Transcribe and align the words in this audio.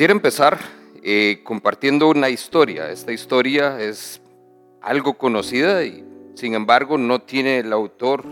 Quisiera 0.00 0.14
empezar 0.14 0.58
eh, 1.02 1.42
compartiendo 1.44 2.08
una 2.08 2.30
historia. 2.30 2.90
Esta 2.90 3.12
historia 3.12 3.78
es 3.82 4.22
algo 4.80 5.18
conocida 5.18 5.84
y 5.84 6.02
sin 6.36 6.54
embargo 6.54 6.96
no 6.96 7.20
tiene 7.20 7.58
el 7.58 7.70
autor, 7.70 8.24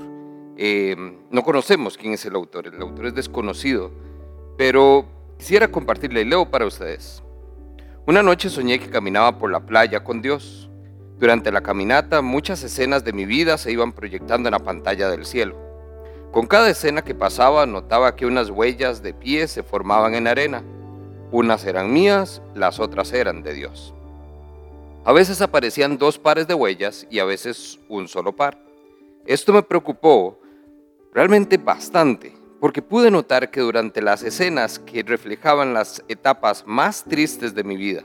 eh, 0.56 0.96
no 1.30 1.42
conocemos 1.42 1.98
quién 1.98 2.14
es 2.14 2.24
el 2.24 2.36
autor, 2.36 2.68
el 2.68 2.80
autor 2.80 3.08
es 3.08 3.14
desconocido, 3.14 3.90
pero 4.56 5.04
quisiera 5.36 5.68
compartirle, 5.68 6.24
leo 6.24 6.50
para 6.50 6.64
ustedes. 6.64 7.22
Una 8.06 8.22
noche 8.22 8.48
soñé 8.48 8.78
que 8.78 8.88
caminaba 8.88 9.36
por 9.36 9.50
la 9.50 9.60
playa 9.60 10.02
con 10.02 10.22
Dios. 10.22 10.70
Durante 11.18 11.52
la 11.52 11.60
caminata 11.60 12.22
muchas 12.22 12.62
escenas 12.62 13.04
de 13.04 13.12
mi 13.12 13.26
vida 13.26 13.58
se 13.58 13.72
iban 13.72 13.92
proyectando 13.92 14.48
en 14.48 14.52
la 14.52 14.64
pantalla 14.64 15.10
del 15.10 15.26
cielo. 15.26 15.54
Con 16.32 16.46
cada 16.46 16.70
escena 16.70 17.02
que 17.02 17.14
pasaba 17.14 17.66
notaba 17.66 18.16
que 18.16 18.24
unas 18.24 18.48
huellas 18.48 19.02
de 19.02 19.12
pies 19.12 19.50
se 19.50 19.62
formaban 19.62 20.14
en 20.14 20.28
arena 20.28 20.64
unas 21.30 21.64
eran 21.64 21.92
mías, 21.92 22.42
las 22.54 22.80
otras 22.80 23.12
eran 23.12 23.42
de 23.42 23.54
Dios. 23.54 23.94
A 25.04 25.12
veces 25.12 25.40
aparecían 25.40 25.98
dos 25.98 26.18
pares 26.18 26.46
de 26.46 26.54
huellas 26.54 27.06
y 27.10 27.18
a 27.18 27.24
veces 27.24 27.78
un 27.88 28.08
solo 28.08 28.34
par. 28.34 28.58
Esto 29.26 29.52
me 29.52 29.62
preocupó 29.62 30.38
realmente 31.12 31.56
bastante, 31.56 32.34
porque 32.60 32.82
pude 32.82 33.10
notar 33.10 33.50
que 33.50 33.60
durante 33.60 34.02
las 34.02 34.22
escenas 34.22 34.78
que 34.78 35.02
reflejaban 35.02 35.74
las 35.74 36.02
etapas 36.08 36.64
más 36.66 37.04
tristes 37.04 37.54
de 37.54 37.64
mi 37.64 37.76
vida, 37.76 38.02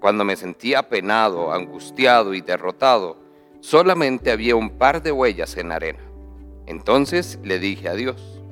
cuando 0.00 0.24
me 0.24 0.36
sentía 0.36 0.88
penado, 0.88 1.52
angustiado 1.52 2.34
y 2.34 2.40
derrotado, 2.40 3.16
solamente 3.60 4.30
había 4.30 4.56
un 4.56 4.70
par 4.70 5.02
de 5.02 5.12
huellas 5.12 5.56
en 5.56 5.72
arena. 5.72 6.00
Entonces 6.66 7.38
le 7.44 7.58
dije 7.58 7.88
a 7.88 7.94
Dios, 7.94 8.42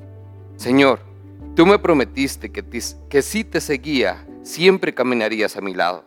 Señor, 0.56 1.09
Tú 1.56 1.66
me 1.66 1.78
prometiste 1.78 2.50
que, 2.52 3.22
si 3.22 3.44
te 3.44 3.60
seguía, 3.60 4.26
siempre 4.42 4.94
caminarías 4.94 5.56
a 5.56 5.60
mi 5.60 5.74
lado. 5.74 6.04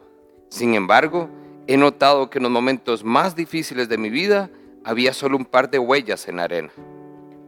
Sin 0.50 0.74
embargo, 0.74 1.30
he 1.68 1.78
notado 1.78 2.30
que 2.30 2.40
en 2.40 2.44
los 2.44 2.52
momentos 2.52 3.04
más 3.04 3.36
difíciles 3.36 3.90
de 3.90 3.98
mi 3.98 4.10
vida 4.10 4.50
había 4.84 5.14
solo 5.14 5.38
un 5.38 5.46
par 5.46 5.70
de 5.70 5.80
huellas 5.80 6.28
en 6.28 6.38
la 6.38 6.44
arena. 6.44 6.72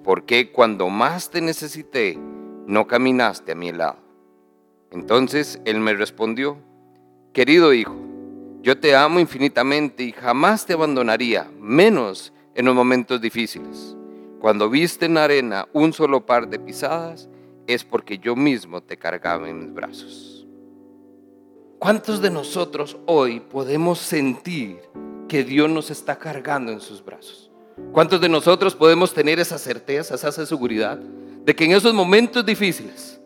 ¿Por 0.03 0.25
qué 0.25 0.51
cuando 0.51 0.89
más 0.89 1.29
te 1.29 1.41
necesité 1.41 2.19
no 2.67 2.85
caminaste 2.85 3.53
a 3.53 3.55
mi 3.55 3.71
lado? 3.71 3.97
Entonces 4.91 5.59
él 5.65 5.79
me 5.79 5.93
respondió, 5.93 6.57
querido 7.33 7.73
hijo, 7.73 7.95
yo 8.61 8.77
te 8.77 8.95
amo 8.95 9.19
infinitamente 9.19 10.03
y 10.03 10.11
jamás 10.11 10.65
te 10.65 10.73
abandonaría, 10.73 11.49
menos 11.59 12.33
en 12.55 12.65
los 12.65 12.75
momentos 12.75 13.21
difíciles. 13.21 13.95
Cuando 14.39 14.69
viste 14.69 15.05
en 15.05 15.15
la 15.15 15.23
arena 15.23 15.67
un 15.73 15.91
solo 15.93 16.25
par 16.25 16.47
de 16.49 16.59
pisadas, 16.59 17.29
es 17.67 17.83
porque 17.83 18.17
yo 18.17 18.35
mismo 18.35 18.81
te 18.81 18.97
cargaba 18.97 19.49
en 19.49 19.59
mis 19.59 19.73
brazos. 19.73 20.47
¿Cuántos 21.79 22.21
de 22.21 22.29
nosotros 22.29 22.97
hoy 23.05 23.39
podemos 23.39 23.99
sentir 23.99 24.79
que 25.27 25.43
Dios 25.43 25.69
nos 25.69 25.91
está 25.91 26.17
cargando 26.17 26.71
en 26.71 26.79
sus 26.79 27.03
brazos? 27.03 27.51
¿Cuántos 27.91 28.21
de 28.21 28.29
nosotros 28.29 28.73
podemos 28.73 29.13
tener 29.13 29.39
esa 29.39 29.57
certeza, 29.57 30.15
esa 30.15 30.31
seguridad 30.31 30.97
de 30.97 31.55
que 31.55 31.65
en 31.65 31.71
esos 31.73 31.93
momentos 31.93 32.45
difíciles, 32.45 33.19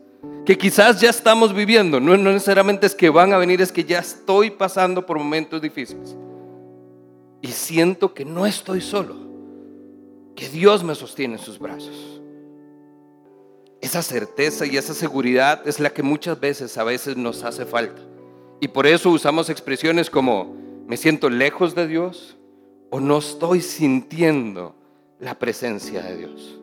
que 0.46 0.58
quizás 0.58 1.00
ya 1.00 1.10
estamos 1.10 1.54
viviendo, 1.54 2.00
no, 2.00 2.18
no 2.18 2.32
necesariamente 2.32 2.88
es 2.88 2.96
que 2.96 3.10
van 3.10 3.32
a 3.34 3.38
venir, 3.38 3.62
es 3.62 3.72
que 3.72 3.84
ya 3.84 4.00
estoy 4.00 4.50
pasando 4.50 5.06
por 5.06 5.18
momentos 5.18 5.62
difíciles 5.62 6.16
y 7.42 7.48
siento 7.48 8.14
que 8.14 8.26
no 8.26 8.46
estoy 8.46 8.82
solo, 8.82 9.16
que 10.36 10.50
Dios 10.50 10.84
me 10.84 10.96
sostiene 10.96 11.36
en 11.36 11.40
sus 11.40 11.60
brazos? 11.60 12.09
Esa 13.82 14.02
certeza 14.02 14.66
y 14.66 14.76
esa 14.76 14.94
seguridad 14.94 15.68
es 15.68 15.80
la 15.80 15.92
que 15.92 16.04
muchas 16.04 16.40
veces 16.40 16.78
a 16.78 16.84
veces 16.84 17.16
nos 17.16 17.44
hace 17.44 17.66
falta. 17.66 18.02
Y 18.60 18.68
por 18.68 18.86
eso 18.86 19.10
usamos 19.10 19.50
expresiones 19.50 20.10
como 20.10 20.56
me 20.86 20.98
siento 20.98 21.30
lejos 21.30 21.76
de 21.76 21.88
Dios 21.88 22.38
o 22.90 23.00
no 23.00 23.20
estoy 23.20 23.62
sintiendo 23.62 24.76
la 25.20 25.38
presencia 25.38 26.02
de 26.02 26.18
Dios. 26.18 26.60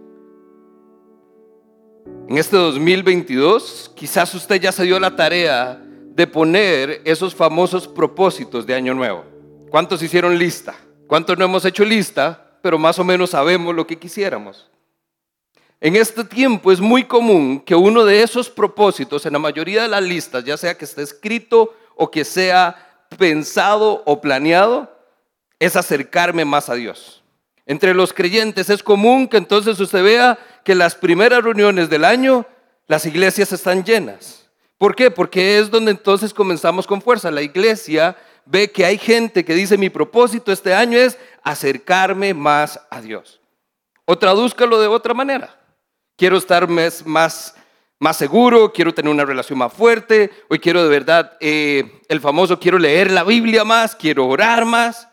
En 2.29 2.37
este 2.39 2.57
2022 2.57 3.93
quizás 3.95 4.35
usted 4.35 4.61
ya 4.61 4.73
se 4.73 4.85
dio 4.85 5.01
la 5.01 5.17
tarea 5.17 5.81
de 6.17 6.27
poner 6.27 7.01
esos 7.05 7.35
famosos 7.35 7.89
propósitos 7.89 8.67
de 8.67 8.75
año 8.75 8.95
nuevo. 8.95 9.25
¿Cuántos 9.71 10.03
hicieron 10.03 10.39
lista? 10.39 10.75
¿Cuántos 11.07 11.39
no 11.39 11.45
hemos 11.45 11.65
hecho 11.65 11.85
lista, 11.85 12.59
pero 12.63 12.79
más 12.79 12.99
o 12.99 13.05
menos 13.05 13.31
sabemos 13.31 13.75
lo 13.75 13.87
que 13.87 13.99
quisiéramos? 13.99 14.71
En 15.81 15.95
este 15.95 16.25
tiempo 16.25 16.73
es 16.73 16.81
muy 16.81 17.05
común 17.05 17.61
que 17.61 17.75
uno 17.75 18.05
de 18.05 18.23
esos 18.23 18.49
propósitos, 18.49 19.27
en 19.27 19.35
la 19.35 19.39
mayoría 19.39 19.83
de 19.83 19.89
las 19.89 20.03
listas, 20.03 20.43
ya 20.45 20.57
sea 20.57 20.77
que 20.77 20.87
esté 20.87 21.03
escrito 21.03 21.75
o 21.95 22.11
que 22.11 22.25
sea 22.25 23.05
pensado 23.19 24.03
o 24.07 24.21
planeado, 24.21 24.91
es 25.59 25.77
acercarme 25.77 26.47
más 26.47 26.71
a 26.71 26.75
Dios. 26.75 27.23
Entre 27.67 27.93
los 27.93 28.15
creyentes 28.15 28.71
es 28.71 28.83
común 28.83 29.29
que 29.29 29.37
entonces 29.37 29.79
usted 29.79 30.03
vea 30.03 30.39
que 30.65 30.75
las 30.75 30.95
primeras 30.95 31.45
reuniones 31.45 31.91
del 31.91 32.05
año, 32.05 32.47
las 32.87 33.05
iglesias 33.05 33.53
están 33.53 33.85
llenas. 33.85 34.49
¿Por 34.79 34.95
qué? 34.95 35.11
Porque 35.11 35.59
es 35.59 35.71
donde 35.71 35.91
entonces 35.91 36.33
comenzamos 36.33 36.87
con 36.87 37.03
fuerza. 37.03 37.31
La 37.31 37.43
iglesia 37.43 38.17
ve 38.47 38.71
que 38.71 38.85
hay 38.87 38.97
gente 38.97 39.45
que 39.45 39.55
dice 39.55 39.77
mi 39.77 39.91
propósito 39.91 40.53
este 40.53 40.73
año 40.73 40.97
es 40.97 41.19
acercarme 41.43 42.33
más 42.33 42.81
a 42.89 43.03
Dios. 43.03 43.41
O 44.07 44.17
tradúzcalo 44.17 44.81
de 44.81 44.87
otra 44.87 45.13
manera 45.13 45.57
quiero 46.17 46.39
estar 46.39 46.69
más, 46.69 47.05
más, 47.07 47.55
más 47.99 48.17
seguro, 48.17 48.73
quiero 48.73 48.93
tener 48.93 49.13
una 49.13 49.25
relación 49.25 49.59
más 49.59 49.73
fuerte, 49.73 50.31
hoy 50.49 50.59
quiero 50.59 50.83
de 50.83 50.89
verdad, 50.89 51.37
eh, 51.41 52.01
el 52.09 52.21
famoso, 52.21 52.59
quiero 52.59 52.79
leer 52.79 53.11
la 53.11 53.25
Biblia 53.25 53.65
más, 53.65 53.95
quiero 53.95 54.27
orar 54.27 54.65
más. 54.65 55.09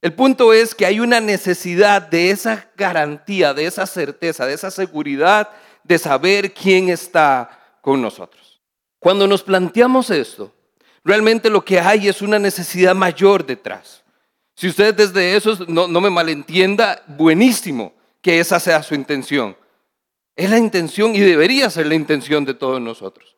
El 0.00 0.12
punto 0.14 0.52
es 0.52 0.74
que 0.74 0.84
hay 0.84 1.00
una 1.00 1.20
necesidad 1.20 2.02
de 2.02 2.30
esa 2.30 2.68
garantía, 2.76 3.54
de 3.54 3.66
esa 3.66 3.86
certeza, 3.86 4.46
de 4.46 4.54
esa 4.54 4.70
seguridad 4.70 5.48
de 5.84 5.98
saber 5.98 6.52
quién 6.52 6.88
está 6.88 7.76
con 7.80 8.02
nosotros. 8.02 8.60
Cuando 8.98 9.26
nos 9.26 9.42
planteamos 9.42 10.10
esto, 10.10 10.52
realmente 11.04 11.50
lo 11.50 11.64
que 11.64 11.80
hay 11.80 12.08
es 12.08 12.22
una 12.22 12.38
necesidad 12.38 12.94
mayor 12.94 13.44
detrás. 13.44 14.02
Si 14.54 14.68
usted 14.68 14.94
desde 14.94 15.36
eso 15.36 15.56
no, 15.68 15.88
no 15.88 16.00
me 16.00 16.10
malentienda, 16.10 17.02
buenísimo 17.06 17.94
que 18.20 18.38
esa 18.38 18.60
sea 18.60 18.82
su 18.82 18.94
intención. 18.94 19.56
Es 20.34 20.50
la 20.50 20.58
intención 20.58 21.14
y 21.14 21.20
debería 21.20 21.68
ser 21.70 21.86
la 21.86 21.94
intención 21.94 22.44
de 22.44 22.54
todos 22.54 22.80
nosotros. 22.80 23.36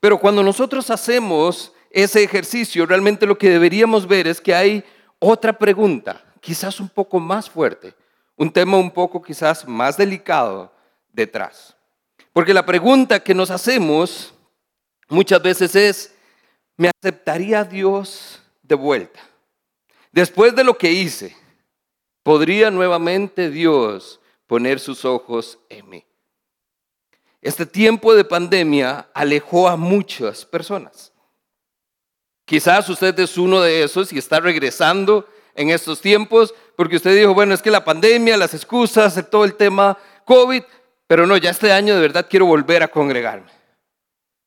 Pero 0.00 0.18
cuando 0.18 0.42
nosotros 0.42 0.90
hacemos 0.90 1.72
ese 1.90 2.22
ejercicio, 2.22 2.84
realmente 2.84 3.26
lo 3.26 3.38
que 3.38 3.50
deberíamos 3.50 4.06
ver 4.06 4.26
es 4.26 4.40
que 4.40 4.54
hay 4.54 4.84
otra 5.18 5.56
pregunta, 5.56 6.24
quizás 6.40 6.78
un 6.78 6.88
poco 6.88 7.18
más 7.18 7.48
fuerte, 7.48 7.94
un 8.36 8.52
tema 8.52 8.76
un 8.76 8.90
poco 8.90 9.22
quizás 9.22 9.66
más 9.66 9.96
delicado 9.96 10.72
detrás. 11.12 11.74
Porque 12.32 12.52
la 12.52 12.66
pregunta 12.66 13.20
que 13.20 13.34
nos 13.34 13.50
hacemos 13.50 14.34
muchas 15.08 15.42
veces 15.42 15.74
es, 15.74 16.14
¿me 16.76 16.90
aceptaría 16.90 17.64
Dios 17.64 18.42
de 18.62 18.74
vuelta? 18.74 19.20
Después 20.12 20.54
de 20.54 20.64
lo 20.64 20.76
que 20.76 20.92
hice, 20.92 21.34
¿podría 22.22 22.70
nuevamente 22.70 23.48
Dios 23.48 24.20
poner 24.46 24.80
sus 24.80 25.06
ojos 25.06 25.58
en 25.70 25.88
mí? 25.88 26.04
Este 27.46 27.64
tiempo 27.64 28.12
de 28.12 28.24
pandemia 28.24 29.06
alejó 29.14 29.68
a 29.68 29.76
muchas 29.76 30.44
personas. 30.44 31.12
Quizás 32.44 32.88
usted 32.88 33.16
es 33.20 33.38
uno 33.38 33.60
de 33.60 33.84
esos 33.84 34.12
y 34.12 34.18
está 34.18 34.40
regresando 34.40 35.28
en 35.54 35.70
estos 35.70 36.00
tiempos 36.00 36.52
porque 36.76 36.96
usted 36.96 37.16
dijo, 37.16 37.34
bueno, 37.34 37.54
es 37.54 37.62
que 37.62 37.70
la 37.70 37.84
pandemia, 37.84 38.36
las 38.36 38.52
excusas, 38.52 39.24
todo 39.30 39.44
el 39.44 39.54
tema 39.54 39.96
COVID, 40.24 40.64
pero 41.06 41.24
no, 41.24 41.36
ya 41.36 41.50
este 41.50 41.70
año 41.70 41.94
de 41.94 42.00
verdad 42.00 42.26
quiero 42.28 42.46
volver 42.46 42.82
a 42.82 42.88
congregarme. 42.88 43.52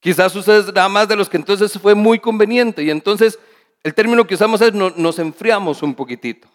Quizás 0.02 0.36
usted 0.36 0.68
es 0.68 0.74
nada 0.74 0.90
más 0.90 1.08
de 1.08 1.16
los 1.16 1.30
que 1.30 1.38
entonces 1.38 1.72
fue 1.82 1.96
muy 1.96 2.20
conveniente 2.20 2.84
y 2.84 2.90
entonces 2.90 3.40
el 3.82 3.94
término 3.94 4.28
que 4.28 4.36
usamos 4.36 4.60
es 4.60 4.74
nos 4.74 5.20
enfriamos 5.20 5.82
un 5.84 5.96
poquitito. 5.96 6.50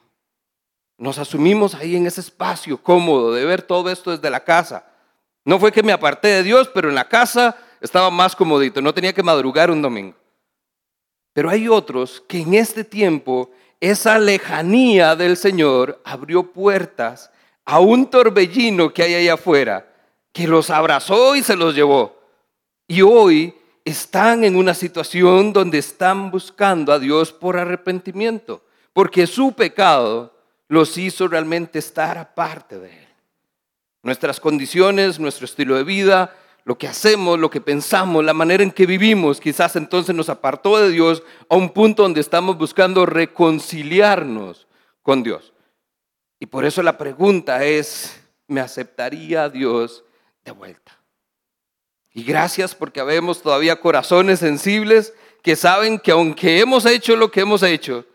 Nos 0.99 1.17
asumimos 1.17 1.75
ahí 1.75 1.97
en 1.97 2.07
ese 2.07 2.21
espacio 2.21 2.77
cómodo 2.83 3.33
de 3.33 3.47
ver 3.47 3.63
todo 3.63 3.89
esto 3.89 4.11
desde 4.11 4.29
la 4.29 4.45
casa. 4.45 4.91
No 5.45 5.59
fue 5.59 5.73
que 5.73 5.83
me 5.83 5.93
aparté 5.93 6.29
de 6.29 6.43
Dios, 6.43 6.71
pero 6.73 6.89
en 6.89 6.95
la 6.95 7.09
casa 7.09 7.57
estaba 7.81 8.11
más 8.11 8.35
comodito, 8.35 8.81
no 8.81 8.95
tenía 8.95 9.13
que 9.13 9.23
madrugar 9.23 9.71
un 9.71 9.83
domingo. 9.83 10.17
Pero 11.35 11.51
hay 11.51 11.69
otros 11.69 12.23
que 12.27 12.41
en 12.41 12.55
este 12.55 12.85
tiempo 12.85 13.51
esa 13.81 14.19
lejanía 14.19 15.15
del 15.17 15.37
Señor 15.37 16.01
abrió 16.05 16.51
puertas 16.53 17.31
a 17.67 17.81
un 17.81 18.09
torbellino 18.09 18.93
que 18.93 19.03
hay 19.03 19.15
ahí 19.15 19.29
afuera, 19.29 19.87
que 20.33 20.47
los 20.49 20.71
abrazó 20.71 21.37
y 21.37 21.43
se 21.43 21.57
los 21.57 21.75
llevó. 21.75 22.19
Y 22.87 23.03
hoy 23.03 23.55
están 23.85 24.45
en 24.45 24.57
una 24.57 24.73
situación 24.73 25.53
donde 25.53 25.79
están 25.79 26.31
buscando 26.31 26.93
a 26.93 26.99
Dios 26.99 27.33
por 27.33 27.59
arrepentimiento, 27.59 28.65
porque 28.95 29.27
su 29.27 29.53
pecado 29.53 30.33
los 30.69 30.97
hizo 30.97 31.29
realmente 31.29 31.79
estar 31.79 32.17
aparte 32.17 32.79
de 32.79 32.99
Él 32.99 33.04
nuestras 34.05 34.39
condiciones, 34.39 35.19
nuestro 35.19 35.47
estilo 35.47 35.77
de 35.77 35.83
vida, 35.83 36.37
lo 36.65 36.79
que 36.79 36.87
hacemos, 36.89 37.39
lo 37.39 37.51
que 37.51 37.61
pensamos, 37.61 38.25
la 38.25 38.33
manera 38.33 38.63
en 38.63 38.71
que 38.71 38.87
vivimos, 38.87 39.41
quizás 39.41 39.77
entonces 39.77 40.15
nos 40.15 40.29
apartó 40.29 40.79
de 40.79 40.91
Dios 40.91 41.23
a 41.49 41.57
un 41.57 41.71
punto 41.71 42.05
donde 42.05 42.21
estamos 42.21 42.57
buscando 42.57 43.05
reconciliarnos 43.05 44.67
con 45.03 45.23
Dios. 45.23 45.53
Y 46.39 46.47
por 46.47 46.65
eso 46.65 46.83
la 46.83 46.97
pregunta 46.97 47.65
es, 47.65 48.21
¿me 48.47 48.61
aceptaría 48.61 49.49
Dios 49.49 50.05
de 50.45 50.53
vuelta? 50.53 50.99
Y 52.13 52.23
gracias 52.23 52.75
porque 52.75 53.01
habemos 53.01 53.43
todavía 53.43 53.81
corazones 53.81 54.39
sensibles 54.39 55.15
que 55.43 55.57
saben 55.57 55.99
que 55.99 56.13
aunque 56.13 56.61
hemos 56.61 56.87
hecho 56.87 57.17
lo 57.17 57.31
que 57.31 57.41
hemos 57.41 57.63
hecho, 57.63 58.07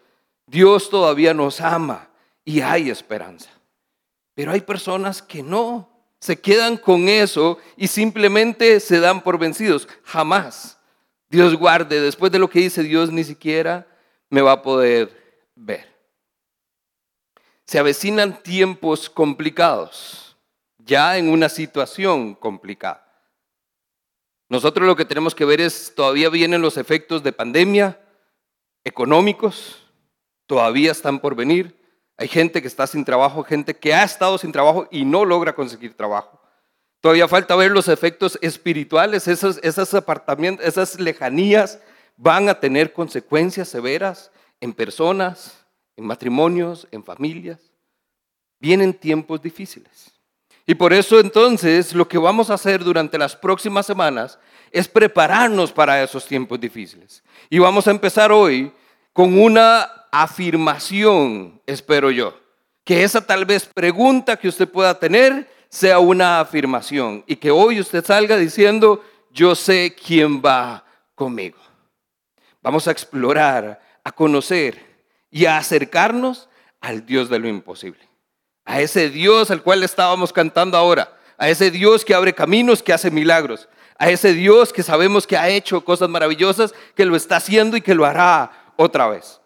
Dios 0.48 0.90
todavía 0.90 1.34
nos 1.34 1.62
ama 1.62 2.10
y 2.44 2.62
hay 2.62 2.90
esperanza. 2.90 3.50
Pero 4.40 4.54
hay 4.54 4.62
personas 4.62 5.22
que 5.22 5.44
no, 5.44 5.90
se 6.22 6.40
quedan 6.40 6.78
con 6.78 7.10
eso 7.10 7.60
y 7.76 7.88
simplemente 7.88 8.80
se 8.80 9.02
dan 9.02 9.20
por 9.22 9.38
vencidos. 9.38 9.86
Jamás. 10.06 10.80
Dios 11.30 11.58
guarde, 11.58 12.00
después 12.00 12.32
de 12.32 12.40
lo 12.40 12.50
que 12.50 12.60
dice 12.60 12.82
Dios, 12.82 13.12
ni 13.12 13.26
siquiera 13.26 13.86
me 14.30 14.40
va 14.40 14.54
a 14.54 14.62
poder 14.62 15.44
ver. 15.56 15.94
Se 17.66 17.80
avecinan 17.80 18.42
tiempos 18.42 19.10
complicados, 19.10 20.38
ya 20.78 21.18
en 21.18 21.28
una 21.28 21.50
situación 21.50 22.34
complicada. 22.34 23.06
Nosotros 24.48 24.88
lo 24.88 24.96
que 24.96 25.04
tenemos 25.04 25.36
que 25.36 25.44
ver 25.44 25.60
es, 25.60 25.92
todavía 25.94 26.30
vienen 26.30 26.62
los 26.62 26.78
efectos 26.78 27.24
de 27.24 27.34
pandemia 27.34 28.00
económicos, 28.86 29.84
todavía 30.48 30.94
están 30.94 31.20
por 31.20 31.36
venir. 31.36 31.78
Hay 32.19 32.27
gente 32.27 32.62
que 32.62 32.68
está 32.68 32.86
sin 32.86 33.06
trabajo, 33.06 33.45
gente 33.45 33.74
que 33.74 33.94
ha 33.94 34.04
estado 34.04 34.38
sin 34.38 34.51
trabajo 34.51 34.89
y 34.92 35.06
no 35.06 35.24
logra 35.24 35.56
conseguir 35.56 35.95
trabajo. 35.95 36.38
Todavía 37.00 37.30
falta 37.30 37.56
ver 37.56 37.71
los 37.71 37.88
efectos 37.88 38.38
espirituales, 38.42 39.25
esos, 39.30 39.94
apartamentos, 39.94 40.66
esas 40.66 41.00
lejanías 41.00 41.80
van 42.18 42.50
a 42.50 42.60
tener 42.60 42.92
consecuencias 42.92 43.69
severas 43.69 44.31
en 44.60 44.74
personas, 44.74 45.66
en 45.95 46.06
matrimonios, 46.06 46.89
en 46.92 47.06
familias. 47.06 47.71
Vienen 48.60 48.94
tiempos 48.94 49.42
difíciles. 49.42 50.12
Y 50.66 50.75
por 50.75 50.92
eso 50.92 51.21
entonces 51.21 51.95
lo 51.95 52.06
que 52.06 52.18
vamos 52.18 52.50
a 52.50 52.56
hacer 52.56 52.83
durante 52.83 53.18
las 53.18 53.33
próximas 53.33 53.86
semanas 53.86 54.38
es 54.74 54.89
prepararnos 54.89 55.71
para 55.71 56.04
esos 56.04 56.25
tiempos 56.25 56.60
difíciles. 56.60 57.24
Y 57.50 57.60
vamos 57.60 57.88
a 57.88 57.92
empezar 57.92 58.30
hoy 58.30 58.74
con 59.13 59.39
una 59.39 59.99
afirmación, 60.12 61.62
espero 61.66 62.12
yo. 62.12 62.38
Que 62.84 63.04
esa 63.04 63.22
tal 63.22 63.46
vez 63.46 63.66
pregunta 63.66 64.38
que 64.38 64.48
usted 64.48 64.68
pueda 64.68 64.98
tener 64.98 65.50
sea 65.70 66.00
una 66.00 66.40
afirmación 66.40 67.24
y 67.28 67.36
que 67.36 67.52
hoy 67.52 67.80
usted 67.80 68.04
salga 68.04 68.38
diciendo, 68.38 69.04
yo 69.32 69.56
sé 69.56 69.96
quién 69.96 70.42
va 70.42 70.84
conmigo. 71.16 71.60
Vamos 72.62 72.88
a 72.88 72.92
explorar, 72.92 73.82
a 74.04 74.12
conocer 74.12 75.04
y 75.30 75.46
a 75.46 75.58
acercarnos 75.58 76.50
al 76.82 77.06
Dios 77.06 77.30
de 77.30 77.40
lo 77.40 77.48
imposible 77.48 78.10
a 78.70 78.82
ese 78.82 79.10
Dios 79.10 79.50
al 79.50 79.64
cual 79.64 79.82
estábamos 79.82 80.32
cantando 80.32 80.78
ahora, 80.78 81.18
a 81.40 81.50
ese 81.50 81.72
Dios 81.72 82.06
que 82.06 82.14
abre 82.14 82.36
caminos, 82.36 82.84
que 82.84 82.94
hace 82.94 83.10
milagros, 83.10 83.68
a 83.98 84.12
ese 84.12 84.36
Dios 84.36 84.72
que 84.72 84.84
sabemos 84.84 85.26
que 85.26 85.36
ha 85.36 85.50
hecho 85.50 85.84
cosas 85.84 86.08
maravillosas, 86.08 86.76
que 86.96 87.06
lo 87.06 87.16
está 87.16 87.38
haciendo 87.38 87.78
y 87.78 87.82
que 87.82 87.96
lo 87.96 88.06
hará 88.06 88.52
otra 88.76 89.08
vez. 89.08 89.39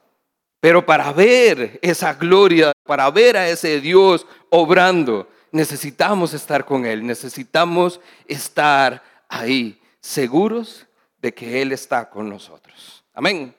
Pero 0.64 0.86
para 0.86 1.12
ver 1.12 1.78
esa 1.82 2.14
gloria, 2.14 2.72
para 2.86 3.12
ver 3.12 3.36
a 3.36 3.50
ese 3.50 3.82
Dios 3.82 4.26
obrando, 4.50 5.28
necesitamos 5.52 6.34
estar 6.34 6.64
con 6.64 6.86
Él, 6.86 7.06
necesitamos 7.06 8.00
estar 8.30 9.04
ahí, 9.28 9.78
seguros 10.00 10.88
de 11.22 11.34
que 11.34 11.62
Él 11.62 11.74
está 11.74 12.10
con 12.10 12.30
nosotros. 12.30 13.04
Amén. 13.14 13.54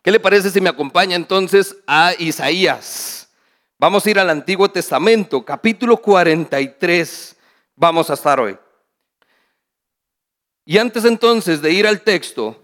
¿Qué 0.00 0.10
le 0.10 0.18
parece 0.18 0.48
si 0.48 0.58
me 0.58 0.70
acompaña 0.70 1.16
entonces 1.16 1.76
a 1.86 2.14
Isaías? 2.18 3.28
Vamos 3.78 4.06
a 4.06 4.10
ir 4.10 4.18
al 4.18 4.30
Antiguo 4.30 4.70
Testamento, 4.70 5.44
capítulo 5.44 5.98
43. 5.98 7.36
Vamos 7.76 8.08
a 8.08 8.14
estar 8.14 8.40
hoy. 8.40 8.56
Y 10.64 10.78
antes 10.78 11.04
entonces 11.04 11.60
de 11.60 11.72
ir 11.72 11.86
al 11.86 12.00
texto, 12.00 12.63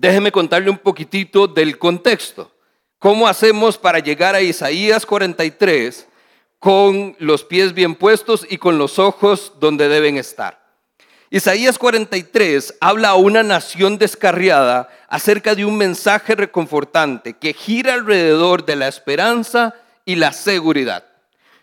déjeme 0.00 0.32
contarle 0.32 0.70
un 0.70 0.78
poquitito 0.78 1.46
del 1.46 1.78
contexto. 1.78 2.50
¿Cómo 2.98 3.28
hacemos 3.28 3.78
para 3.78 3.98
llegar 3.98 4.34
a 4.34 4.40
Isaías 4.40 5.06
43 5.06 6.06
con 6.58 7.16
los 7.18 7.44
pies 7.44 7.72
bien 7.74 7.94
puestos 7.94 8.46
y 8.48 8.58
con 8.58 8.78
los 8.78 8.98
ojos 8.98 9.52
donde 9.60 9.88
deben 9.88 10.16
estar? 10.16 10.66
Isaías 11.30 11.78
43 11.78 12.76
habla 12.80 13.10
a 13.10 13.14
una 13.16 13.42
nación 13.42 13.98
descarriada 13.98 14.88
acerca 15.08 15.54
de 15.54 15.64
un 15.64 15.76
mensaje 15.76 16.34
reconfortante 16.34 17.34
que 17.34 17.52
gira 17.52 17.94
alrededor 17.94 18.64
de 18.64 18.76
la 18.76 18.88
esperanza 18.88 19.74
y 20.04 20.14
la 20.16 20.32
seguridad. 20.32 21.04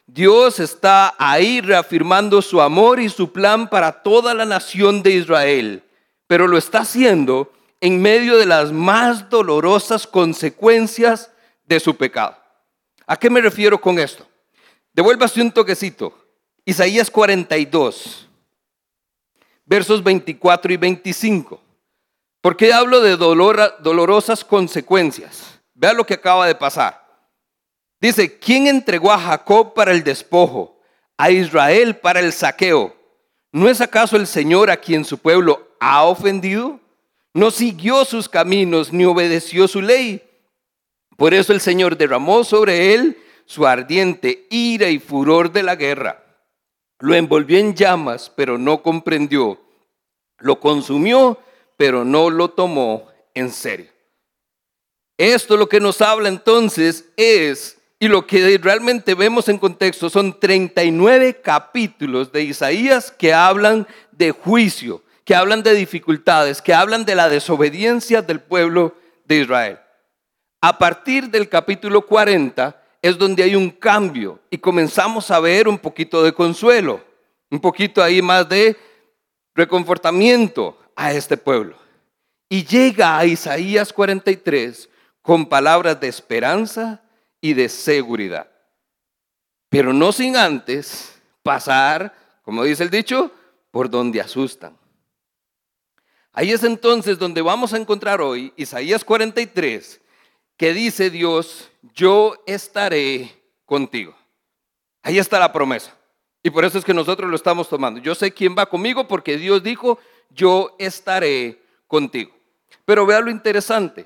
Dios 0.07 0.59
está 0.59 1.15
ahí 1.17 1.61
reafirmando 1.61 2.43
su 2.43 2.61
amor 2.61 2.99
y 2.99 3.09
su 3.09 3.31
plan 3.31 3.67
para 3.67 4.03
toda 4.03 4.35
la 4.35 4.45
nación 4.45 5.01
de 5.01 5.11
Israel, 5.11 5.83
pero 6.27 6.47
lo 6.47 6.59
está 6.59 6.81
haciendo 6.81 7.51
en 7.85 8.01
medio 8.01 8.39
de 8.39 8.47
las 8.47 8.71
más 8.71 9.29
dolorosas 9.29 10.07
consecuencias 10.07 11.29
de 11.67 11.79
su 11.79 11.95
pecado. 11.95 12.35
¿A 13.05 13.15
qué 13.15 13.29
me 13.29 13.41
refiero 13.41 13.79
con 13.79 13.99
esto? 13.99 14.25
Devuélvase 14.91 15.39
un 15.39 15.51
toquecito. 15.51 16.11
Isaías 16.65 17.11
42, 17.11 18.27
versos 19.65 20.03
24 20.03 20.73
y 20.73 20.77
25. 20.77 21.61
¿Por 22.41 22.57
qué 22.57 22.73
hablo 22.73 23.01
de 23.01 23.17
dolor, 23.17 23.75
dolorosas 23.83 24.43
consecuencias? 24.43 25.61
Vea 25.75 25.93
lo 25.93 26.07
que 26.07 26.15
acaba 26.15 26.47
de 26.47 26.55
pasar. 26.55 27.05
Dice, 28.01 28.39
¿quién 28.39 28.65
entregó 28.65 29.11
a 29.11 29.19
Jacob 29.19 29.75
para 29.75 29.91
el 29.91 30.03
despojo, 30.03 30.81
a 31.17 31.29
Israel 31.29 31.97
para 31.97 32.19
el 32.19 32.33
saqueo? 32.33 32.95
¿No 33.51 33.69
es 33.69 33.79
acaso 33.79 34.17
el 34.17 34.25
Señor 34.25 34.71
a 34.71 34.77
quien 34.77 35.05
su 35.05 35.19
pueblo 35.19 35.69
ha 35.79 36.03
ofendido? 36.05 36.79
No 37.35 37.51
siguió 37.51 38.05
sus 38.05 38.29
caminos 38.29 38.93
ni 38.93 39.03
obedeció 39.03 39.67
su 39.67 39.81
ley. 39.81 40.23
Por 41.17 41.33
eso 41.33 41.51
el 41.51 41.59
Señor 41.59 41.97
derramó 41.97 42.45
sobre 42.45 42.93
él 42.93 43.17
su 43.45 43.67
ardiente 43.67 44.47
ira 44.49 44.89
y 44.89 44.99
furor 44.99 45.51
de 45.51 45.61
la 45.61 45.75
guerra. 45.75 46.23
Lo 46.99 47.13
envolvió 47.13 47.59
en 47.59 47.75
llamas, 47.75 48.31
pero 48.33 48.57
no 48.57 48.81
comprendió. 48.81 49.59
Lo 50.37 50.61
consumió, 50.61 51.37
pero 51.75 52.05
no 52.05 52.29
lo 52.29 52.51
tomó 52.51 53.09
en 53.33 53.51
serio. 53.51 53.91
Esto 55.17 55.57
lo 55.57 55.67
que 55.67 55.81
nos 55.81 56.01
habla 56.01 56.29
entonces 56.29 57.03
es 57.17 57.77
y 57.99 58.07
lo 58.07 58.25
que 58.25 58.57
realmente 58.59 59.13
vemos 59.13 59.49
en 59.49 59.57
contexto 59.57 60.09
son 60.09 60.39
39 60.39 61.41
capítulos 61.41 62.31
de 62.31 62.43
Isaías 62.43 63.11
que 63.11 63.33
hablan 63.33 63.85
de 64.13 64.31
juicio, 64.31 65.03
que 65.25 65.35
hablan 65.35 65.63
de 65.63 65.73
dificultades, 65.73 66.61
que 66.61 66.73
hablan 66.73 67.03
de 67.03 67.15
la 67.15 67.27
desobediencia 67.27 68.21
del 68.21 68.39
pueblo 68.39 68.95
de 69.25 69.39
Israel. 69.41 69.79
A 70.61 70.77
partir 70.77 71.29
del 71.29 71.49
capítulo 71.49 72.05
40 72.05 72.81
es 73.01 73.17
donde 73.17 73.43
hay 73.43 73.55
un 73.55 73.69
cambio 73.69 74.39
y 74.49 74.57
comenzamos 74.57 75.29
a 75.31 75.39
ver 75.41 75.67
un 75.67 75.77
poquito 75.77 76.23
de 76.23 76.33
consuelo, 76.33 77.03
un 77.51 77.59
poquito 77.59 78.01
ahí 78.01 78.21
más 78.21 78.47
de 78.47 78.77
reconfortamiento 79.53 80.77
a 80.95 81.11
este 81.11 81.35
pueblo. 81.35 81.75
Y 82.47 82.63
llega 82.63 83.17
a 83.17 83.25
Isaías 83.25 83.91
43 83.91 84.89
con 85.21 85.47
palabras 85.47 85.99
de 85.99 86.07
esperanza, 86.07 87.01
y 87.45 87.53
de 87.53 87.69
seguridad. 87.69 88.49
Pero 89.69 89.93
no 89.93 90.11
sin 90.11 90.35
antes 90.35 91.21
pasar, 91.43 92.11
como 92.41 92.63
dice 92.63 92.81
el 92.81 92.89
dicho, 92.89 93.31
por 93.69 93.87
donde 93.87 94.19
asustan. 94.19 94.75
Ahí 96.37 96.51
es 96.51 96.65
entonces 96.65 97.17
donde 97.17 97.41
vamos 97.41 97.73
a 97.73 97.77
encontrar 97.77 98.19
hoy 98.19 98.51
Isaías 98.57 99.05
43, 99.05 100.01
que 100.57 100.73
dice 100.73 101.09
Dios, 101.09 101.71
yo 101.93 102.35
estaré 102.45 103.41
contigo. 103.63 104.13
Ahí 105.01 105.17
está 105.17 105.39
la 105.39 105.53
promesa. 105.53 105.95
Y 106.43 106.49
por 106.49 106.65
eso 106.65 106.77
es 106.77 106.83
que 106.83 106.93
nosotros 106.93 107.29
lo 107.29 107.37
estamos 107.37 107.69
tomando. 107.69 108.01
Yo 108.01 108.13
sé 108.15 108.33
quién 108.33 108.53
va 108.53 108.65
conmigo 108.65 109.07
porque 109.07 109.37
Dios 109.37 109.63
dijo, 109.63 109.97
yo 110.29 110.75
estaré 110.77 111.61
contigo. 111.87 112.35
Pero 112.83 113.05
vea 113.05 113.21
lo 113.21 113.31
interesante. 113.31 114.05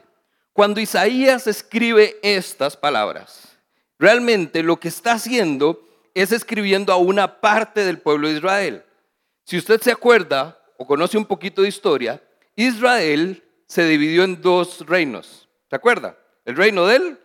Cuando 0.53 0.79
Isaías 0.79 1.47
escribe 1.47 2.19
estas 2.21 2.77
palabras, 2.77 3.57
realmente 3.97 4.61
lo 4.61 4.79
que 4.79 4.89
está 4.89 5.13
haciendo 5.13 5.83
es 6.13 6.31
escribiendo 6.31 6.93
a 6.93 6.97
una 6.97 7.41
parte 7.41 7.83
del 7.83 7.97
pueblo 7.97 8.27
de 8.27 8.35
Israel. 8.35 8.85
Si 9.45 9.57
usted 9.57 9.81
se 9.81 9.91
acuerda 9.91 10.58
o 10.79 10.87
conoce 10.87 11.17
un 11.17 11.25
poquito 11.25 11.61
de 11.61 11.67
historia, 11.67 12.23
Israel 12.55 13.43
se 13.67 13.85
dividió 13.85 14.23
en 14.23 14.41
dos 14.41 14.85
reinos. 14.87 15.49
¿Se 15.69 15.75
acuerda? 15.75 16.17
El 16.45 16.55
reino 16.55 16.87
del 16.87 17.19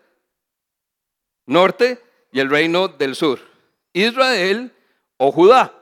norte 1.47 2.03
y 2.33 2.41
el 2.41 2.51
reino 2.51 2.89
del 2.89 3.15
sur. 3.15 3.39
Israel 3.93 4.75
o 5.19 5.31
Judá. 5.31 5.73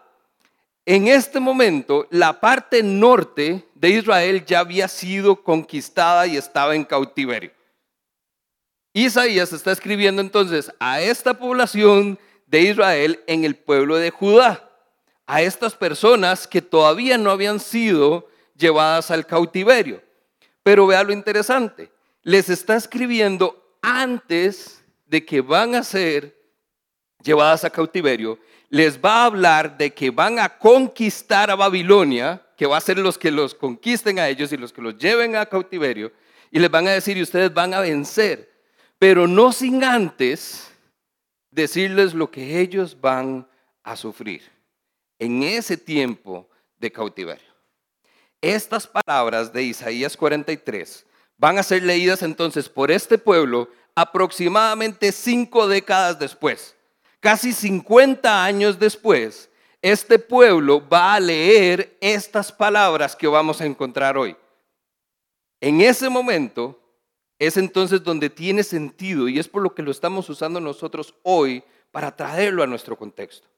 En 0.85 1.09
este 1.09 1.41
momento, 1.41 2.07
la 2.11 2.41
parte 2.41 2.83
norte 2.83 3.67
de 3.75 3.88
Israel 3.88 4.45
ya 4.45 4.61
había 4.61 4.87
sido 4.87 5.43
conquistada 5.43 6.26
y 6.26 6.37
estaba 6.37 6.75
en 6.75 6.85
cautiverio. 6.85 7.52
Isaías 8.93 9.55
está 9.55 9.73
escribiendo 9.73 10.21
entonces 10.21 10.71
a 10.79 11.00
esta 11.00 11.38
población 11.38 12.19
de 12.47 12.61
Israel 12.61 13.21
en 13.26 13.47
el 13.47 13.57
pueblo 13.57 13.97
de 13.97 14.11
Judá, 14.11 14.69
a 15.26 15.43
estas 15.43 15.75
personas 15.75 16.47
que 16.47 16.62
todavía 16.62 17.19
no 17.19 17.31
habían 17.31 17.61
sido 17.61 18.29
llevadas 18.57 19.11
al 19.11 19.26
cautiverio. 19.26 20.02
Pero 20.62 20.87
vea 20.87 21.02
lo 21.02 21.12
interesante, 21.12 21.91
les 22.23 22.49
está 22.49 22.76
escribiendo 22.76 23.76
antes 23.83 24.85
de 25.07 25.25
que 25.25 25.41
van 25.41 25.75
a 25.75 25.83
ser 25.83 26.37
llevadas 27.23 27.64
a 27.64 27.71
cautiverio, 27.71 28.38
les 28.69 28.99
va 28.99 29.23
a 29.23 29.25
hablar 29.26 29.76
de 29.76 29.93
que 29.93 30.11
van 30.11 30.38
a 30.38 30.59
conquistar 30.59 31.50
a 31.50 31.57
Babilonia, 31.57 32.43
que 32.57 32.67
va 32.67 32.76
a 32.76 32.81
ser 32.81 32.99
los 32.99 33.19
que 33.19 33.31
los 33.31 33.55
conquisten 33.55 34.19
a 34.19 34.29
ellos 34.29 34.52
y 34.52 34.57
los 34.57 34.73
que 34.73 34.83
los 34.83 34.97
lleven 34.97 35.37
a 35.37 35.47
cautiverio, 35.47 36.12
y 36.50 36.59
les 36.59 36.71
van 36.71 36.87
a 36.87 36.93
decir, 36.93 37.17
y 37.17 37.23
ustedes 37.23 37.52
van 37.52 37.75
a 37.75 37.81
vencer 37.81 38.52
pero 39.02 39.26
no 39.26 39.50
sin 39.50 39.83
antes 39.83 40.71
decirles 41.50 42.14
lo 42.14 42.31
que 42.31 42.61
ellos 42.61 42.97
van 43.00 43.49
a 43.83 43.97
sufrir 43.97 44.51
en 45.23 45.45
ese 45.45 45.76
tiempo 45.76 46.49
de 46.81 46.91
cautiverio. 46.91 47.52
Estas 48.41 48.88
palabras 48.88 49.52
de 49.52 49.62
Isaías 49.62 50.17
43 50.17 51.07
van 51.38 51.59
a 51.59 51.62
ser 51.62 51.85
leídas 51.85 52.25
entonces 52.25 52.69
por 52.69 52.91
este 52.91 53.19
pueblo 53.19 53.69
aproximadamente 53.95 55.12
cinco 55.12 55.69
décadas 55.69 56.19
después. 56.19 56.75
Casi 57.21 57.52
50 57.52 58.45
años 58.45 58.81
después, 58.81 59.49
este 59.81 60.19
pueblo 60.19 60.83
va 60.88 61.14
a 61.14 61.21
leer 61.21 61.97
estas 62.00 62.50
palabras 62.50 63.14
que 63.14 63.29
vamos 63.29 63.61
a 63.61 63.67
encontrar 63.67 64.19
hoy. 64.19 64.37
En 65.61 65.83
ese 65.83 66.09
momento, 66.09 66.81
es 67.38 67.57
entonces 67.57 68.02
donde 68.02 68.29
tiene 68.29 68.64
sentido 68.64 69.29
y 69.29 69.38
es 69.38 69.47
por 69.47 69.62
lo 69.62 69.73
que 69.73 69.83
lo 69.83 69.93
estamos 69.93 70.29
usando 70.29 70.59
nosotros 70.59 71.14
hoy 71.23 71.62
para 71.93 72.17
traerlo 72.17 72.64
a 72.64 72.67
nuestro 72.67 72.99
contexto. 72.99 73.51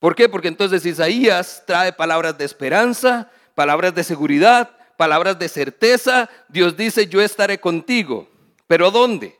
¿Por 0.00 0.16
qué? 0.16 0.28
Porque 0.28 0.48
entonces 0.48 0.84
Isaías 0.84 1.62
trae 1.66 1.92
palabras 1.92 2.36
de 2.36 2.46
esperanza, 2.46 3.30
palabras 3.54 3.94
de 3.94 4.02
seguridad, 4.02 4.70
palabras 4.96 5.38
de 5.38 5.48
certeza. 5.48 6.28
Dios 6.48 6.76
dice, 6.76 7.06
yo 7.06 7.20
estaré 7.20 7.60
contigo. 7.60 8.28
¿Pero 8.66 8.90
dónde? 8.90 9.38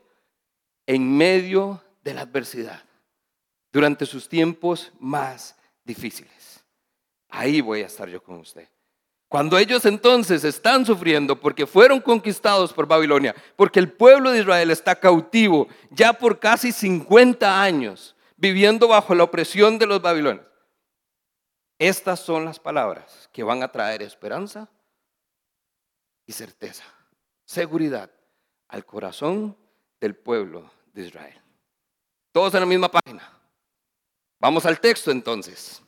En 0.85 1.17
medio 1.17 1.83
de 2.03 2.13
la 2.13 2.21
adversidad, 2.21 2.83
durante 3.71 4.05
sus 4.05 4.29
tiempos 4.29 4.91
más 4.99 5.55
difíciles. 5.83 6.63
Ahí 7.29 7.61
voy 7.61 7.81
a 7.81 7.87
estar 7.87 8.07
yo 8.07 8.21
con 8.21 8.35
usted. 8.35 8.67
Cuando 9.27 9.57
ellos 9.57 9.85
entonces 9.85 10.43
están 10.43 10.85
sufriendo 10.85 11.39
porque 11.39 11.65
fueron 11.65 12.01
conquistados 12.01 12.73
por 12.73 12.85
Babilonia, 12.85 13.33
porque 13.55 13.79
el 13.79 13.91
pueblo 13.91 14.29
de 14.29 14.41
Israel 14.41 14.69
está 14.69 14.93
cautivo 14.93 15.69
ya 15.89 16.11
por 16.11 16.37
casi 16.37 16.71
50 16.71 17.63
años, 17.63 18.15
viviendo 18.35 18.89
bajo 18.89 19.15
la 19.15 19.23
opresión 19.23 19.79
de 19.79 19.87
los 19.87 20.01
babilonios. 20.01 20.50
Estas 21.81 22.19
son 22.19 22.45
las 22.45 22.59
palabras 22.59 23.27
que 23.33 23.41
van 23.41 23.63
a 23.63 23.71
traer 23.71 24.03
esperanza 24.03 24.69
y 26.27 26.31
certeza, 26.31 26.83
seguridad 27.43 28.11
al 28.67 28.85
corazón 28.85 29.57
del 29.99 30.13
pueblo 30.15 30.69
de 30.93 31.07
Israel. 31.07 31.41
Todos 32.31 32.53
en 32.53 32.59
la 32.59 32.67
misma 32.67 32.91
página. 32.91 33.27
Vamos 34.39 34.63
al 34.67 34.79
texto 34.79 35.09
entonces. 35.09 35.81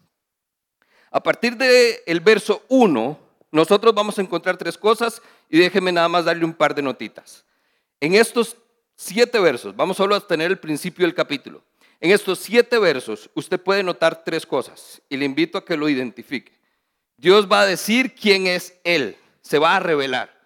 A 1.11 1.21
partir 1.21 1.55
del 1.55 2.19
verso 2.21 2.63
1 2.69 3.19
nosotros 3.51 3.93
vamos 3.93 4.17
a 4.17 4.23
encontrar 4.23 4.57
tres 4.57 4.75
cosas 4.75 5.21
y 5.47 5.59
déjeme 5.59 5.91
nada 5.91 6.09
más 6.09 6.25
darle 6.25 6.43
un 6.43 6.55
par 6.55 6.73
de 6.73 6.81
notitas. 6.81 7.45
En 7.99 8.15
estos 8.15 8.57
siete 8.95 9.39
versos, 9.39 9.75
vamos 9.75 9.97
solo 9.97 10.15
a 10.15 10.27
tener 10.27 10.49
el 10.49 10.57
principio 10.57 11.05
del 11.05 11.13
capítulo. 11.13 11.61
En 12.03 12.11
estos 12.11 12.39
siete 12.39 12.77
versos 12.79 13.29
usted 13.33 13.57
puede 13.61 13.81
notar 13.81 14.25
tres 14.25 14.45
cosas 14.45 15.01
y 15.07 15.15
le 15.15 15.23
invito 15.23 15.57
a 15.57 15.63
que 15.63 15.77
lo 15.77 15.87
identifique. 15.87 16.51
Dios 17.15 17.47
va 17.49 17.61
a 17.61 17.65
decir 17.65 18.13
quién 18.13 18.45
es 18.45 18.77
Él, 18.83 19.15
se 19.39 19.57
va 19.57 19.77
a 19.77 19.79
revelar. 19.79 20.37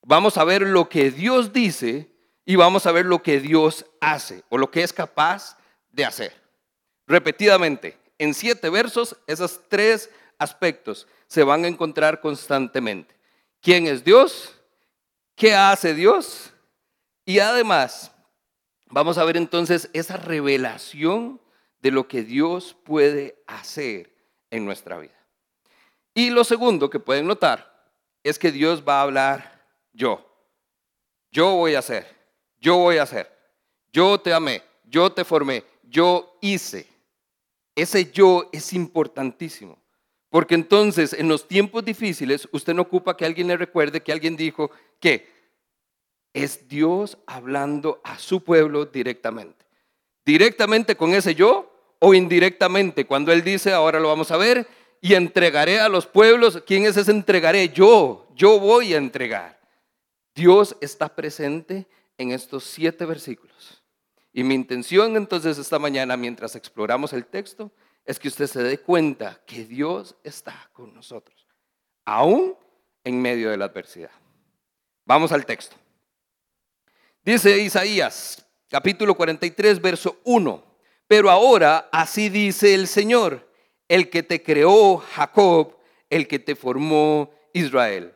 Vamos 0.00 0.38
a 0.38 0.44
ver 0.44 0.62
lo 0.62 0.88
que 0.88 1.10
Dios 1.10 1.52
dice 1.52 2.10
y 2.46 2.56
vamos 2.56 2.86
a 2.86 2.92
ver 2.92 3.04
lo 3.04 3.22
que 3.22 3.38
Dios 3.38 3.84
hace 4.00 4.44
o 4.48 4.56
lo 4.56 4.70
que 4.70 4.82
es 4.82 4.94
capaz 4.94 5.58
de 5.92 6.06
hacer. 6.06 6.32
Repetidamente, 7.06 7.98
en 8.16 8.32
siete 8.32 8.70
versos, 8.70 9.14
esos 9.26 9.60
tres 9.68 10.08
aspectos 10.38 11.06
se 11.26 11.44
van 11.44 11.66
a 11.66 11.68
encontrar 11.68 12.22
constantemente. 12.22 13.14
¿Quién 13.60 13.88
es 13.88 14.02
Dios? 14.04 14.58
¿Qué 15.36 15.54
hace 15.54 15.92
Dios? 15.92 16.50
Y 17.26 17.40
además, 17.40 18.10
vamos 18.94 19.18
a 19.18 19.24
ver 19.24 19.36
entonces 19.36 19.90
esa 19.92 20.16
revelación 20.16 21.40
de 21.80 21.90
lo 21.90 22.06
que 22.06 22.22
Dios 22.22 22.76
puede 22.84 23.42
hacer 23.48 24.14
en 24.50 24.64
nuestra 24.64 24.98
vida. 24.98 25.18
Y 26.14 26.30
lo 26.30 26.44
segundo 26.44 26.88
que 26.88 27.00
pueden 27.00 27.26
notar 27.26 27.90
es 28.22 28.38
que 28.38 28.52
Dios 28.52 28.84
va 28.88 29.00
a 29.00 29.02
hablar 29.02 29.66
yo. 29.92 30.24
Yo 31.32 31.56
voy 31.56 31.74
a 31.74 31.80
hacer, 31.80 32.06
yo 32.60 32.76
voy 32.76 32.98
a 32.98 33.02
hacer, 33.02 33.28
yo 33.92 34.20
te 34.20 34.32
amé, 34.32 34.62
yo 34.84 35.10
te 35.10 35.24
formé, 35.24 35.64
yo 35.82 36.38
hice. 36.40 36.86
Ese 37.74 38.12
yo 38.12 38.48
es 38.52 38.72
importantísimo. 38.72 39.76
Porque 40.30 40.54
entonces 40.54 41.12
en 41.12 41.26
los 41.26 41.48
tiempos 41.48 41.84
difíciles 41.84 42.48
usted 42.52 42.72
no 42.72 42.82
ocupa 42.82 43.16
que 43.16 43.24
alguien 43.24 43.48
le 43.48 43.56
recuerde 43.56 44.00
que 44.00 44.12
alguien 44.12 44.36
dijo 44.36 44.70
que 45.00 45.33
es 46.34 46.68
Dios 46.68 47.16
hablando 47.26 48.00
a 48.04 48.18
su 48.18 48.44
pueblo 48.44 48.84
directamente. 48.84 49.64
Directamente 50.26 50.96
con 50.96 51.14
ese 51.14 51.34
yo 51.34 51.70
o 52.00 52.12
indirectamente. 52.12 53.06
Cuando 53.06 53.32
Él 53.32 53.42
dice, 53.42 53.72
ahora 53.72 54.00
lo 54.00 54.08
vamos 54.08 54.30
a 54.30 54.36
ver, 54.36 54.66
y 55.00 55.14
entregaré 55.14 55.80
a 55.80 55.88
los 55.88 56.06
pueblos. 56.06 56.62
¿Quién 56.66 56.84
es 56.84 56.96
ese 56.96 57.10
entregaré? 57.10 57.68
Yo, 57.68 58.28
yo 58.34 58.58
voy 58.58 58.94
a 58.94 58.98
entregar. 58.98 59.60
Dios 60.34 60.76
está 60.80 61.14
presente 61.14 61.86
en 62.18 62.32
estos 62.32 62.64
siete 62.64 63.06
versículos. 63.06 63.82
Y 64.32 64.42
mi 64.42 64.54
intención 64.54 65.16
entonces 65.16 65.58
esta 65.58 65.78
mañana, 65.78 66.16
mientras 66.16 66.56
exploramos 66.56 67.12
el 67.12 67.26
texto, 67.26 67.70
es 68.04 68.18
que 68.18 68.28
usted 68.28 68.46
se 68.48 68.62
dé 68.62 68.78
cuenta 68.78 69.40
que 69.46 69.64
Dios 69.64 70.16
está 70.24 70.68
con 70.72 70.92
nosotros, 70.92 71.46
aún 72.04 72.56
en 73.04 73.22
medio 73.22 73.50
de 73.50 73.56
la 73.56 73.66
adversidad. 73.66 74.10
Vamos 75.06 75.30
al 75.30 75.46
texto. 75.46 75.76
Dice 77.24 77.58
Isaías, 77.58 78.44
capítulo 78.68 79.14
43, 79.14 79.80
verso 79.80 80.20
1. 80.24 80.62
Pero 81.08 81.30
ahora 81.30 81.88
así 81.90 82.28
dice 82.28 82.74
el 82.74 82.86
Señor, 82.86 83.50
el 83.88 84.10
que 84.10 84.22
te 84.22 84.42
creó 84.42 84.98
Jacob, 84.98 85.74
el 86.10 86.28
que 86.28 86.38
te 86.38 86.54
formó 86.54 87.30
Israel. 87.54 88.12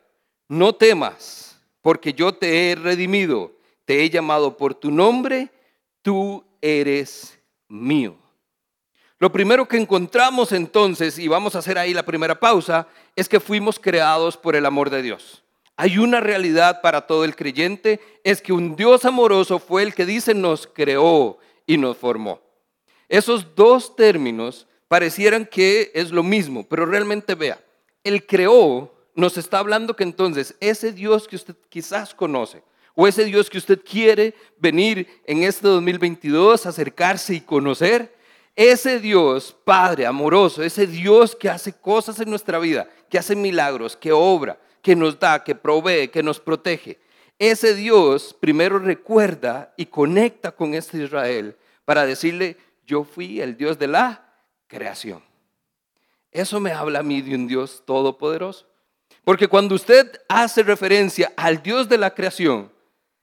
No 0.46 0.74
temas, 0.74 1.58
porque 1.80 2.12
yo 2.12 2.34
te 2.34 2.70
he 2.70 2.74
redimido, 2.74 3.52
te 3.86 4.02
he 4.02 4.10
llamado 4.10 4.58
por 4.58 4.74
tu 4.74 4.90
nombre, 4.90 5.48
tú 6.02 6.44
eres 6.60 7.38
mío. 7.66 8.14
Lo 9.18 9.32
primero 9.32 9.66
que 9.66 9.78
encontramos 9.78 10.52
entonces, 10.52 11.18
y 11.18 11.28
vamos 11.28 11.56
a 11.56 11.60
hacer 11.60 11.78
ahí 11.78 11.94
la 11.94 12.04
primera 12.04 12.38
pausa, 12.38 12.86
es 13.16 13.26
que 13.26 13.40
fuimos 13.40 13.78
creados 13.78 14.36
por 14.36 14.54
el 14.54 14.66
amor 14.66 14.90
de 14.90 15.00
Dios. 15.00 15.42
Hay 15.80 15.96
una 15.98 16.18
realidad 16.18 16.80
para 16.80 17.06
todo 17.06 17.24
el 17.24 17.36
creyente, 17.36 18.00
es 18.24 18.42
que 18.42 18.52
un 18.52 18.74
Dios 18.74 19.04
amoroso 19.04 19.60
fue 19.60 19.84
el 19.84 19.94
que 19.94 20.04
dice 20.04 20.34
nos 20.34 20.66
creó 20.66 21.38
y 21.68 21.76
nos 21.76 21.96
formó. 21.96 22.40
Esos 23.08 23.54
dos 23.54 23.94
términos 23.94 24.66
parecieran 24.88 25.46
que 25.46 25.92
es 25.94 26.10
lo 26.10 26.24
mismo, 26.24 26.66
pero 26.68 26.84
realmente 26.84 27.36
vea, 27.36 27.60
el 28.02 28.26
creó 28.26 28.92
nos 29.14 29.38
está 29.38 29.60
hablando 29.60 29.94
que 29.94 30.02
entonces 30.02 30.56
ese 30.58 30.92
Dios 30.92 31.28
que 31.28 31.36
usted 31.36 31.54
quizás 31.68 32.12
conoce, 32.12 32.64
o 32.96 33.06
ese 33.06 33.24
Dios 33.24 33.48
que 33.48 33.58
usted 33.58 33.80
quiere 33.88 34.34
venir 34.56 35.06
en 35.26 35.44
este 35.44 35.68
2022, 35.68 36.66
acercarse 36.66 37.34
y 37.34 37.40
conocer, 37.40 38.12
ese 38.56 38.98
Dios, 38.98 39.56
Padre 39.62 40.06
amoroso, 40.06 40.64
ese 40.64 40.88
Dios 40.88 41.36
que 41.36 41.48
hace 41.48 41.72
cosas 41.72 42.18
en 42.18 42.30
nuestra 42.30 42.58
vida, 42.58 42.88
que 43.08 43.16
hace 43.16 43.36
milagros, 43.36 43.96
que 43.96 44.10
obra, 44.10 44.58
que 44.82 44.96
nos 44.96 45.18
da, 45.18 45.42
que 45.44 45.54
provee, 45.54 46.08
que 46.08 46.22
nos 46.22 46.40
protege. 46.40 46.98
Ese 47.38 47.74
Dios 47.74 48.36
primero 48.38 48.78
recuerda 48.78 49.72
y 49.76 49.86
conecta 49.86 50.52
con 50.52 50.74
este 50.74 50.98
Israel 51.02 51.56
para 51.84 52.04
decirle, 52.04 52.56
yo 52.86 53.04
fui 53.04 53.40
el 53.40 53.56
Dios 53.56 53.78
de 53.78 53.86
la 53.86 54.34
creación. 54.66 55.22
Eso 56.32 56.60
me 56.60 56.72
habla 56.72 57.00
a 57.00 57.02
mí 57.02 57.22
de 57.22 57.34
un 57.34 57.46
Dios 57.46 57.82
todopoderoso. 57.86 58.66
Porque 59.24 59.48
cuando 59.48 59.74
usted 59.74 60.20
hace 60.28 60.62
referencia 60.62 61.32
al 61.36 61.62
Dios 61.62 61.88
de 61.88 61.98
la 61.98 62.14
creación, 62.14 62.72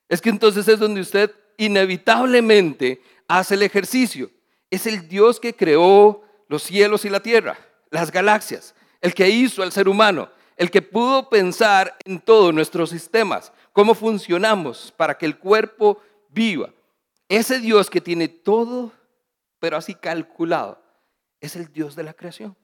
es 0.07 0.21
que 0.21 0.29
entonces 0.29 0.67
es 0.67 0.79
donde 0.79 1.01
usted 1.01 1.31
inevitablemente 1.57 3.01
hace 3.27 3.55
el 3.55 3.63
ejercicio. 3.63 4.29
Es 4.69 4.85
el 4.85 5.07
Dios 5.07 5.39
que 5.39 5.55
creó 5.55 6.23
los 6.47 6.63
cielos 6.63 7.05
y 7.05 7.09
la 7.09 7.21
tierra, 7.21 7.57
las 7.89 8.11
galaxias. 8.11 8.75
el 9.01 9.13
que 9.13 9.29
hizo 9.29 9.61
al 9.61 9.71
ser 9.71 9.87
humano, 9.87 10.29
el 10.55 10.71
que 10.71 10.81
pudo 10.81 11.29
pensar 11.29 11.95
en 12.05 12.19
todos 12.19 12.53
nuestros 12.53 12.89
sistemas, 12.89 13.51
cómo 13.73 13.93
funcionamos 13.93 14.93
para 14.95 15.17
que 15.17 15.25
el 15.25 15.37
cuerpo 15.37 16.01
viva. 16.29 16.69
Ese 17.27 17.59
Dios 17.59 17.89
que 17.89 18.01
tiene 18.01 18.27
todo, 18.27 18.91
pero 19.59 19.77
así 19.77 19.95
calculado, 19.95 20.81
es 21.41 21.55
el 21.55 21.71
Dios 21.71 21.95
de 21.95 22.03
la 22.03 22.13
creación. 22.13 22.55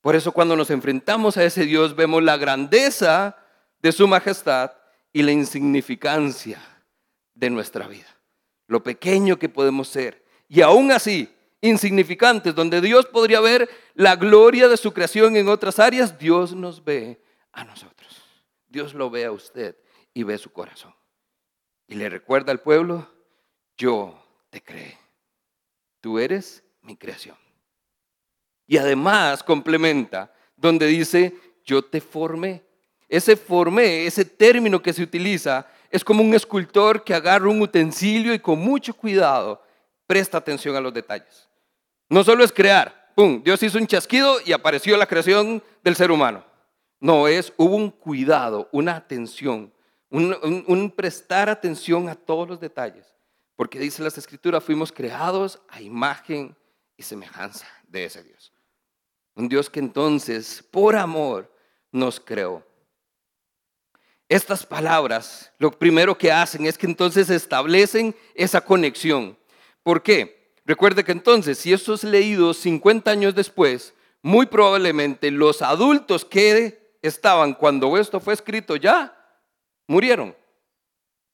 Por 0.00 0.14
eso 0.14 0.32
cuando 0.32 0.56
nos 0.56 0.70
enfrentamos 0.70 1.36
a 1.36 1.44
ese 1.44 1.64
Dios 1.64 1.96
vemos 1.96 2.22
la 2.22 2.36
grandeza 2.36 3.36
de 3.80 3.92
su 3.92 4.06
majestad 4.06 4.72
y 5.12 5.22
la 5.22 5.32
insignificancia 5.32 6.60
de 7.34 7.50
nuestra 7.50 7.88
vida. 7.88 8.06
Lo 8.66 8.82
pequeño 8.82 9.38
que 9.38 9.48
podemos 9.48 9.88
ser. 9.88 10.24
Y 10.48 10.60
aún 10.60 10.92
así, 10.92 11.34
insignificantes, 11.60 12.54
donde 12.54 12.80
Dios 12.80 13.06
podría 13.06 13.40
ver 13.40 13.68
la 13.94 14.16
gloria 14.16 14.68
de 14.68 14.76
su 14.76 14.92
creación 14.92 15.36
en 15.36 15.48
otras 15.48 15.78
áreas, 15.78 16.18
Dios 16.18 16.54
nos 16.54 16.84
ve 16.84 17.20
a 17.52 17.64
nosotros. 17.64 18.22
Dios 18.68 18.94
lo 18.94 19.10
ve 19.10 19.24
a 19.24 19.32
usted 19.32 19.76
y 20.14 20.22
ve 20.22 20.38
su 20.38 20.52
corazón. 20.52 20.94
Y 21.86 21.94
le 21.94 22.08
recuerda 22.08 22.52
al 22.52 22.60
pueblo, 22.60 23.08
yo 23.76 24.22
te 24.50 24.62
creé. 24.62 24.98
Tú 26.00 26.18
eres 26.18 26.62
mi 26.82 26.96
creación. 26.96 27.36
Y 28.66 28.76
además 28.76 29.42
complementa 29.42 30.32
donde 30.56 30.86
dice, 30.86 31.34
yo 31.64 31.82
te 31.82 32.00
formé. 32.00 32.62
Ese 33.08 33.36
formé, 33.36 34.06
ese 34.06 34.24
término 34.24 34.82
que 34.82 34.92
se 34.92 35.02
utiliza, 35.02 35.66
es 35.90 36.04
como 36.04 36.22
un 36.22 36.34
escultor 36.34 37.02
que 37.02 37.14
agarra 37.14 37.48
un 37.48 37.62
utensilio 37.62 38.34
y 38.34 38.38
con 38.38 38.58
mucho 38.58 38.92
cuidado 38.92 39.62
presta 40.06 40.38
atención 40.38 40.76
a 40.76 40.80
los 40.80 40.92
detalles. 40.92 41.47
No 42.08 42.24
solo 42.24 42.42
es 42.42 42.52
crear, 42.52 43.12
¡pum! 43.14 43.42
Dios 43.42 43.62
hizo 43.62 43.78
un 43.78 43.86
chasquido 43.86 44.38
y 44.44 44.52
apareció 44.52 44.96
la 44.96 45.06
creación 45.06 45.62
del 45.82 45.96
ser 45.96 46.10
humano. 46.10 46.44
No, 47.00 47.28
es, 47.28 47.52
hubo 47.56 47.76
un 47.76 47.90
cuidado, 47.90 48.68
una 48.72 48.96
atención, 48.96 49.72
un, 50.10 50.92
prestar 50.96 51.48
atención 51.48 52.08
a 52.08 52.14
todos 52.14 52.48
los 52.48 52.60
detalles. 52.60 53.14
Porque 53.56 53.78
dice 53.78 54.02
las 54.02 54.16
escrituras, 54.16 54.64
fuimos 54.64 54.92
creados 54.92 55.60
a 55.68 55.80
imagen 55.80 56.56
y 56.96 57.02
semejanza 57.02 57.66
de 57.88 58.04
ese 58.04 58.22
Dios. 58.22 58.52
Un 59.34 59.48
Dios 59.48 59.68
que 59.68 59.80
entonces, 59.80 60.64
por 60.70 60.96
amor, 60.96 61.52
nos 61.92 62.18
creó. 62.18 62.64
Estas 64.28 64.64
palabras, 64.64 65.52
lo 65.58 65.70
primero 65.70 66.16
que 66.16 66.30
hacen 66.30 66.66
es 66.66 66.76
que 66.76 66.86
entonces 66.86 67.30
establecen 67.30 68.14
esa 68.34 68.60
conexión. 68.60 69.38
¿Por 69.82 70.02
qué? 70.02 70.37
Recuerde 70.68 71.02
que 71.02 71.12
entonces, 71.12 71.56
si 71.56 71.72
esto 71.72 71.94
es 71.94 72.04
leído 72.04 72.52
50 72.52 73.10
años 73.10 73.34
después, 73.34 73.94
muy 74.20 74.44
probablemente 74.44 75.30
los 75.30 75.62
adultos 75.62 76.26
que 76.26 76.98
estaban 77.00 77.54
cuando 77.54 77.96
esto 77.96 78.20
fue 78.20 78.34
escrito 78.34 78.76
ya 78.76 79.16
murieron. 79.86 80.36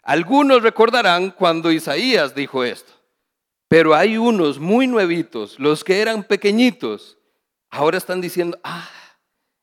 Algunos 0.04 0.62
recordarán 0.62 1.32
cuando 1.32 1.72
Isaías 1.72 2.36
dijo 2.36 2.62
esto, 2.62 2.92
pero 3.66 3.92
hay 3.92 4.16
unos 4.16 4.60
muy 4.60 4.86
nuevitos, 4.86 5.58
los 5.58 5.82
que 5.82 6.00
eran 6.00 6.22
pequeñitos, 6.22 7.18
ahora 7.70 7.98
están 7.98 8.20
diciendo, 8.20 8.56
ah, 8.62 8.88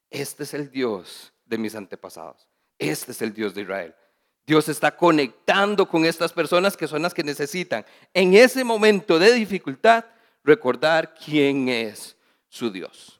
este 0.09 0.43
es 0.43 0.53
el 0.53 0.69
Dios 0.69 1.31
de 1.45 1.57
mis 1.57 1.75
antepasados. 1.75 2.49
Este 2.77 3.13
es 3.13 3.21
el 3.21 3.33
Dios 3.33 3.53
de 3.53 3.61
Israel. 3.61 3.95
Dios 4.45 4.67
está 4.69 4.95
conectando 4.95 5.87
con 5.87 6.05
estas 6.05 6.33
personas 6.33 6.75
que 6.75 6.87
son 6.87 7.01
las 7.01 7.13
que 7.13 7.23
necesitan 7.23 7.85
en 8.13 8.33
ese 8.33 8.63
momento 8.63 9.19
de 9.19 9.33
dificultad 9.33 10.05
recordar 10.43 11.13
quién 11.13 11.69
es 11.69 12.15
su 12.49 12.71
Dios. 12.71 13.19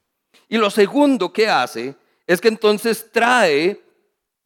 Y 0.50 0.58
lo 0.58 0.70
segundo 0.70 1.32
que 1.32 1.48
hace 1.48 1.96
es 2.28 2.42
que 2.42 2.48
entonces 2.48 3.12
trae 3.12 3.82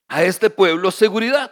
a 0.08 0.24
este 0.24 0.50
pueblo 0.50 0.92
seguridad. 0.92 1.52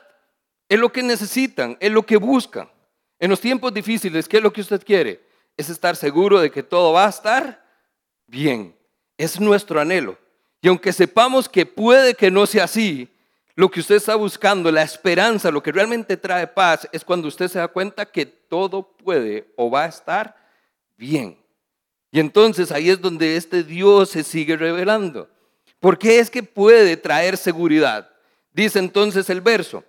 Es 0.69 0.79
lo 0.79 0.91
que 0.91 1.03
necesitan, 1.03 1.77
es 1.79 1.91
lo 1.91 2.05
que 2.05 2.17
buscan. 2.17 2.69
En 3.19 3.29
los 3.29 3.39
tiempos 3.39 3.73
difíciles, 3.73 4.27
¿qué 4.27 4.37
es 4.37 4.43
lo 4.43 4.51
que 4.51 4.61
usted 4.61 4.83
quiere? 4.83 5.23
Es 5.55 5.69
estar 5.69 5.95
seguro 5.95 6.39
de 6.39 6.51
que 6.51 6.63
todo 6.63 6.93
va 6.93 7.05
a 7.05 7.09
estar 7.09 7.63
bien. 8.27 8.75
Es 9.17 9.39
nuestro 9.39 9.79
anhelo. 9.79 10.17
Y 10.61 10.67
aunque 10.67 10.93
sepamos 10.93 11.47
que 11.47 11.65
puede 11.65 12.15
que 12.15 12.31
no 12.31 12.45
sea 12.45 12.65
así, 12.65 13.09
lo 13.55 13.69
que 13.69 13.79
usted 13.79 13.95
está 13.95 14.15
buscando, 14.15 14.71
la 14.71 14.81
esperanza, 14.81 15.51
lo 15.51 15.61
que 15.61 15.71
realmente 15.71 16.17
trae 16.17 16.47
paz, 16.47 16.87
es 16.91 17.05
cuando 17.05 17.27
usted 17.27 17.47
se 17.47 17.59
da 17.59 17.67
cuenta 17.67 18.05
que 18.05 18.25
todo 18.25 18.95
puede 18.97 19.53
o 19.55 19.69
va 19.69 19.83
a 19.83 19.87
estar 19.87 20.35
bien. 20.97 21.37
Y 22.11 22.19
entonces 22.19 22.71
ahí 22.71 22.89
es 22.89 23.01
donde 23.01 23.35
este 23.35 23.63
Dios 23.63 24.09
se 24.09 24.23
sigue 24.23 24.57
revelando. 24.57 25.29
¿Por 25.79 25.97
qué 25.97 26.19
es 26.19 26.29
que 26.29 26.43
puede 26.43 26.97
traer 26.97 27.37
seguridad? 27.37 28.09
Dice 28.51 28.79
entonces 28.79 29.29
el 29.29 29.41
verso. 29.41 29.83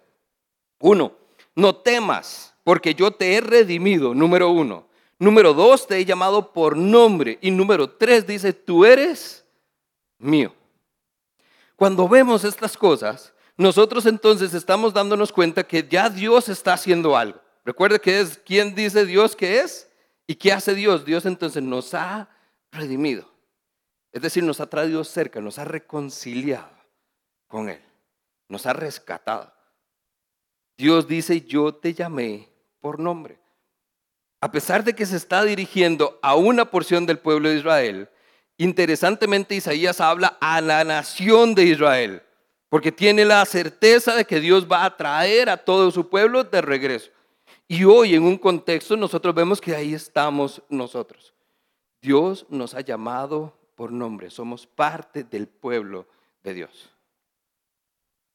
Uno, 0.80 1.16
no 1.54 1.76
temas, 1.76 2.54
porque 2.64 2.94
yo 2.94 3.10
te 3.10 3.34
he 3.34 3.40
redimido, 3.40 4.14
número 4.14 4.50
uno. 4.50 4.88
Número 5.18 5.54
dos, 5.54 5.86
te 5.86 5.98
he 5.98 6.04
llamado 6.04 6.52
por 6.52 6.76
nombre. 6.76 7.38
Y 7.40 7.50
número 7.50 7.88
tres 7.88 8.26
dice, 8.26 8.52
tú 8.52 8.84
eres 8.84 9.44
mío. 10.18 10.54
Cuando 11.76 12.08
vemos 12.08 12.44
estas 12.44 12.76
cosas, 12.76 13.33
nosotros 13.56 14.06
entonces 14.06 14.52
estamos 14.52 14.92
dándonos 14.92 15.30
cuenta 15.30 15.64
que 15.64 15.86
ya 15.88 16.10
Dios 16.10 16.48
está 16.48 16.72
haciendo 16.72 17.16
algo. 17.16 17.40
Recuerde 17.64 18.00
que 18.00 18.20
es 18.20 18.38
quién 18.44 18.74
dice 18.74 19.06
Dios 19.06 19.36
que 19.36 19.60
es 19.60 19.90
y 20.26 20.34
qué 20.34 20.52
hace 20.52 20.74
Dios. 20.74 21.04
Dios 21.04 21.24
entonces 21.24 21.62
nos 21.62 21.94
ha 21.94 22.28
redimido. 22.72 23.30
Es 24.12 24.22
decir, 24.22 24.42
nos 24.42 24.60
ha 24.60 24.66
traído 24.66 25.02
cerca, 25.04 25.40
nos 25.40 25.58
ha 25.58 25.64
reconciliado 25.64 26.70
con 27.46 27.68
Él, 27.68 27.80
nos 28.48 28.66
ha 28.66 28.72
rescatado. 28.72 29.52
Dios 30.76 31.06
dice, 31.06 31.40
yo 31.42 31.74
te 31.74 31.94
llamé 31.94 32.48
por 32.80 32.98
nombre. 32.98 33.38
A 34.40 34.50
pesar 34.50 34.82
de 34.84 34.94
que 34.94 35.06
se 35.06 35.16
está 35.16 35.44
dirigiendo 35.44 36.18
a 36.22 36.34
una 36.34 36.70
porción 36.70 37.06
del 37.06 37.18
pueblo 37.18 37.48
de 37.48 37.56
Israel, 37.56 38.10
interesantemente 38.56 39.54
Isaías 39.54 40.00
habla 40.00 40.36
a 40.40 40.60
la 40.60 40.84
nación 40.84 41.54
de 41.54 41.64
Israel 41.64 42.23
porque 42.74 42.90
tiene 42.90 43.24
la 43.24 43.44
certeza 43.44 44.16
de 44.16 44.24
que 44.24 44.40
Dios 44.40 44.66
va 44.66 44.84
a 44.84 44.96
traer 44.96 45.48
a 45.48 45.56
todo 45.56 45.92
su 45.92 46.08
pueblo 46.08 46.42
de 46.42 46.60
regreso. 46.60 47.08
Y 47.68 47.84
hoy 47.84 48.16
en 48.16 48.24
un 48.24 48.36
contexto 48.36 48.96
nosotros 48.96 49.32
vemos 49.32 49.60
que 49.60 49.76
ahí 49.76 49.94
estamos 49.94 50.60
nosotros. 50.68 51.32
Dios 52.02 52.44
nos 52.48 52.74
ha 52.74 52.80
llamado 52.80 53.56
por 53.76 53.92
nombre, 53.92 54.28
somos 54.28 54.66
parte 54.66 55.22
del 55.22 55.46
pueblo 55.46 56.08
de 56.42 56.54
Dios. 56.54 56.90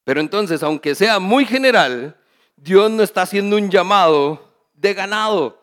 Pero 0.05 0.21
entonces, 0.21 0.63
aunque 0.63 0.95
sea 0.95 1.19
muy 1.19 1.43
general, 1.43 2.15
Dios 2.55 2.89
no 2.89 3.03
está 3.03 3.23
haciendo 3.23 3.57
un 3.57 3.69
llamado 3.69 4.53
de 4.73 4.93
ganado. 4.93 5.61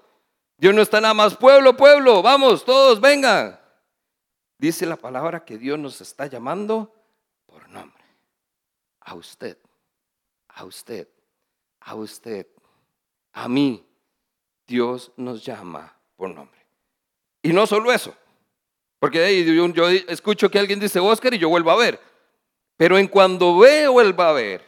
Dios 0.59 0.75
no 0.75 0.83
está 0.83 1.01
nada 1.01 1.15
más, 1.15 1.35
pueblo, 1.35 1.79
pueblo, 1.79 2.21
vamos, 2.21 2.63
todos 2.63 3.01
vengan. 3.01 3.59
Dice 4.59 4.85
la 4.85 4.97
palabra 4.97 5.47
que 5.47 5.57
Dios 5.57 5.79
nos 5.79 6.03
está 6.03 6.27
llamando 6.27 6.93
a 9.07 9.15
usted, 9.15 9.57
a 10.49 10.65
usted, 10.65 11.09
a 11.81 11.95
usted, 11.95 12.47
a 13.33 13.49
mí. 13.49 13.83
Dios 14.67 15.13
nos 15.17 15.45
llama 15.45 15.97
por 16.17 16.29
nombre. 16.29 16.61
Y 17.41 17.53
no 17.53 17.69
solo 17.69 17.93
eso, 17.93 18.13
porque 18.99 19.45
yo, 19.45 19.89
escucho 20.09 20.51
que 20.51 20.59
alguien 20.59 20.81
dice 20.81 20.99
Oscar 20.99 21.33
y 21.35 21.39
yo 21.39 21.49
vuelvo 21.49 21.71
a 21.71 21.77
ver. 21.77 22.01
Pero 22.77 22.99
en 22.99 23.07
cuando 23.07 23.57
veo 23.59 23.93
vuelvo 23.93 24.23
a 24.25 24.33
ver, 24.33 24.65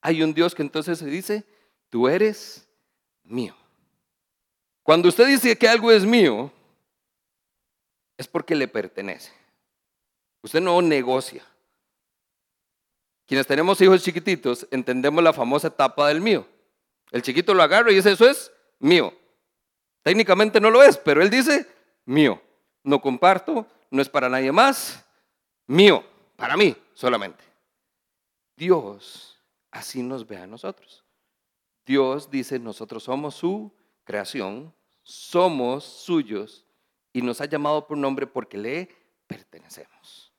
hay 0.00 0.22
un 0.22 0.32
Dios 0.32 0.54
que 0.54 0.62
entonces 0.62 0.98
se 0.98 1.06
dice, 1.06 1.44
tú 1.90 2.08
eres 2.08 2.66
mío. 3.22 3.54
Cuando 4.82 5.08
usted 5.08 5.26
dice 5.26 5.56
que 5.58 5.68
algo 5.68 5.92
es 5.92 6.06
mío, 6.06 6.50
es 8.16 8.26
porque 8.26 8.54
le 8.54 8.66
pertenece. 8.66 9.30
Usted 10.40 10.62
no 10.62 10.80
negocia. 10.80 11.44
Quienes 13.26 13.46
tenemos 13.46 13.80
hijos 13.80 14.02
chiquititos 14.02 14.66
entendemos 14.70 15.22
la 15.22 15.32
famosa 15.32 15.68
etapa 15.68 16.08
del 16.08 16.20
mío. 16.20 16.46
El 17.10 17.22
chiquito 17.22 17.54
lo 17.54 17.62
agarra 17.62 17.90
y 17.90 17.94
dice, 17.94 18.12
eso 18.12 18.28
es 18.28 18.52
mío. 18.78 19.14
Técnicamente 20.02 20.60
no 20.60 20.70
lo 20.70 20.82
es, 20.82 20.98
pero 20.98 21.22
él 21.22 21.30
dice, 21.30 21.66
mío. 22.04 22.40
No 22.82 23.00
comparto, 23.00 23.66
no 23.90 24.02
es 24.02 24.08
para 24.10 24.28
nadie 24.28 24.52
más, 24.52 25.04
mío, 25.66 26.04
para 26.36 26.56
mí 26.56 26.76
solamente. 26.92 27.42
Dios 28.56 29.40
así 29.70 30.02
nos 30.02 30.26
ve 30.26 30.36
a 30.36 30.46
nosotros. 30.46 31.04
Dios 31.86 32.30
dice, 32.30 32.58
nosotros 32.58 33.04
somos 33.04 33.34
su 33.34 33.72
creación, 34.04 34.74
somos 35.02 35.84
suyos 35.84 36.66
y 37.12 37.22
nos 37.22 37.40
ha 37.40 37.46
llamado 37.46 37.86
por 37.86 37.96
nombre 37.96 38.26
porque 38.26 38.58
le 38.58 38.88
pertenecemos. 39.26 40.32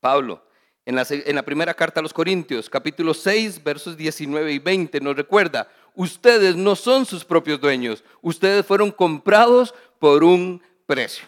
Pablo 0.00 0.44
en 0.86 1.34
la, 1.34 1.42
primera 1.42 1.72
carta 1.72 2.00
a 2.00 2.02
los 2.02 2.12
Corintios, 2.12 2.68
capítulo 2.68 3.14
6, 3.14 3.62
versos 3.64 3.96
19 3.96 4.52
y 4.52 4.58
20, 4.58 5.00
nos 5.00 5.16
recuerda, 5.16 5.68
ustedes 5.94 6.56
no 6.56 6.76
son 6.76 7.06
sus 7.06 7.24
propios 7.24 7.58
dueños, 7.60 8.04
ustedes 8.20 8.66
fueron 8.66 8.90
comprados 8.90 9.74
por 9.98 10.22
un 10.22 10.62
precio. 10.86 11.26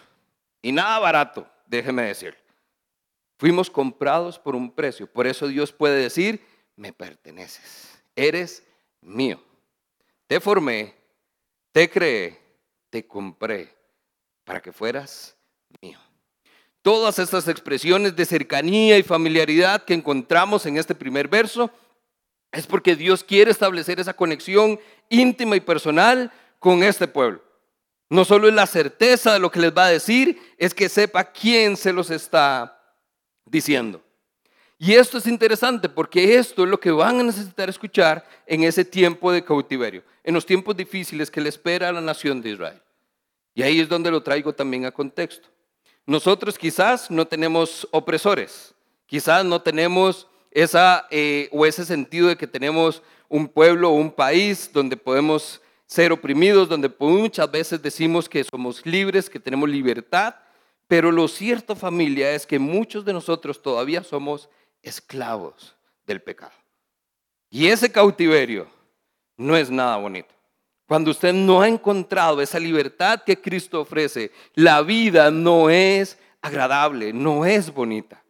Y 0.61 0.73
nada 0.73 0.99
barato, 0.99 1.49
déjeme 1.67 2.03
decir. 2.03 2.37
Fuimos 3.39 3.71
comprados 3.71 4.39
por 4.39 4.55
un 4.55 4.71
precio. 4.71 5.07
Por 5.07 5.27
eso 5.27 5.47
Dios 5.47 5.73
puede 5.73 6.03
decir, 6.03 6.45
me 6.75 6.93
perteneces. 6.93 8.03
Eres 8.15 8.63
mío. 9.01 9.43
Te 10.27 10.41
formé, 10.41 10.95
te 11.73 11.89
creé, 11.89 12.39
te 12.91 13.07
compré 13.07 13.75
para 14.45 14.61
que 14.61 14.73
fueras 14.73 15.37
mío. 15.81 15.99
Todas 16.87 17.19
estas 17.19 17.49
expresiones 17.49 18.15
de 18.15 18.25
cercanía 18.25 18.97
y 18.97 19.03
familiaridad 19.03 19.83
que 19.83 19.93
encontramos 19.93 20.67
en 20.67 20.77
este 20.77 20.95
primer 20.95 21.27
verso 21.27 21.69
es 22.53 22.65
porque 22.65 22.95
Dios 22.95 23.25
quiere 23.25 23.51
establecer 23.51 23.99
esa 23.99 24.15
conexión 24.15 24.79
íntima 25.09 25.57
y 25.57 25.61
personal 25.61 26.31
con 26.61 26.85
este 26.85 27.09
pueblo. 27.09 27.43
No 28.09 28.25
solo 28.25 28.47
es 28.47 28.55
la 28.55 28.69
certeza 28.69 29.33
de 29.33 29.41
lo 29.41 29.51
que 29.51 29.59
les 29.59 29.77
va 29.77 29.87
a 29.87 29.91
decir, 29.91 30.41
es 30.59 30.73
que 30.73 30.89
sepa 30.89 31.25
quién 31.25 31.77
se 31.77 31.93
los 31.93 32.09
está 32.09 32.81
diciendo. 33.45 34.01
Y 34.79 34.93
esto 34.93 35.19
es 35.19 35.27
interesante 35.27 35.89
porque 35.89 36.39
esto 36.39 36.63
es 36.63 36.71
lo 36.71 36.79
que 36.79 36.93
van 36.93 37.19
a 37.19 37.25
necesitar 37.25 37.69
escuchar 37.69 38.25
en 38.47 38.63
ese 38.63 38.85
tiempo 38.85 39.33
de 39.33 39.43
cautiverio, 39.43 40.05
en 40.23 40.35
los 40.35 40.47
tiempos 40.47 40.77
difíciles 40.77 41.33
que 41.33 41.41
le 41.41 41.49
espera 41.49 41.89
a 41.89 41.93
la 41.93 42.01
nación 42.01 42.41
de 42.41 42.51
Israel. 42.51 42.81
Y 43.57 43.65
ahí 43.65 43.81
es 43.81 43.89
donde 43.89 44.09
lo 44.09 44.23
traigo 44.23 44.53
también 44.53 44.87
a 44.87 44.93
contexto. 44.93 45.49
Nosotros 46.07 46.57
quizás 46.57 47.11
no 47.11 47.27
tenemos 47.27 47.89
opresores, 47.91 48.75
quizás 49.07 49.45
no 49.45 49.61
tenemos 49.61 50.29
esa 50.53 51.07
eh, 51.11 51.49
o 51.53 51.67
ese 51.67 51.85
sentido 51.85 52.29
de 52.29 52.37
que 52.37 52.47
tenemos 52.47 53.03
un 53.29 53.49
pueblo 53.49 53.91
o 53.91 53.95
un 53.95 54.13
país 54.13 54.71
donde 54.73 54.97
podemos 54.97 55.61
ser 55.87 56.13
oprimidos, 56.13 56.69
donde 56.69 56.93
muchas 56.99 57.51
veces 57.51 57.83
decimos 57.83 58.29
que 58.29 58.45
somos 58.45 58.87
libres, 58.87 59.29
que 59.29 59.41
tenemos 59.41 59.69
libertad, 59.69 60.37
pero 60.87 61.11
lo 61.11 61.27
cierto 61.27 61.75
familia 61.75 62.33
es 62.33 62.47
que 62.47 62.61
muchos 62.61 63.05
de 63.05 63.13
nosotros 63.13 63.61
todavía 63.61 64.05
somos 64.05 64.49
esclavos 64.83 65.75
del 66.07 66.23
pecado. 66.23 66.53
Y 67.51 67.67
ese 67.67 67.91
cautiverio 67.91 68.69
no 69.37 69.57
es 69.57 69.71
nada 69.71 69.97
bonito. 69.97 70.36
Cuando 70.87 71.11
usted 71.11 71.33
no 71.33 71.61
ha 71.61 71.69
encontrado 71.69 72.41
esa 72.41 72.61
libertad 72.61 73.23
que 73.25 73.41
Cristo 73.41 73.81
ofrece, 73.81 74.31
la 74.55 74.83
vida 74.83 75.31
no 75.31 75.69
es 75.69 76.19
agradable, 76.41 77.13
no 77.13 77.45
es 77.45 77.73
bonita. 77.73 78.23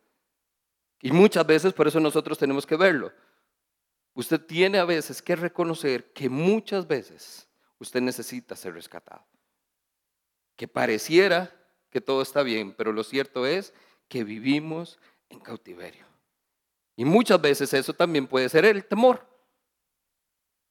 Y 1.03 1.13
muchas 1.13 1.47
veces 1.47 1.73
por 1.75 1.87
eso 1.87 2.01
nosotros 2.01 2.39
tenemos 2.39 2.67
que 2.67 2.77
verlo. 2.77 3.13
Usted 4.15 4.41
tiene 4.41 4.79
a 4.79 4.87
veces 4.87 5.21
que 5.21 5.37
reconocer 5.37 6.13
que 6.15 6.31
muchas 6.31 6.87
veces 6.87 7.47
usted 7.79 8.01
necesita 8.01 8.57
ser 8.57 8.73
rescatado. 8.73 9.25
Que 10.57 10.67
pareciera 10.67 11.55
que 11.91 12.01
todo 12.01 12.23
está 12.23 12.43
bien, 12.43 12.73
pero 12.73 12.93
lo 12.93 13.05
cierto 13.05 13.47
es 13.47 13.75
que 14.09 14.25
vivimos 14.25 14.99
en 15.29 15.41
cautiverio. 15.41 16.07
Y 16.97 17.05
muchas 17.05 17.39
veces 17.39 17.75
eso 17.75 17.93
también 17.93 18.27
puede 18.27 18.49
ser 18.49 18.65
el 18.65 18.85
temor. 18.87 19.27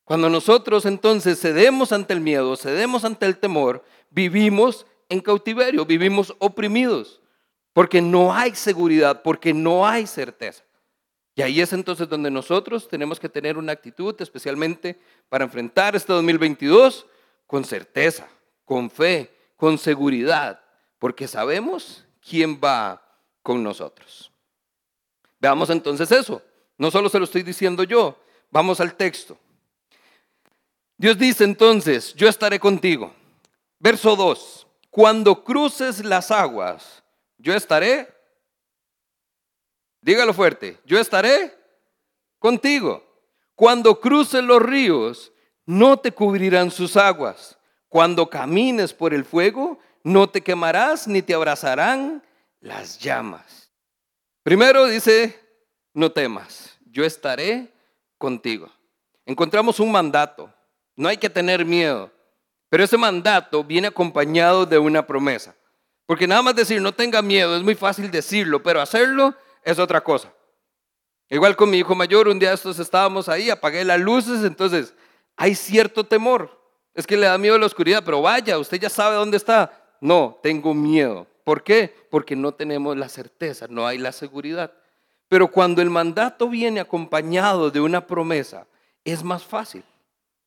Cuando 0.06 0.30
nosotros 0.30 0.86
entonces 0.86 1.42
cedemos 1.42 1.92
ante 1.92 2.14
el 2.14 2.22
miedo, 2.22 2.56
cedemos 2.56 3.04
ante 3.04 3.26
el 3.26 3.38
temor, 3.38 3.84
vivimos 4.12 4.86
en 5.10 5.20
cautiverio, 5.20 5.84
vivimos 5.86 6.36
oprimidos, 6.38 7.22
porque 7.74 8.02
no 8.02 8.34
hay 8.34 8.54
seguridad, 8.54 9.24
porque 9.24 9.54
no 9.54 9.86
hay 9.86 10.06
certeza. 10.06 10.64
Y 11.34 11.42
ahí 11.42 11.60
es 11.60 11.74
entonces 11.74 12.08
donde 12.08 12.30
nosotros 12.30 12.88
tenemos 12.88 13.20
que 13.20 13.28
tener 13.28 13.58
una 13.58 13.74
actitud, 13.74 14.16
especialmente 14.20 14.98
para 15.28 15.44
enfrentar 15.44 15.96
este 15.96 16.14
2022, 16.14 17.08
con 17.48 17.66
certeza, 17.66 18.28
con 18.64 18.92
fe, 18.92 19.36
con 19.58 19.78
seguridad, 19.78 20.62
porque 21.00 21.28
sabemos 21.28 22.06
quién 22.22 22.60
va 22.64 23.02
con 23.42 23.64
nosotros. 23.64 24.32
Veamos 25.40 25.70
entonces 25.72 26.12
eso. 26.12 26.42
No 26.78 26.92
solo 26.92 27.10
se 27.10 27.20
lo 27.20 27.26
estoy 27.26 27.44
diciendo 27.44 27.84
yo, 27.84 28.18
vamos 28.52 28.80
al 28.80 28.96
texto. 28.96 29.38
Dios 30.98 31.18
dice 31.18 31.44
entonces, 31.44 32.14
yo 32.14 32.28
estaré 32.28 32.60
contigo. 32.60 33.14
Verso 33.80 34.16
2, 34.16 34.68
cuando 34.90 35.44
cruces 35.44 36.04
las 36.04 36.32
aguas, 36.32 37.04
yo 37.38 37.54
estaré, 37.54 38.14
dígalo 40.02 40.34
fuerte, 40.34 40.80
yo 40.86 40.98
estaré 40.98 41.54
contigo. 42.40 43.04
Cuando 43.56 44.00
cruces 44.00 44.44
los 44.44 44.62
ríos, 44.62 45.32
no 45.66 45.98
te 45.98 46.12
cubrirán 46.12 46.72
sus 46.72 46.96
aguas. 46.96 47.58
Cuando 47.90 48.30
camines 48.30 48.94
por 48.94 49.14
el 49.14 49.26
fuego, 49.26 49.80
no 50.04 50.30
te 50.30 50.42
quemarás 50.42 51.08
ni 51.08 51.22
te 51.22 51.34
abrazarán 51.34 52.24
las 52.60 53.00
llamas. 53.00 53.72
Primero 54.44 54.86
dice, 54.86 55.40
no 55.94 56.12
temas, 56.12 56.78
yo 56.92 57.04
estaré 57.04 57.74
contigo. 58.18 58.70
Encontramos 59.26 59.80
un 59.80 59.92
mandato, 59.92 60.54
no 60.96 61.10
hay 61.10 61.18
que 61.18 61.30
tener 61.30 61.66
miedo, 61.66 62.12
pero 62.70 62.84
ese 62.84 62.98
mandato 62.98 63.64
viene 63.64 63.88
acompañado 63.88 64.66
de 64.66 64.78
una 64.78 65.06
promesa. 65.06 65.56
Porque 66.06 66.28
nada 66.28 66.42
más 66.42 66.56
decir 66.56 66.82
no 66.82 66.92
tenga 66.92 67.22
miedo 67.22 67.56
es 67.56 67.64
muy 67.64 67.76
fácil 67.76 68.12
decirlo, 68.12 68.62
pero 68.62 68.82
hacerlo 68.82 69.34
es 69.64 69.80
otra 69.80 70.02
cosa. 70.02 70.32
Igual 71.30 71.56
con 71.56 71.70
mi 71.70 71.80
hijo 71.80 71.96
mayor, 71.96 72.28
un 72.28 72.38
día 72.38 72.54
estos 72.54 72.78
estábamos 72.78 73.28
ahí, 73.28 73.50
apagué 73.50 73.84
las 73.84 74.00
luces, 74.00 74.44
entonces 74.44 74.94
hay 75.36 75.56
cierto 75.56 76.04
temor. 76.04 76.62
Es 76.94 77.08
que 77.08 77.18
le 77.18 77.26
da 77.26 77.38
miedo 77.38 77.58
la 77.58 77.66
oscuridad, 77.66 78.04
pero 78.06 78.22
vaya, 78.22 78.58
usted 78.60 78.80
ya 78.80 78.90
sabe 78.90 79.16
dónde 79.16 79.38
está. 79.38 79.98
No, 80.00 80.40
tengo 80.44 80.74
miedo. 80.74 81.28
¿Por 81.44 81.64
qué? 81.64 81.94
Porque 82.10 82.36
no 82.36 82.54
tenemos 82.54 82.96
la 82.96 83.10
certeza, 83.10 83.68
no 83.68 83.86
hay 83.88 83.98
la 83.98 84.12
seguridad. 84.12 84.72
Pero 85.28 85.50
cuando 85.50 85.82
el 85.82 85.90
mandato 85.90 86.48
viene 86.48 86.80
acompañado 86.80 87.72
de 87.72 87.82
una 87.82 88.06
promesa, 88.06 88.68
es 89.04 89.24
más 89.24 89.44
fácil. 89.44 89.84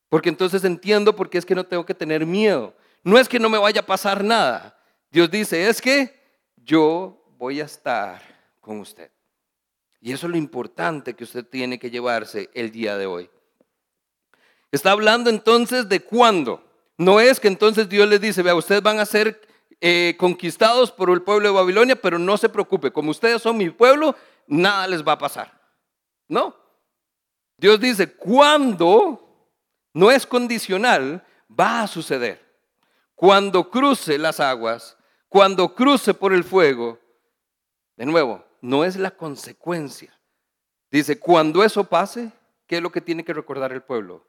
Porque 0.08 0.28
entonces 0.28 0.64
entiendo 0.64 1.14
por 1.14 1.28
qué 1.28 1.38
es 1.38 1.44
que 1.44 1.54
no 1.54 1.64
tengo 1.64 1.84
que 1.84 1.94
tener 1.94 2.24
miedo. 2.24 2.74
No 3.02 3.18
es 3.18 3.28
que 3.28 3.38
no 3.38 3.48
me 3.48 3.58
vaya 3.58 3.80
a 3.80 3.86
pasar 3.86 4.24
nada. 4.24 4.78
Dios 5.10 5.30
dice, 5.30 5.68
es 5.68 5.80
que 5.80 6.18
yo 6.56 7.22
voy 7.36 7.60
a 7.60 7.64
estar 7.64 8.22
con 8.60 8.80
usted. 8.80 9.10
Y 10.00 10.12
eso 10.12 10.26
es 10.26 10.30
lo 10.30 10.38
importante 10.38 11.14
que 11.14 11.24
usted 11.24 11.44
tiene 11.44 11.78
que 11.78 11.90
llevarse 11.90 12.50
el 12.54 12.70
día 12.70 12.96
de 12.96 13.06
hoy. 13.06 13.30
Está 14.70 14.92
hablando 14.92 15.30
entonces 15.30 15.88
de 15.88 16.00
cuándo. 16.00 16.64
No 16.96 17.20
es 17.20 17.40
que 17.40 17.48
entonces 17.48 17.88
Dios 17.88 18.08
les 18.08 18.20
dice, 18.20 18.42
vea, 18.42 18.54
ustedes 18.54 18.82
van 18.82 19.00
a 19.00 19.06
ser 19.06 19.40
eh, 19.80 20.16
conquistados 20.18 20.90
por 20.90 21.10
el 21.10 21.22
pueblo 21.22 21.48
de 21.48 21.54
Babilonia, 21.54 21.96
pero 21.96 22.18
no 22.18 22.36
se 22.36 22.48
preocupe, 22.48 22.90
como 22.90 23.10
ustedes 23.10 23.40
son 23.40 23.56
mi 23.56 23.70
pueblo, 23.70 24.16
nada 24.46 24.86
les 24.88 25.06
va 25.06 25.12
a 25.12 25.18
pasar. 25.18 25.60
No. 26.26 26.54
Dios 27.56 27.80
dice, 27.80 28.12
cuando 28.12 29.27
no 29.98 30.12
es 30.12 30.24
condicional, 30.24 31.26
va 31.48 31.82
a 31.82 31.88
suceder. 31.88 32.40
Cuando 33.16 33.68
cruce 33.68 34.16
las 34.16 34.38
aguas, 34.38 34.96
cuando 35.28 35.74
cruce 35.74 36.14
por 36.14 36.32
el 36.32 36.44
fuego, 36.44 37.00
de 37.96 38.06
nuevo, 38.06 38.44
no 38.60 38.84
es 38.84 38.94
la 38.94 39.10
consecuencia. 39.10 40.16
Dice, 40.88 41.18
cuando 41.18 41.64
eso 41.64 41.82
pase, 41.82 42.30
¿qué 42.68 42.76
es 42.76 42.82
lo 42.82 42.92
que 42.92 43.00
tiene 43.00 43.24
que 43.24 43.34
recordar 43.34 43.72
el 43.72 43.82
pueblo? 43.82 44.24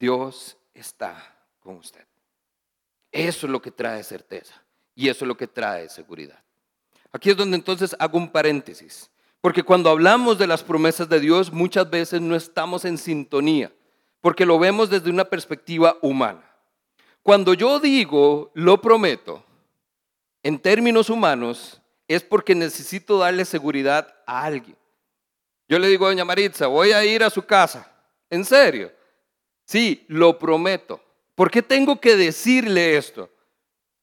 Dios 0.00 0.56
está 0.72 1.36
con 1.60 1.76
usted. 1.76 2.06
Eso 3.12 3.46
es 3.46 3.52
lo 3.52 3.60
que 3.60 3.70
trae 3.70 4.02
certeza 4.02 4.54
y 4.94 5.10
eso 5.10 5.26
es 5.26 5.28
lo 5.28 5.36
que 5.36 5.48
trae 5.48 5.90
seguridad. 5.90 6.42
Aquí 7.12 7.28
es 7.28 7.36
donde 7.36 7.58
entonces 7.58 7.94
hago 7.98 8.16
un 8.16 8.30
paréntesis, 8.30 9.10
porque 9.42 9.62
cuando 9.62 9.90
hablamos 9.90 10.38
de 10.38 10.46
las 10.46 10.64
promesas 10.64 11.10
de 11.10 11.20
Dios 11.20 11.52
muchas 11.52 11.90
veces 11.90 12.22
no 12.22 12.34
estamos 12.34 12.86
en 12.86 12.96
sintonía, 12.96 13.70
porque 14.20 14.46
lo 14.46 14.58
vemos 14.58 14.90
desde 14.90 15.10
una 15.10 15.24
perspectiva 15.24 15.96
humana. 16.02 16.44
Cuando 17.22 17.54
yo 17.54 17.78
digo 17.80 18.50
lo 18.54 18.80
prometo, 18.80 19.44
en 20.42 20.58
términos 20.58 21.10
humanos, 21.10 21.80
es 22.06 22.22
porque 22.22 22.54
necesito 22.54 23.18
darle 23.18 23.44
seguridad 23.44 24.16
a 24.26 24.44
alguien. 24.44 24.76
Yo 25.68 25.78
le 25.78 25.88
digo 25.88 26.06
a 26.06 26.08
doña 26.08 26.24
Maritza, 26.24 26.66
voy 26.66 26.92
a 26.92 27.04
ir 27.04 27.22
a 27.22 27.30
su 27.30 27.42
casa. 27.42 27.92
¿En 28.30 28.44
serio? 28.44 28.90
Sí, 29.66 30.06
lo 30.08 30.38
prometo. 30.38 31.02
¿Por 31.34 31.50
qué 31.50 31.62
tengo 31.62 32.00
que 32.00 32.16
decirle 32.16 32.96
esto? 32.96 33.30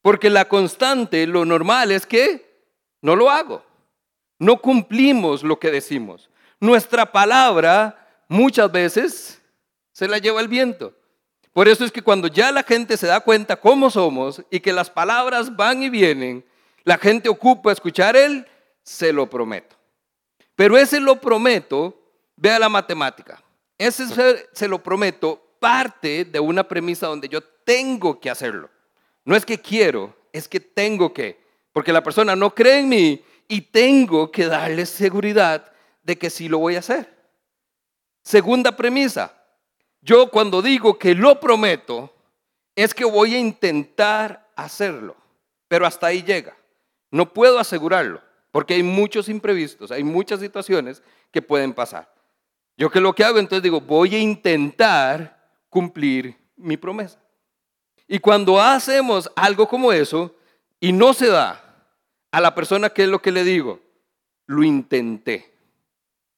Porque 0.02 0.30
la 0.30 0.48
constante, 0.48 1.26
lo 1.26 1.44
normal 1.46 1.92
es 1.92 2.06
que 2.06 2.68
no 3.02 3.16
lo 3.16 3.32
hago. 3.32 3.66
No 4.38 4.62
cumplimos 4.62 5.42
lo 5.42 5.60
que 5.60 5.72
decimos. 5.72 6.30
Nuestra 6.60 7.12
palabra 7.12 8.24
muchas 8.28 8.72
veces 8.72 9.42
se 9.96 10.10
la 10.10 10.18
lleva 10.18 10.42
el 10.42 10.50
viento. 10.50 10.94
Por 11.54 11.70
eso 11.70 11.86
es 11.86 11.92
que 11.94 12.02
cuando 12.02 12.28
ya 12.28 12.52
la 12.52 12.64
gente 12.64 12.98
se 12.98 13.08
da 13.08 13.22
cuenta 13.22 13.56
cómo 13.56 13.90
somos 13.90 14.44
y 14.50 14.60
que 14.60 14.74
las 14.74 14.90
palabras 14.90 15.56
van 15.56 15.82
y 15.82 15.90
vienen, 15.90 16.44
la 16.84 16.98
gente 16.98 17.30
ocupa 17.30 17.72
escuchar 17.72 18.18
él, 18.18 18.46
se 18.84 19.14
lo 19.14 19.30
prometo. 19.30 19.78
Pero 20.54 20.78
ese 20.78 21.00
lo 21.00 21.22
prometo, 21.22 21.98
vea 22.36 22.60
la 22.60 22.68
matemática. 22.68 23.42
Ese 23.78 24.06
se, 24.08 24.50
se 24.52 24.68
lo 24.68 24.84
prometo 24.84 25.42
parte 25.62 26.26
de 26.26 26.42
una 26.42 26.68
premisa 26.68 27.08
donde 27.08 27.30
yo 27.30 27.42
tengo 27.42 28.20
que 28.20 28.30
hacerlo. 28.30 28.70
No 29.24 29.34
es 29.34 29.46
que 29.46 29.62
quiero, 29.62 30.14
es 30.34 30.50
que 30.50 30.60
tengo 30.60 31.14
que. 31.14 31.40
Porque 31.72 31.94
la 31.94 32.04
persona 32.04 32.36
no 32.36 32.54
cree 32.54 32.80
en 32.80 32.90
mí 32.90 33.24
y 33.48 33.62
tengo 33.62 34.30
que 34.30 34.48
darles 34.48 34.90
seguridad 34.90 35.72
de 36.04 36.18
que 36.18 36.30
sí 36.30 36.50
lo 36.50 36.58
voy 36.58 36.76
a 36.76 36.80
hacer. 36.80 37.16
Segunda 38.24 38.76
premisa, 38.76 39.45
yo 40.06 40.30
cuando 40.30 40.62
digo 40.62 41.00
que 41.00 41.16
lo 41.16 41.40
prometo, 41.40 42.14
es 42.76 42.94
que 42.94 43.04
voy 43.04 43.34
a 43.34 43.40
intentar 43.40 44.52
hacerlo, 44.56 45.16
pero 45.68 45.88
hasta 45.88 46.08
ahí 46.08 46.22
llega. 46.22 46.56
No 47.10 47.34
puedo 47.34 47.58
asegurarlo, 47.58 48.22
porque 48.52 48.76
hay 48.76 48.84
muchos 48.84 49.30
imprevistos, 49.30 49.90
hay 49.90 50.04
muchas 50.04 50.42
situaciones 50.42 51.02
que 51.32 51.42
pueden 51.42 51.74
pasar. 51.74 52.14
Yo 52.78 52.92
que 52.92 53.00
lo 53.00 53.14
que 53.14 53.24
hago 53.24 53.40
entonces 53.40 53.64
digo, 53.64 53.82
voy 53.82 54.14
a 54.14 54.20
intentar 54.20 55.44
cumplir 55.70 56.38
mi 56.56 56.78
promesa. 56.78 57.20
Y 58.08 58.20
cuando 58.20 58.62
hacemos 58.62 59.32
algo 59.36 59.68
como 59.68 59.92
eso 59.92 60.36
y 60.80 60.92
no 60.92 61.16
se 61.16 61.28
da 61.28 61.88
a 62.32 62.42
la 62.42 62.54
persona 62.54 62.92
que 62.92 63.04
es 63.04 63.10
lo 63.10 63.24
que 63.24 63.32
le 63.32 63.44
digo, 63.44 63.80
lo 64.46 64.64
intenté. 64.64 65.52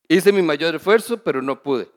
Hice 0.07 0.31
mi 0.31 0.41
mayor 0.41 0.73
esfuerzo, 0.75 1.17
pero 1.17 1.41
no 1.41 1.61
pude. 1.61 1.96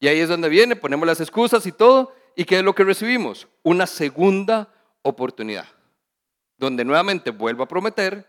Y 0.00 0.08
ahí 0.08 0.18
es 0.18 0.28
donde 0.28 0.48
viene, 0.48 0.76
ponemos 0.76 1.06
las 1.06 1.20
excusas 1.20 1.66
y 1.66 1.72
todo. 1.72 2.14
¿Y 2.34 2.44
qué 2.44 2.58
es 2.58 2.64
lo 2.64 2.74
que 2.74 2.84
recibimos? 2.84 3.46
Una 3.62 3.86
segunda 3.86 4.72
oportunidad. 5.02 5.66
Donde 6.56 6.84
nuevamente 6.84 7.30
vuelvo 7.30 7.62
a 7.62 7.68
prometer, 7.68 8.26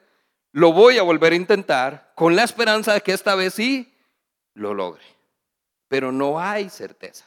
lo 0.52 0.74
voy 0.74 0.98
a 0.98 1.04
volver 1.04 1.32
a 1.32 1.38
intentar 1.38 2.12
con 2.16 2.36
la 2.36 2.44
esperanza 2.44 2.94
de 2.94 3.02
que 3.02 3.14
esta 3.14 3.36
vez 3.36 3.54
sí 3.54 3.94
lo 4.54 4.74
logre. 4.74 5.04
Pero 5.88 6.12
no 6.12 6.40
hay 6.40 6.70
certeza. 6.70 7.26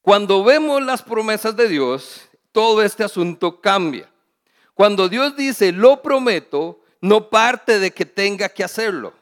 Cuando 0.00 0.42
vemos 0.42 0.82
las 0.82 1.02
promesas 1.02 1.54
de 1.54 1.68
Dios, 1.68 2.28
todo 2.52 2.82
este 2.82 3.04
asunto 3.04 3.60
cambia. 3.60 4.10
Cuando 4.72 5.08
Dios 5.08 5.36
dice, 5.36 5.72
lo 5.72 6.00
prometo, 6.00 6.80
no 7.02 7.28
parte 7.28 7.78
de 7.78 7.90
que 7.90 8.06
tenga 8.06 8.48
que 8.48 8.64
hacerlo. 8.64 9.12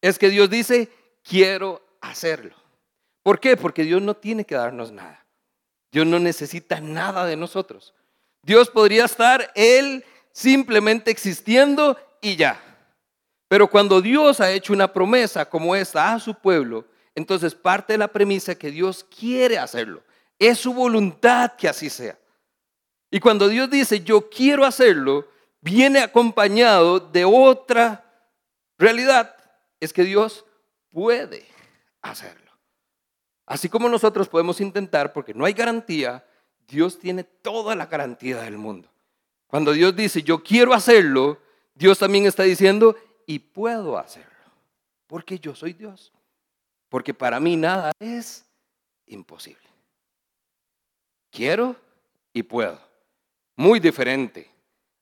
Es 0.00 0.18
que 0.18 0.30
Dios 0.30 0.50
dice, 0.50 0.88
quiero 1.22 1.80
hacerlo. 2.00 2.63
¿Por 3.24 3.40
qué? 3.40 3.56
Porque 3.56 3.84
Dios 3.84 4.02
no 4.02 4.14
tiene 4.14 4.44
que 4.44 4.54
darnos 4.54 4.92
nada. 4.92 5.24
Dios 5.90 6.06
no 6.06 6.18
necesita 6.18 6.80
nada 6.80 7.24
de 7.24 7.36
nosotros. 7.36 7.94
Dios 8.42 8.68
podría 8.68 9.06
estar 9.06 9.50
Él 9.54 10.04
simplemente 10.30 11.10
existiendo 11.10 11.98
y 12.20 12.36
ya. 12.36 12.60
Pero 13.48 13.70
cuando 13.70 14.02
Dios 14.02 14.40
ha 14.40 14.50
hecho 14.50 14.74
una 14.74 14.92
promesa 14.92 15.48
como 15.48 15.74
esta 15.74 16.12
a 16.12 16.20
su 16.20 16.34
pueblo, 16.34 16.84
entonces 17.14 17.54
parte 17.54 17.94
de 17.94 17.98
la 17.98 18.08
premisa 18.08 18.54
que 18.56 18.70
Dios 18.70 19.04
quiere 19.04 19.56
hacerlo. 19.56 20.02
Es 20.38 20.58
su 20.58 20.74
voluntad 20.74 21.52
que 21.56 21.66
así 21.66 21.88
sea. 21.88 22.18
Y 23.10 23.20
cuando 23.20 23.48
Dios 23.48 23.70
dice, 23.70 24.00
yo 24.00 24.28
quiero 24.28 24.66
hacerlo, 24.66 25.28
viene 25.62 26.00
acompañado 26.00 27.00
de 27.00 27.24
otra 27.24 28.04
realidad. 28.76 29.34
Es 29.80 29.94
que 29.94 30.04
Dios 30.04 30.44
puede 30.90 31.46
hacerlo. 32.02 32.43
Así 33.46 33.68
como 33.68 33.88
nosotros 33.88 34.28
podemos 34.28 34.60
intentar, 34.60 35.12
porque 35.12 35.34
no 35.34 35.44
hay 35.44 35.52
garantía, 35.52 36.24
Dios 36.66 36.98
tiene 36.98 37.24
toda 37.24 37.74
la 37.74 37.86
garantía 37.86 38.40
del 38.40 38.56
mundo. 38.56 38.88
Cuando 39.46 39.72
Dios 39.72 39.94
dice, 39.94 40.22
yo 40.22 40.42
quiero 40.42 40.72
hacerlo, 40.72 41.38
Dios 41.74 41.98
también 41.98 42.26
está 42.26 42.42
diciendo, 42.42 42.96
y 43.26 43.38
puedo 43.38 43.98
hacerlo. 43.98 44.30
Porque 45.06 45.38
yo 45.38 45.54
soy 45.54 45.74
Dios. 45.74 46.12
Porque 46.88 47.12
para 47.12 47.38
mí 47.40 47.56
nada 47.56 47.92
es 47.98 48.44
imposible. 49.06 49.68
Quiero 51.30 51.76
y 52.32 52.42
puedo. 52.42 52.80
Muy 53.56 53.80
diferente 53.80 54.50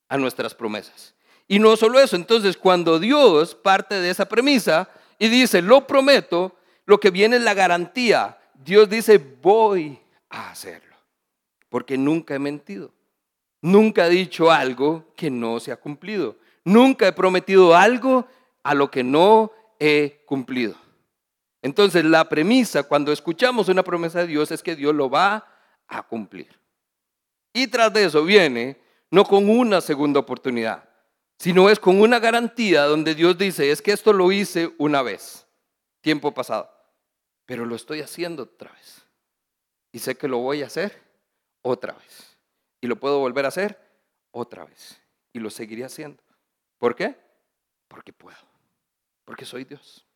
a 0.09 0.19
nuestras 0.19 0.55
promesas. 0.55 1.15
Y 1.49 1.59
no 1.59 1.77
solo 1.77 2.01
eso, 2.01 2.17
entonces 2.17 2.57
cuando 2.57 2.99
Dios 2.99 3.55
parte 3.55 3.97
de 4.01 4.11
esa 4.11 4.27
premisa 4.27 4.89
y 5.19 5.29
dice, 5.29 5.63
lo 5.63 5.87
prometo, 5.87 6.57
lo 6.87 7.01
que 7.01 7.11
viene 7.11 7.37
es 7.37 7.42
la 7.42 7.55
garantía. 7.55 8.38
Dios 8.55 8.88
dice, 8.88 9.18
voy 9.18 9.99
a 10.29 10.51
hacerlo. 10.51 10.97
Porque 11.68 11.97
nunca 11.97 12.35
he 12.35 12.38
mentido. 12.38 12.92
Nunca 13.61 14.07
he 14.07 14.11
dicho 14.11 14.51
algo 14.51 15.12
que 15.16 15.31
no 15.31 15.61
se 15.61 15.73
ha 15.73 15.77
cumplido. 15.77 16.37
Nunca 16.64 17.07
he 17.07 17.12
prometido 17.12 17.75
algo 17.77 18.27
a 18.62 18.75
lo 18.75 18.90
que 18.90 19.03
no 19.03 19.53
he 19.79 20.23
cumplido. 20.27 20.75
Entonces 21.62 22.05
la 22.05 22.29
premisa 22.29 22.83
cuando 22.83 23.12
escuchamos 23.12 23.68
una 23.68 23.85
promesa 23.85 24.21
de 24.21 24.27
Dios 24.27 24.51
es 24.51 24.62
que 24.62 24.75
Dios 24.75 24.95
lo 24.95 25.09
va 25.09 25.47
a 25.87 26.03
cumplir. 26.03 26.49
Y 27.53 27.68
tras 27.68 27.92
de 27.92 28.05
eso 28.05 28.25
viene 28.25 28.81
no 29.11 29.25
con 29.25 29.49
una 29.49 29.81
segunda 29.81 30.21
oportunidad, 30.21 30.88
sino 31.38 31.68
es 31.68 31.79
con 31.79 32.01
una 32.01 32.18
garantía 32.18 32.85
donde 32.85 33.14
Dios 33.14 33.37
dice, 33.37 33.71
es 33.71 33.83
que 33.83 33.92
esto 33.92 34.12
lo 34.12 34.33
hice 34.33 34.73
una 34.79 35.03
vez, 35.03 35.47
tiempo 36.01 36.33
pasado, 36.33 36.72
pero 37.53 37.67
lo 37.67 37.77
estoy 37.77 38.01
haciendo 38.01 38.45
otra 38.45 38.73
vez. 38.73 39.03
Y 39.93 39.99
sé 39.99 40.17
que 40.17 40.27
lo 40.27 40.38
voy 40.38 40.62
a 40.62 40.69
hacer 40.69 41.03
otra 41.61 41.93
vez. 41.93 42.38
Y 42.81 42.87
lo 42.87 42.97
puedo 42.97 43.19
volver 43.19 43.45
a 43.45 43.49
hacer 43.49 43.79
otra 44.31 44.65
vez. 44.65 44.99
Y 45.35 45.38
lo 45.38 45.51
seguiré 45.51 45.85
haciendo. 45.85 46.23
¿Por 46.79 46.97
qué? 46.97 47.15
Porque 47.88 48.11
puedo. 48.11 48.38
Porque 49.27 49.45
soy 49.45 49.65
Dios. 49.65 50.07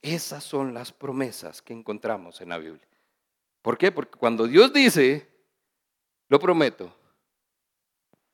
Esas 0.00 0.44
son 0.44 0.74
las 0.74 0.92
promesas 0.92 1.60
que 1.60 1.72
encontramos 1.72 2.40
en 2.40 2.50
la 2.50 2.58
Biblia. 2.58 2.86
¿Por 3.60 3.76
qué? 3.76 3.90
Porque 3.90 4.16
cuando 4.16 4.46
Dios 4.46 4.72
dice, 4.72 5.28
lo 6.28 6.38
prometo, 6.38 6.96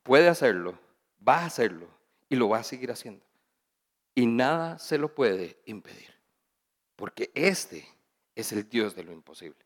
puede 0.03 0.29
hacerlo, 0.29 0.79
va 1.27 1.39
a 1.39 1.47
hacerlo 1.47 1.89
y 2.29 2.37
lo 2.37 2.51
va 2.51 2.59
a 2.59 2.65
seguir 2.65 2.93
haciendo. 2.93 3.25
Y 4.15 4.27
nada 4.27 4.79
se 4.79 4.99
lo 4.99 5.15
puede 5.15 5.59
impedir. 5.65 6.13
Porque 6.97 7.33
este 7.35 7.94
es 8.35 8.53
el 8.53 8.69
Dios 8.69 8.95
de 8.95 9.05
lo 9.05 9.13
imposible. 9.13 9.65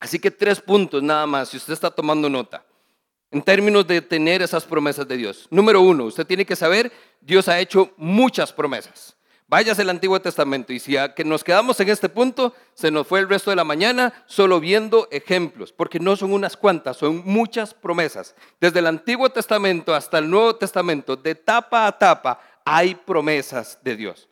Así 0.00 0.18
que 0.18 0.30
tres 0.30 0.60
puntos 0.60 1.02
nada 1.02 1.26
más, 1.26 1.48
si 1.48 1.56
usted 1.56 1.72
está 1.72 1.90
tomando 1.90 2.28
nota, 2.28 2.64
en 3.30 3.42
términos 3.42 3.86
de 3.86 4.00
tener 4.00 4.42
esas 4.42 4.64
promesas 4.64 5.06
de 5.06 5.16
Dios. 5.16 5.46
Número 5.50 5.80
uno, 5.80 6.04
usted 6.04 6.26
tiene 6.26 6.46
que 6.46 6.56
saber, 6.56 6.92
Dios 7.20 7.48
ha 7.48 7.58
hecho 7.58 7.92
muchas 7.96 8.52
promesas. 8.52 9.16
Váyase 9.50 9.80
al 9.80 9.88
Antiguo 9.88 10.20
Testamento 10.20 10.74
y 10.74 10.78
si 10.78 10.94
que 11.16 11.24
nos 11.24 11.42
quedamos 11.42 11.80
en 11.80 11.88
este 11.88 12.10
punto, 12.10 12.54
se 12.74 12.90
nos 12.90 13.06
fue 13.06 13.20
el 13.20 13.28
resto 13.30 13.48
de 13.48 13.56
la 13.56 13.64
mañana 13.64 14.12
solo 14.26 14.60
viendo 14.60 15.08
ejemplos, 15.10 15.72
porque 15.72 15.98
no 15.98 16.16
son 16.16 16.34
unas 16.34 16.54
cuantas, 16.54 16.98
son 16.98 17.22
muchas 17.24 17.72
promesas. 17.72 18.34
Desde 18.60 18.80
el 18.80 18.86
Antiguo 18.86 19.30
Testamento 19.30 19.94
hasta 19.94 20.18
el 20.18 20.28
Nuevo 20.28 20.56
Testamento, 20.56 21.16
de 21.16 21.34
tapa 21.34 21.86
a 21.86 21.98
tapa, 21.98 22.40
hay 22.62 22.94
promesas 22.94 23.78
de 23.82 23.96
Dios. 23.96 24.28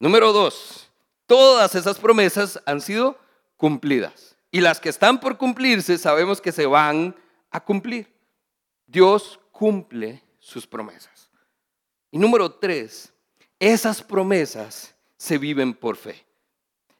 Número 0.00 0.32
dos, 0.32 0.87
todas 1.28 1.76
esas 1.76 1.98
promesas 1.98 2.60
han 2.66 2.80
sido 2.80 3.16
cumplidas. 3.56 4.34
Y 4.50 4.60
las 4.60 4.80
que 4.80 4.88
están 4.88 5.20
por 5.20 5.36
cumplirse 5.36 5.98
sabemos 5.98 6.40
que 6.40 6.50
se 6.50 6.66
van 6.66 7.14
a 7.50 7.60
cumplir. 7.60 8.12
Dios 8.86 9.38
cumple 9.52 10.24
sus 10.40 10.66
promesas. 10.66 11.30
Y 12.10 12.18
número 12.18 12.50
tres, 12.50 13.12
esas 13.60 14.02
promesas 14.02 14.94
se 15.18 15.36
viven 15.36 15.74
por 15.74 15.96
fe. 15.96 16.24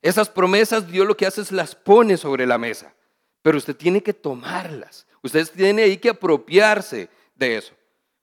Esas 0.02 0.28
promesas 0.28 0.86
Dios 0.86 1.06
lo 1.06 1.16
que 1.16 1.26
hace 1.26 1.40
es 1.40 1.50
las 1.50 1.74
pone 1.74 2.16
sobre 2.16 2.46
la 2.46 2.58
mesa, 2.58 2.94
pero 3.42 3.56
usted 3.56 3.74
tiene 3.74 4.02
que 4.02 4.12
tomarlas. 4.12 5.06
Usted 5.22 5.48
tiene 5.50 5.82
ahí 5.82 5.96
que 5.96 6.10
apropiarse 6.10 7.08
de 7.34 7.56
eso. 7.56 7.72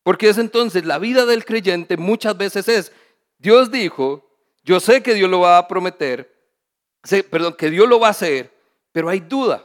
Porque 0.03 0.29
es 0.29 0.37
entonces 0.37 0.85
la 0.85 0.99
vida 0.99 1.25
del 1.25 1.45
creyente 1.45 1.97
muchas 1.97 2.37
veces 2.37 2.67
es, 2.67 2.91
Dios 3.39 3.71
dijo, 3.71 4.23
yo 4.65 4.79
sé 4.79 5.03
que 5.03 5.13
Dios 5.13 5.29
lo 5.29 5.41
va 5.41 5.59
a 5.59 5.67
prometer, 5.67 6.35
perdón, 7.29 7.53
que 7.53 7.69
Dios 7.69 7.87
lo 7.87 7.99
va 7.99 8.07
a 8.07 8.11
hacer, 8.11 8.51
pero 8.91 9.09
hay 9.09 9.19
duda. 9.19 9.63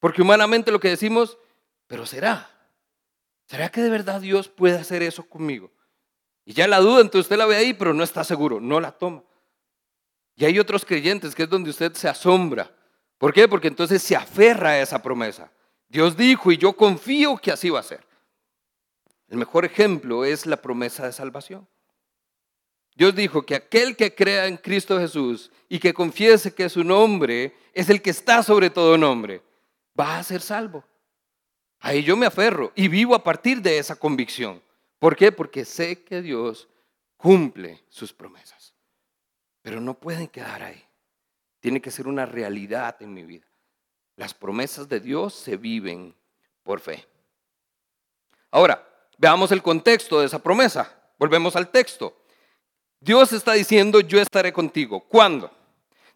Porque 0.00 0.20
humanamente 0.20 0.72
lo 0.72 0.80
que 0.80 0.88
decimos, 0.88 1.38
pero 1.86 2.04
será. 2.04 2.50
¿Será 3.46 3.68
que 3.68 3.80
de 3.80 3.88
verdad 3.88 4.20
Dios 4.20 4.48
puede 4.48 4.76
hacer 4.76 5.04
eso 5.04 5.28
conmigo? 5.28 5.70
Y 6.44 6.54
ya 6.54 6.66
la 6.66 6.80
duda, 6.80 7.02
entonces 7.02 7.26
usted 7.26 7.36
la 7.36 7.46
ve 7.46 7.54
ahí, 7.54 7.72
pero 7.72 7.94
no 7.94 8.02
está 8.02 8.24
seguro, 8.24 8.60
no 8.60 8.80
la 8.80 8.90
toma. 8.90 9.22
Y 10.34 10.44
hay 10.44 10.58
otros 10.58 10.84
creyentes 10.84 11.32
que 11.32 11.44
es 11.44 11.48
donde 11.48 11.70
usted 11.70 11.92
se 11.94 12.08
asombra. 12.08 12.68
¿Por 13.18 13.32
qué? 13.32 13.46
Porque 13.46 13.68
entonces 13.68 14.02
se 14.02 14.16
aferra 14.16 14.70
a 14.70 14.80
esa 14.80 15.00
promesa. 15.00 15.52
Dios 15.88 16.16
dijo 16.16 16.50
y 16.50 16.58
yo 16.58 16.72
confío 16.72 17.36
que 17.36 17.52
así 17.52 17.70
va 17.70 17.78
a 17.78 17.84
ser. 17.84 18.04
El 19.28 19.38
mejor 19.38 19.64
ejemplo 19.64 20.24
es 20.24 20.46
la 20.46 20.56
promesa 20.56 21.06
de 21.06 21.12
salvación. 21.12 21.68
Dios 22.96 23.14
dijo 23.14 23.44
que 23.44 23.54
aquel 23.54 23.94
que 23.94 24.14
crea 24.14 24.46
en 24.46 24.56
Cristo 24.56 24.98
Jesús 24.98 25.52
y 25.68 25.78
que 25.78 25.92
confiese 25.92 26.54
que 26.54 26.70
su 26.70 26.82
nombre 26.82 27.54
es 27.74 27.90
el 27.90 28.00
que 28.00 28.08
está 28.08 28.42
sobre 28.42 28.70
todo 28.70 28.96
nombre, 28.96 29.42
va 29.98 30.18
a 30.18 30.22
ser 30.22 30.40
salvo. 30.40 30.82
Ahí 31.78 32.02
yo 32.02 32.16
me 32.16 32.24
aferro 32.24 32.72
y 32.74 32.88
vivo 32.88 33.14
a 33.14 33.22
partir 33.22 33.60
de 33.60 33.76
esa 33.76 33.96
convicción. 33.96 34.62
¿Por 34.98 35.14
qué? 35.14 35.30
Porque 35.30 35.66
sé 35.66 36.04
que 36.04 36.22
Dios 36.22 36.68
cumple 37.18 37.84
sus 37.90 38.14
promesas. 38.14 38.72
Pero 39.60 39.78
no 39.78 39.92
pueden 39.92 40.28
quedar 40.28 40.62
ahí. 40.62 40.82
Tiene 41.60 41.82
que 41.82 41.90
ser 41.90 42.06
una 42.06 42.24
realidad 42.24 42.96
en 43.00 43.12
mi 43.12 43.24
vida. 43.24 43.46
Las 44.16 44.32
promesas 44.32 44.88
de 44.88 45.00
Dios 45.00 45.34
se 45.34 45.58
viven 45.58 46.14
por 46.62 46.80
fe. 46.80 47.06
Ahora, 48.50 48.82
veamos 49.18 49.52
el 49.52 49.62
contexto 49.62 50.18
de 50.18 50.26
esa 50.26 50.42
promesa. 50.42 50.98
Volvemos 51.18 51.56
al 51.56 51.68
texto. 51.68 52.16
Dios 53.06 53.32
está 53.32 53.52
diciendo, 53.52 54.00
yo 54.00 54.20
estaré 54.20 54.52
contigo. 54.52 54.98
¿Cuándo? 54.98 55.48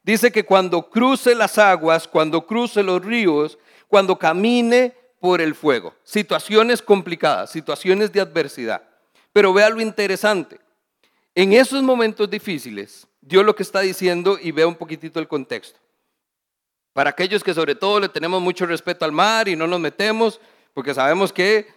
Dice 0.02 0.32
que 0.32 0.44
cuando 0.44 0.90
cruce 0.90 1.36
las 1.36 1.56
aguas, 1.56 2.08
cuando 2.08 2.44
cruce 2.44 2.82
los 2.82 3.04
ríos, 3.04 3.58
cuando 3.86 4.18
camine 4.18 4.92
por 5.20 5.40
el 5.40 5.54
fuego. 5.54 5.94
Situaciones 6.02 6.82
complicadas, 6.82 7.52
situaciones 7.52 8.10
de 8.10 8.20
adversidad. 8.20 8.82
Pero 9.32 9.52
vea 9.52 9.70
lo 9.70 9.80
interesante. 9.80 10.58
En 11.36 11.52
esos 11.52 11.80
momentos 11.80 12.28
difíciles, 12.28 13.06
Dios 13.20 13.44
lo 13.44 13.54
que 13.54 13.62
está 13.62 13.82
diciendo, 13.82 14.36
y 14.42 14.50
vea 14.50 14.66
un 14.66 14.74
poquitito 14.74 15.20
el 15.20 15.28
contexto. 15.28 15.78
Para 16.92 17.10
aquellos 17.10 17.44
que 17.44 17.54
sobre 17.54 17.76
todo 17.76 18.00
le 18.00 18.08
tenemos 18.08 18.42
mucho 18.42 18.66
respeto 18.66 19.04
al 19.04 19.12
mar 19.12 19.46
y 19.46 19.54
no 19.54 19.68
nos 19.68 19.78
metemos, 19.78 20.40
porque 20.74 20.92
sabemos 20.92 21.32
que 21.32 21.68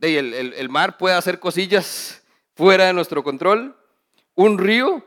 el, 0.00 0.32
el 0.34 0.68
mar 0.70 0.96
puede 0.96 1.14
hacer 1.14 1.40
cosillas 1.40 2.22
fuera 2.54 2.86
de 2.86 2.94
nuestro 2.94 3.22
control. 3.22 3.76
Un 4.36 4.58
río, 4.58 5.02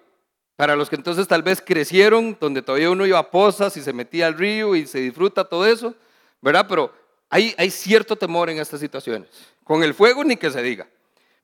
para 0.56 0.76
los 0.76 0.90
que 0.90 0.98
entonces 0.98 1.28
tal 1.28 1.44
vez 1.44 1.64
crecieron, 1.66 2.36
donde 2.40 2.62
todavía 2.62 2.90
uno 2.90 3.06
iba 3.06 3.20
a 3.20 3.32
pozas 3.32 3.78
y 3.78 3.82
se 3.82 3.94
metía 3.94 4.28
al 4.28 4.38
río 4.38 4.76
y 4.76 4.86
se 4.86 5.00
disfruta 5.00 5.46
todo 5.46 5.66
eso, 5.66 5.96
¿verdad? 6.42 6.66
Pero 6.68 6.92
hay, 7.30 7.70
cierto 7.70 8.16
temor 8.16 8.50
en 8.50 8.60
estas 8.60 8.80
situaciones. 8.80 9.30
Con 9.64 9.84
el 9.84 9.94
fuego 9.94 10.24
ni 10.24 10.36
que 10.36 10.50
se 10.50 10.62
diga. 10.64 10.90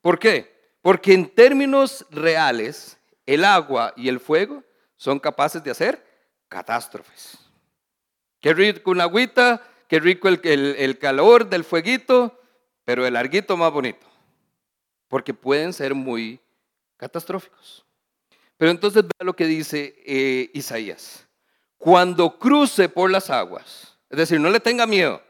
¿Por 0.02 0.18
qué? 0.18 0.54
Porque 0.82 1.14
en 1.14 1.30
términos 1.30 2.06
reales, 2.10 2.98
el 3.26 3.46
agua 3.46 3.94
y 3.96 4.10
el 4.10 4.20
fuego 4.20 4.64
son 4.98 5.20
capaces 5.20 5.64
de 5.64 5.72
hacer 5.72 6.04
catástrofes. 6.50 7.38
Qué 8.40 8.54
rico 8.54 8.92
una 8.92 9.04
agüita, 9.04 9.62
qué 9.88 10.00
rico 10.00 10.28
el, 10.28 10.42
el 10.44 10.98
calor 10.98 11.48
del 11.50 11.64
fueguito, 11.64 12.40
pero 12.84 13.06
el 13.06 13.14
larguito 13.14 13.56
más 13.58 13.72
bonito. 13.72 14.08
Porque 15.08 15.36
pueden 15.36 15.72
ser 15.72 15.94
muy 15.94 16.40
catastróficos. 16.98 17.86
Pero 18.58 18.72
entonces 18.72 19.04
vea 19.04 19.26
lo 19.26 19.36
que 19.36 19.46
dice 19.46 19.96
eh, 20.06 20.50
Isaías. 20.54 21.28
Cuando 21.78 22.40
cruce 22.40 22.90
por 22.90 23.12
las 23.12 23.30
aguas, 23.30 23.98
es 24.10 24.18
decir, 24.18 24.40
no 24.40 24.50
le 24.50 24.60
tenga 24.60 24.88
miedo, 24.88 25.22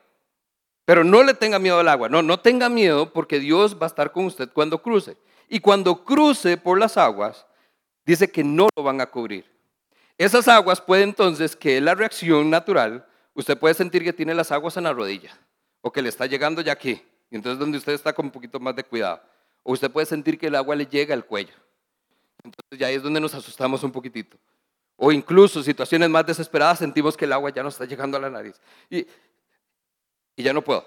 pero 0.85 1.03
no 1.03 1.23
le 1.23 1.33
tenga 1.33 1.57
miedo 1.57 1.79
al 1.79 1.89
agua, 1.89 2.07
no, 2.07 2.21
no 2.21 2.39
tenga 2.39 2.69
miedo 2.69 3.11
porque 3.11 3.39
Dios 3.39 3.75
va 3.75 3.85
a 3.85 3.87
estar 3.87 4.11
con 4.11 4.25
usted 4.25 4.49
cuando 4.53 4.81
cruce. 4.81 5.17
Y 5.49 5.59
cuando 5.59 6.03
cruce 6.03 6.57
por 6.57 6.79
las 6.79 6.97
aguas, 6.97 7.45
dice 8.05 8.29
que 8.29 8.43
no 8.43 8.69
lo 8.75 8.83
van 8.83 9.01
a 9.01 9.07
cubrir. 9.07 9.45
Esas 10.17 10.47
aguas 10.47 10.79
puede 10.79 11.03
entonces, 11.03 11.55
que 11.55 11.77
es 11.77 11.83
la 11.83 11.95
reacción 11.95 12.49
natural, 12.49 13.05
usted 13.33 13.57
puede 13.57 13.73
sentir 13.73 14.03
que 14.03 14.13
tiene 14.13 14.33
las 14.33 14.51
aguas 14.51 14.77
en 14.77 14.83
la 14.83 14.93
rodilla 14.93 15.37
o 15.81 15.91
que 15.91 16.01
le 16.01 16.09
está 16.09 16.25
llegando 16.25 16.61
ya 16.61 16.73
aquí. 16.73 17.01
Y 17.29 17.35
entonces 17.35 17.59
donde 17.59 17.77
usted 17.77 17.93
está 17.93 18.13
con 18.13 18.25
un 18.25 18.31
poquito 18.31 18.59
más 18.59 18.75
de 18.75 18.83
cuidado. 18.83 19.21
O 19.65 19.73
usted 19.73 19.91
puede 19.91 20.05
sentir 20.05 20.39
que 20.39 20.47
el 20.47 20.55
agua 20.55 20.77
le 20.77 20.85
llega 20.85 21.13
al 21.13 21.25
cuello. 21.25 21.53
Entonces 22.41 22.79
ya 22.79 22.87
ahí 22.87 22.95
es 22.95 23.03
donde 23.03 23.19
nos 23.19 23.33
asustamos 23.33 23.83
un 23.83 23.91
poquitito. 23.91 24.37
O 24.95 25.11
incluso 25.11 25.61
situaciones 25.61 26.09
más 26.09 26.25
desesperadas 26.25 26.79
sentimos 26.79 27.17
que 27.17 27.25
el 27.25 27.33
agua 27.33 27.49
ya 27.49 27.61
no 27.61 27.69
está 27.69 27.83
llegando 27.83 28.15
a 28.15 28.21
la 28.21 28.29
nariz. 28.29 28.61
Y, 28.89 29.05
y 30.37 30.43
ya 30.43 30.53
no 30.53 30.61
puedo. 30.61 30.85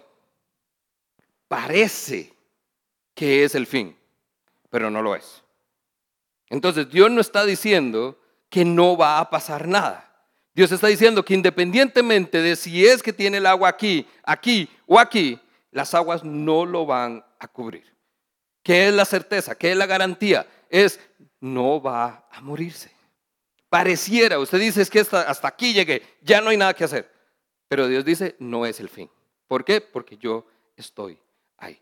Parece 1.49 2.33
que 3.15 3.45
es 3.45 3.55
el 3.55 3.67
fin 3.67 3.95
pero 4.71 4.91
no 4.91 5.03
lo 5.03 5.15
es. 5.15 5.43
Entonces 6.51 6.91
Dios 6.91 7.11
no 7.11 7.21
está 7.21 7.45
diciendo 7.45 8.19
que 8.49 8.65
no 8.65 8.97
va 8.97 9.19
a 9.19 9.31
pasar 9.31 9.69
nada. 9.69 10.05
Dios 10.55 10.73
está 10.73 10.89
diciendo 10.89 11.25
que 11.25 11.35
independientemente 11.35 12.41
de 12.41 12.57
si 12.57 12.87
es 12.87 13.03
que 13.03 13.13
tiene 13.13 13.39
el 13.39 13.47
agua 13.47 13.69
aquí, 13.69 14.07
aquí 14.25 14.69
o 14.87 14.99
aquí, 14.99 15.39
las 15.71 15.95
aguas 15.95 16.25
no 16.25 16.65
lo 16.65 16.87
van 16.87 17.25
a 17.39 17.47
cubrir. 17.47 17.85
¿Qué 18.69 18.87
es 18.87 18.93
la 18.93 19.07
certeza? 19.07 19.55
¿Qué 19.55 19.71
es 19.71 19.79
la 19.79 19.87
garantía? 19.87 20.47
Es 20.69 21.01
no 21.41 21.81
va 21.81 22.29
a 22.31 22.43
morirse. 22.43 22.93
Pareciera, 23.71 24.39
usted 24.39 24.61
dice 24.61 24.83
es 24.83 24.91
que 24.91 25.01
hasta, 25.01 25.49
aquí 25.49 25.73
llegué, 25.73 26.03
ya 26.21 26.43
no 26.43 26.51
hay 26.51 26.59
nada 26.59 26.75
que 26.75 26.85
hacer. 26.85 27.11
Pero 27.67 27.89
Dios 27.89 28.05
dice, 28.05 28.37
no 28.39 28.67
es 28.67 28.79
el 28.79 28.91
fin. 28.91 29.11
¿Por 29.47 29.65
qué? 29.65 29.81
Porque 29.81 30.19
yo 30.19 30.47
estoy 30.77 31.19
ahí. 31.57 31.81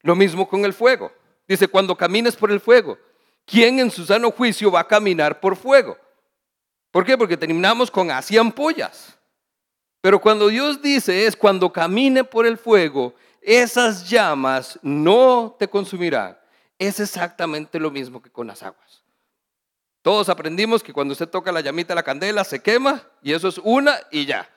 Lo 0.00 0.16
mismo 0.16 0.48
con 0.48 0.64
el 0.64 0.72
fuego. 0.72 1.12
Dice, 1.46 1.68
cuando 1.68 1.94
camines 1.94 2.36
por 2.36 2.50
el 2.50 2.60
fuego, 2.60 2.96
¿quién 3.44 3.78
en 3.78 3.90
su 3.90 4.06
sano 4.06 4.30
juicio 4.30 4.72
va 4.72 4.80
a 4.80 4.88
caminar 4.88 5.40
por 5.40 5.56
fuego? 5.56 5.98
¿Por 6.90 7.04
qué? 7.04 7.18
Porque 7.18 7.36
terminamos 7.36 7.90
con 7.90 8.10
así 8.10 8.38
ampollas. 8.38 9.18
Pero 10.00 10.18
cuando 10.22 10.48
Dios 10.48 10.80
dice 10.80 11.26
es 11.26 11.36
cuando 11.36 11.70
camine 11.70 12.24
por 12.24 12.46
el 12.46 12.56
fuego, 12.56 13.14
esas 13.42 14.08
llamas 14.08 14.78
no 14.82 15.56
te 15.58 15.68
consumirán. 15.68 16.38
Es 16.78 17.00
exactamente 17.00 17.78
lo 17.78 17.90
mismo 17.90 18.22
que 18.22 18.30
con 18.30 18.46
las 18.46 18.62
aguas. 18.62 19.02
Todos 20.00 20.28
aprendimos 20.28 20.82
que 20.82 20.92
cuando 20.92 21.12
usted 21.12 21.28
toca 21.28 21.52
la 21.52 21.60
llamita 21.60 21.88
de 21.88 21.96
la 21.96 22.02
candela 22.02 22.44
se 22.44 22.62
quema 22.62 23.02
y 23.20 23.32
eso 23.32 23.48
es 23.48 23.58
una 23.58 23.98
y 24.10 24.26
ya. 24.26 24.48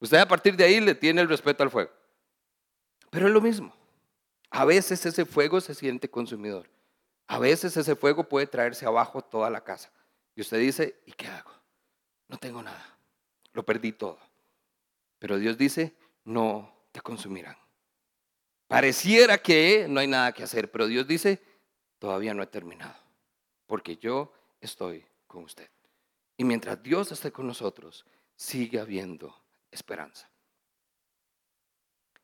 Usted 0.00 0.18
a 0.18 0.28
partir 0.28 0.56
de 0.56 0.64
ahí 0.64 0.80
le 0.80 0.94
tiene 0.94 1.20
el 1.20 1.28
respeto 1.28 1.62
al 1.62 1.70
fuego. 1.70 1.90
Pero 3.10 3.26
es 3.26 3.32
lo 3.32 3.40
mismo. 3.40 3.74
A 4.50 4.64
veces 4.64 5.04
ese 5.06 5.24
fuego 5.24 5.60
se 5.60 5.74
siente 5.74 6.10
consumidor. 6.10 6.68
A 7.26 7.38
veces 7.38 7.76
ese 7.76 7.96
fuego 7.96 8.24
puede 8.24 8.46
traerse 8.46 8.86
abajo 8.86 9.22
toda 9.22 9.50
la 9.50 9.62
casa. 9.62 9.90
Y 10.34 10.40
usted 10.40 10.58
dice, 10.58 11.00
¿y 11.06 11.12
qué 11.12 11.26
hago? 11.26 11.50
No 12.28 12.38
tengo 12.38 12.62
nada. 12.62 12.96
Lo 13.52 13.64
perdí 13.64 13.92
todo. 13.92 14.18
Pero 15.18 15.38
Dios 15.38 15.58
dice, 15.58 15.96
no 16.24 16.72
te 16.92 17.00
consumirán. 17.00 17.56
Pareciera 18.68 19.38
que 19.38 19.86
no 19.88 19.98
hay 19.98 20.06
nada 20.06 20.32
que 20.32 20.44
hacer, 20.44 20.70
pero 20.70 20.86
Dios 20.86 21.06
dice, 21.06 21.42
todavía 21.98 22.34
no 22.34 22.42
he 22.42 22.46
terminado. 22.46 22.94
Porque 23.66 23.96
yo 23.96 24.32
estoy 24.60 25.04
con 25.26 25.42
usted. 25.42 25.68
Y 26.36 26.44
mientras 26.44 26.80
Dios 26.82 27.10
esté 27.10 27.32
con 27.32 27.46
nosotros, 27.46 28.06
sigue 28.36 28.78
habiendo 28.78 29.34
esperanza 29.72 30.30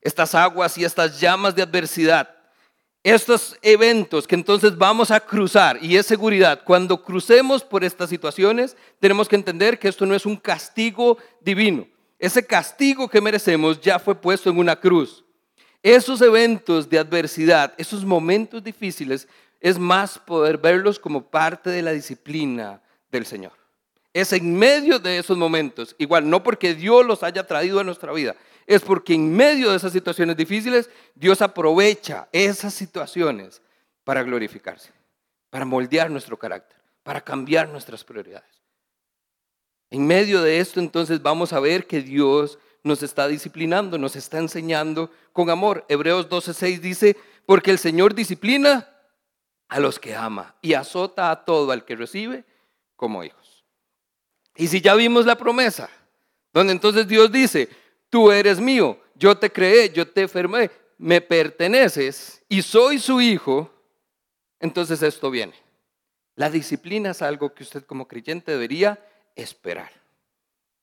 estas 0.05 0.35
aguas 0.35 0.77
y 0.77 0.85
estas 0.85 1.19
llamas 1.19 1.55
de 1.55 1.63
adversidad, 1.63 2.29
estos 3.03 3.57
eventos 3.63 4.27
que 4.27 4.35
entonces 4.35 4.77
vamos 4.77 5.09
a 5.09 5.19
cruzar 5.19 5.79
y 5.81 5.97
es 5.97 6.05
seguridad. 6.05 6.61
Cuando 6.63 7.03
crucemos 7.03 7.63
por 7.63 7.83
estas 7.83 8.11
situaciones, 8.11 8.77
tenemos 8.99 9.27
que 9.27 9.35
entender 9.35 9.79
que 9.79 9.87
esto 9.87 10.05
no 10.05 10.13
es 10.13 10.27
un 10.27 10.37
castigo 10.37 11.17
divino. 11.41 11.87
Ese 12.19 12.45
castigo 12.45 13.09
que 13.09 13.19
merecemos 13.19 13.81
ya 13.81 13.97
fue 13.97 14.13
puesto 14.13 14.51
en 14.51 14.59
una 14.59 14.79
cruz. 14.79 15.24
Esos 15.85 16.19
eventos 16.23 16.89
de 16.89 16.97
adversidad, 16.97 17.75
esos 17.77 18.03
momentos 18.03 18.63
difíciles, 18.63 19.27
es 19.59 19.77
más 19.77 20.17
poder 20.17 20.57
verlos 20.57 20.97
como 20.97 21.29
parte 21.29 21.69
de 21.69 21.83
la 21.83 21.91
disciplina 21.91 22.81
del 23.11 23.27
Señor. 23.27 23.51
Es 24.11 24.33
en 24.33 24.57
medio 24.57 24.97
de 24.97 25.19
esos 25.19 25.37
momentos, 25.37 25.95
igual, 25.99 26.27
no 26.27 26.41
porque 26.41 26.73
Dios 26.73 27.05
los 27.05 27.21
haya 27.21 27.45
traído 27.45 27.79
a 27.79 27.83
nuestra 27.83 28.11
vida, 28.13 28.35
es 28.65 28.81
porque 28.81 29.13
en 29.13 29.31
medio 29.31 29.69
de 29.69 29.77
esas 29.77 29.93
situaciones 29.93 30.35
difíciles, 30.35 30.89
Dios 31.13 31.43
aprovecha 31.43 32.29
esas 32.31 32.73
situaciones 32.73 33.61
para 34.03 34.23
glorificarse, 34.23 34.89
para 35.51 35.65
moldear 35.65 36.09
nuestro 36.09 36.35
carácter, 36.39 36.79
para 37.03 37.21
cambiar 37.21 37.69
nuestras 37.69 38.03
prioridades. 38.03 38.59
En 39.91 40.07
medio 40.07 40.41
de 40.41 40.59
esto 40.59 40.79
entonces 40.79 41.21
vamos 41.21 41.53
a 41.53 41.59
ver 41.59 41.85
que 41.85 42.01
Dios 42.01 42.57
nos 42.85 43.01
está 43.01 43.27
disciplinando, 43.27 43.97
nos 43.97 44.15
está 44.15 44.37
enseñando 44.37 45.09
con 45.33 45.49
amor. 45.49 45.85
Hebreos 45.89 46.29
12:6 46.29 46.79
dice, 46.79 47.17
porque 47.47 47.71
el 47.71 47.79
Señor 47.79 48.13
disciplina 48.13 48.87
a 49.67 49.79
los 49.79 49.97
que 49.97 50.15
ama 50.15 50.55
y 50.61 50.75
azota 50.75 51.31
a 51.31 51.45
todo 51.45 51.71
al 51.71 51.83
que 51.83 51.95
recibe 51.95 52.45
como 52.95 53.23
hijos. 53.23 53.65
Y 54.55 54.67
si 54.67 54.81
ya 54.81 54.93
vimos 54.93 55.25
la 55.25 55.35
promesa, 55.35 55.89
donde 56.53 56.73
entonces 56.73 57.07
Dios 57.07 57.31
dice, 57.31 57.69
tú 58.11 58.31
eres 58.31 58.59
mío, 58.59 58.99
yo 59.15 59.35
te 59.35 59.51
creé, 59.51 59.89
yo 59.89 60.07
te 60.07 60.27
formé, 60.27 60.69
me 60.99 61.21
perteneces 61.21 62.43
y 62.47 62.61
soy 62.61 62.99
su 62.99 63.19
hijo, 63.19 63.73
entonces 64.59 65.01
esto 65.01 65.31
viene. 65.31 65.55
La 66.35 66.51
disciplina 66.51 67.09
es 67.09 67.23
algo 67.23 67.51
que 67.55 67.63
usted 67.63 67.83
como 67.83 68.07
creyente 68.07 68.51
debería 68.51 69.03
esperar. 69.35 69.91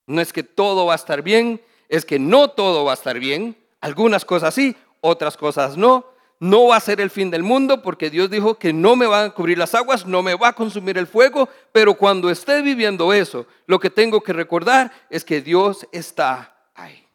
No 0.09 0.21
es 0.21 0.33
que 0.33 0.43
todo 0.43 0.87
va 0.87 0.95
a 0.95 0.97
estar 0.97 1.23
bien, 1.23 1.63
es 1.93 2.07
que 2.07 2.19
no 2.19 2.49
todo 2.49 2.87
va 2.87 2.93
a 2.93 2.95
estar 2.95 3.19
bien. 3.19 3.55
Algunas 3.83 4.25
cosas 4.25 4.55
sí, 4.55 4.75
otras 5.03 5.37
cosas 5.37 5.77
no. 5.77 6.07
No 6.41 6.69
va 6.69 6.77
a 6.77 6.81
ser 6.81 7.03
el 7.03 7.11
fin 7.11 7.31
del 7.31 7.43
mundo 7.43 7.83
porque 7.83 8.09
Dios 8.09 8.31
dijo 8.31 8.59
que 8.59 8.73
no 8.73 8.97
me 8.97 9.07
van 9.07 9.27
a 9.27 9.35
cubrir 9.35 9.59
las 9.59 9.75
aguas, 9.75 10.07
no 10.07 10.23
me 10.23 10.35
va 10.35 10.49
a 10.49 10.53
consumir 10.55 10.97
el 10.97 11.07
fuego, 11.07 11.51
pero 11.71 11.95
cuando 11.95 12.31
esté 12.31 12.63
viviendo 12.63 13.13
eso, 13.13 13.47
lo 13.67 13.79
que 13.79 13.91
tengo 13.91 14.23
que 14.23 14.33
recordar 14.33 14.91
es 15.11 15.23
que 15.23 15.43
Dios 15.43 15.87
está 15.93 16.57
ahí. 16.75 17.07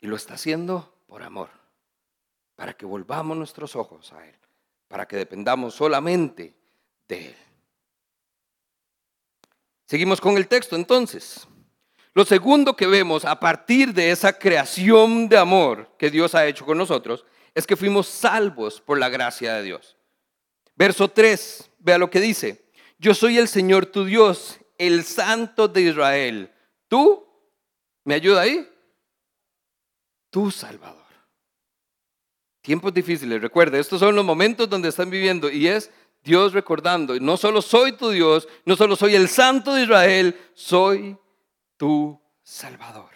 Y 0.00 0.06
lo 0.06 0.16
está 0.16 0.34
haciendo 0.34 0.92
por 1.06 1.22
amor, 1.22 1.48
para 2.56 2.74
que 2.74 2.84
volvamos 2.84 3.38
nuestros 3.38 3.74
ojos 3.74 4.12
a 4.12 4.28
Él, 4.28 4.36
para 4.86 5.08
que 5.08 5.16
dependamos 5.16 5.74
solamente 5.74 6.54
de 7.08 7.28
Él. 7.28 7.36
Seguimos 9.86 10.20
con 10.20 10.36
el 10.36 10.46
texto 10.46 10.76
entonces. 10.76 11.48
Lo 12.12 12.24
segundo 12.24 12.76
que 12.76 12.86
vemos 12.86 13.24
a 13.24 13.38
partir 13.38 13.94
de 13.94 14.10
esa 14.10 14.32
creación 14.32 15.28
de 15.28 15.38
amor 15.38 15.94
que 15.98 16.10
Dios 16.10 16.34
ha 16.34 16.46
hecho 16.46 16.66
con 16.66 16.76
nosotros 16.76 17.24
es 17.54 17.66
que 17.66 17.76
fuimos 17.76 18.08
salvos 18.08 18.80
por 18.80 18.98
la 18.98 19.08
gracia 19.08 19.54
de 19.54 19.62
Dios. 19.62 19.96
Verso 20.74 21.08
3, 21.08 21.70
vea 21.78 21.98
lo 21.98 22.10
que 22.10 22.20
dice. 22.20 22.64
Yo 22.98 23.14
soy 23.14 23.38
el 23.38 23.48
Señor 23.48 23.86
tu 23.86 24.04
Dios, 24.04 24.58
el 24.78 25.04
Santo 25.04 25.68
de 25.68 25.82
Israel. 25.82 26.52
¿Tú? 26.88 27.26
¿Me 28.04 28.14
ayuda 28.14 28.42
ahí? 28.42 28.68
Tu 30.30 30.50
Salvador. 30.50 31.00
Tiempos 32.62 32.92
difíciles, 32.92 33.40
recuerde, 33.40 33.78
estos 33.78 34.00
son 34.00 34.14
los 34.14 34.24
momentos 34.24 34.68
donde 34.68 34.90
están 34.90 35.08
viviendo 35.10 35.50
y 35.50 35.66
es 35.66 35.90
Dios 36.22 36.52
recordando, 36.52 37.18
no 37.18 37.38
solo 37.38 37.62
soy 37.62 37.92
tu 37.92 38.10
Dios, 38.10 38.46
no 38.66 38.76
solo 38.76 38.96
soy 38.96 39.14
el 39.14 39.28
Santo 39.28 39.72
de 39.72 39.84
Israel, 39.84 40.38
soy 40.52 41.16
tu 41.80 42.20
Salvador. 42.42 43.08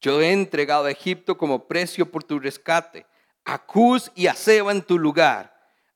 Yo 0.00 0.20
he 0.20 0.30
entregado 0.30 0.84
a 0.84 0.92
Egipto 0.92 1.36
como 1.36 1.66
precio 1.66 2.08
por 2.08 2.22
tu 2.22 2.38
rescate, 2.38 3.04
a 3.44 3.64
y 4.14 4.28
a 4.28 4.34
Seba 4.34 4.70
en 4.70 4.80
tu 4.80 4.96
lugar. 4.96 5.52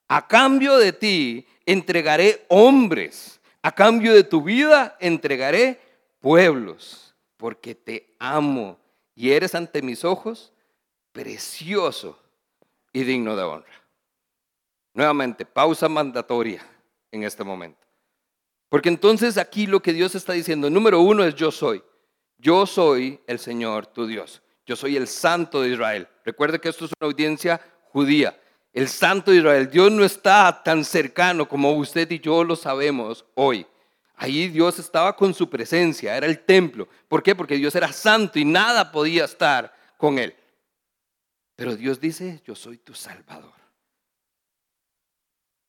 A 0.09 0.27
cambio 0.27 0.75
de 0.75 0.91
ti 0.91 1.47
entregaré 1.65 2.45
hombres, 2.49 3.39
a 3.61 3.71
cambio 3.71 4.13
de 4.13 4.25
tu 4.25 4.43
vida 4.43 4.97
entregaré 4.99 5.79
pueblos, 6.19 7.15
porque 7.37 7.75
te 7.75 8.13
amo 8.19 8.77
y 9.15 9.31
eres 9.31 9.55
ante 9.55 9.81
mis 9.81 10.03
ojos 10.03 10.51
precioso 11.13 12.19
y 12.91 13.05
digno 13.05 13.37
de 13.37 13.43
honra. 13.43 13.83
Nuevamente, 14.93 15.45
pausa 15.45 15.87
mandatoria 15.87 16.61
en 17.09 17.23
este 17.23 17.45
momento. 17.45 17.82
Porque 18.73 18.89
entonces 18.89 19.37
aquí 19.37 19.67
lo 19.67 19.83
que 19.83 19.93
Dios 19.93 20.15
está 20.15 20.33
diciendo, 20.33 20.67
número 20.67 20.99
uno 20.99 21.23
es 21.23 21.35
yo 21.35 21.51
soy. 21.51 21.83
Yo 22.39 22.65
soy 22.65 23.21
el 23.27 23.37
Señor 23.37 23.85
tu 23.85 24.07
Dios. 24.07 24.41
Yo 24.65 24.75
soy 24.75 24.97
el 24.97 25.07
Santo 25.07 25.61
de 25.61 25.69
Israel. 25.69 26.07
Recuerde 26.25 26.59
que 26.59 26.69
esto 26.69 26.85
es 26.85 26.91
una 26.99 27.07
audiencia 27.07 27.61
judía. 27.91 28.35
El 28.73 28.87
Santo 28.87 29.29
de 29.29 29.37
Israel. 29.37 29.69
Dios 29.69 29.91
no 29.91 30.03
está 30.03 30.63
tan 30.63 30.83
cercano 30.83 31.47
como 31.47 31.71
usted 31.73 32.09
y 32.09 32.19
yo 32.19 32.43
lo 32.43 32.55
sabemos 32.55 33.23
hoy. 33.35 33.67
Ahí 34.15 34.47
Dios 34.47 34.79
estaba 34.79 35.15
con 35.15 35.35
su 35.35 35.47
presencia, 35.47 36.17
era 36.17 36.25
el 36.25 36.39
templo. 36.39 36.87
¿Por 37.07 37.21
qué? 37.21 37.35
Porque 37.35 37.57
Dios 37.57 37.75
era 37.75 37.93
santo 37.93 38.39
y 38.39 38.43
nada 38.43 38.91
podía 38.91 39.25
estar 39.25 39.71
con 39.99 40.17
él. 40.17 40.35
Pero 41.55 41.75
Dios 41.75 41.99
dice, 41.99 42.41
yo 42.43 42.55
soy 42.55 42.79
tu 42.79 42.95
Salvador. 42.95 43.53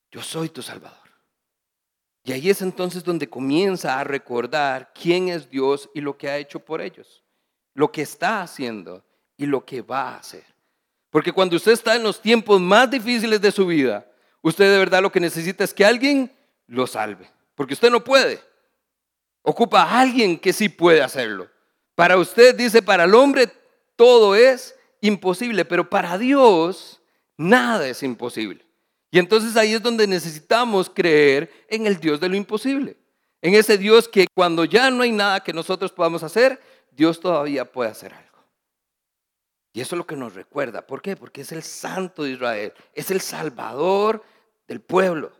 Yo 0.09 0.23
soy 0.23 0.49
tu 0.49 0.63
Salvador. 0.63 1.04
Y 2.25 2.33
ahí 2.33 2.49
es 2.49 2.63
entonces 2.63 3.03
donde 3.03 3.29
comienza 3.29 3.99
a 3.99 4.03
recordar 4.03 4.91
quién 4.99 5.29
es 5.29 5.47
Dios 5.47 5.87
y 5.93 6.01
lo 6.01 6.17
que 6.17 6.27
ha 6.27 6.39
hecho 6.39 6.59
por 6.59 6.81
ellos, 6.81 7.23
lo 7.75 7.91
que 7.91 8.01
está 8.01 8.41
haciendo 8.41 9.05
y 9.37 9.45
lo 9.45 9.63
que 9.63 9.83
va 9.83 10.09
a 10.09 10.17
hacer. 10.17 10.43
Porque 11.11 11.31
cuando 11.31 11.55
usted 11.55 11.73
está 11.73 11.95
en 11.95 12.01
los 12.01 12.19
tiempos 12.19 12.59
más 12.59 12.89
difíciles 12.89 13.39
de 13.39 13.51
su 13.51 13.67
vida, 13.67 14.07
usted 14.41 14.71
de 14.71 14.79
verdad 14.79 15.03
lo 15.03 15.11
que 15.11 15.19
necesita 15.19 15.63
es 15.63 15.71
que 15.71 15.85
alguien 15.85 16.35
lo 16.65 16.87
salve. 16.87 17.29
Porque 17.53 17.75
usted 17.75 17.91
no 17.91 18.03
puede. 18.03 18.41
Ocupa 19.43 19.83
a 19.83 20.01
alguien 20.01 20.39
que 20.39 20.51
sí 20.51 20.67
puede 20.67 21.03
hacerlo. 21.03 21.47
Para 21.93 22.17
usted, 22.17 22.55
dice, 22.55 22.81
para 22.81 23.03
el 23.03 23.13
hombre 23.13 23.51
todo 23.95 24.33
es 24.33 24.75
imposible, 24.99 25.63
pero 25.63 25.91
para 25.91 26.17
Dios 26.17 26.99
nada 27.37 27.87
es 27.87 28.01
imposible. 28.01 28.64
Y 29.11 29.19
entonces 29.19 29.55
ahí 29.55 29.73
es 29.73 29.81
donde 29.81 30.07
necesitamos 30.07 30.89
creer 30.89 31.51
en 31.69 31.87
el 31.87 31.99
Dios 31.99 32.19
de 32.19 32.29
lo 32.29 32.35
imposible. 32.35 32.97
En 33.41 33.53
ese 33.53 33.77
Dios 33.77 34.07
que 34.07 34.27
cuando 34.33 34.65
ya 34.65 34.89
no 34.89 35.03
hay 35.03 35.11
nada 35.11 35.41
que 35.41 35.53
nosotros 35.53 35.91
podamos 35.91 36.23
hacer, 36.23 36.59
Dios 36.91 37.19
todavía 37.19 37.71
puede 37.71 37.91
hacer 37.91 38.13
algo. 38.13 38.25
Y 39.73 39.81
eso 39.81 39.95
es 39.95 39.97
lo 39.97 40.07
que 40.07 40.15
nos 40.15 40.33
recuerda. 40.33 40.87
¿Por 40.87 41.01
qué? 41.01 41.15
Porque 41.15 41.41
es 41.41 41.51
el 41.51 41.61
Santo 41.61 42.23
de 42.23 42.31
Israel, 42.31 42.73
es 42.93 43.11
el 43.11 43.21
Salvador 43.21 44.23
del 44.67 44.81
pueblo. 44.81 45.31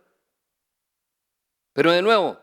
Pero 1.74 1.92
de 1.92 2.02
nuevo, 2.02 2.38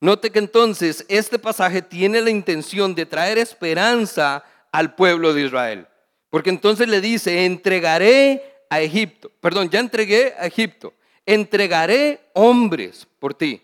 note 0.00 0.30
que 0.30 0.40
entonces 0.40 1.06
este 1.08 1.38
pasaje 1.38 1.80
tiene 1.80 2.20
la 2.20 2.30
intención 2.30 2.94
de 2.94 3.06
traer 3.06 3.38
esperanza 3.38 4.44
al 4.72 4.94
pueblo 4.94 5.32
de 5.32 5.42
Israel. 5.42 5.88
Porque 6.28 6.50
entonces 6.50 6.88
le 6.88 7.00
dice, 7.00 7.44
entregaré 7.44 8.57
a 8.70 8.80
Egipto, 8.80 9.30
perdón, 9.40 9.70
ya 9.70 9.80
entregué 9.80 10.34
a 10.38 10.46
Egipto, 10.46 10.94
entregaré 11.24 12.30
hombres 12.34 13.06
por 13.18 13.34
ti, 13.34 13.62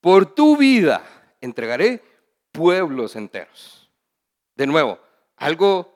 por 0.00 0.34
tu 0.34 0.56
vida, 0.56 1.04
entregaré 1.40 2.02
pueblos 2.52 3.16
enteros. 3.16 3.90
De 4.54 4.66
nuevo, 4.66 4.98
algo 5.36 5.94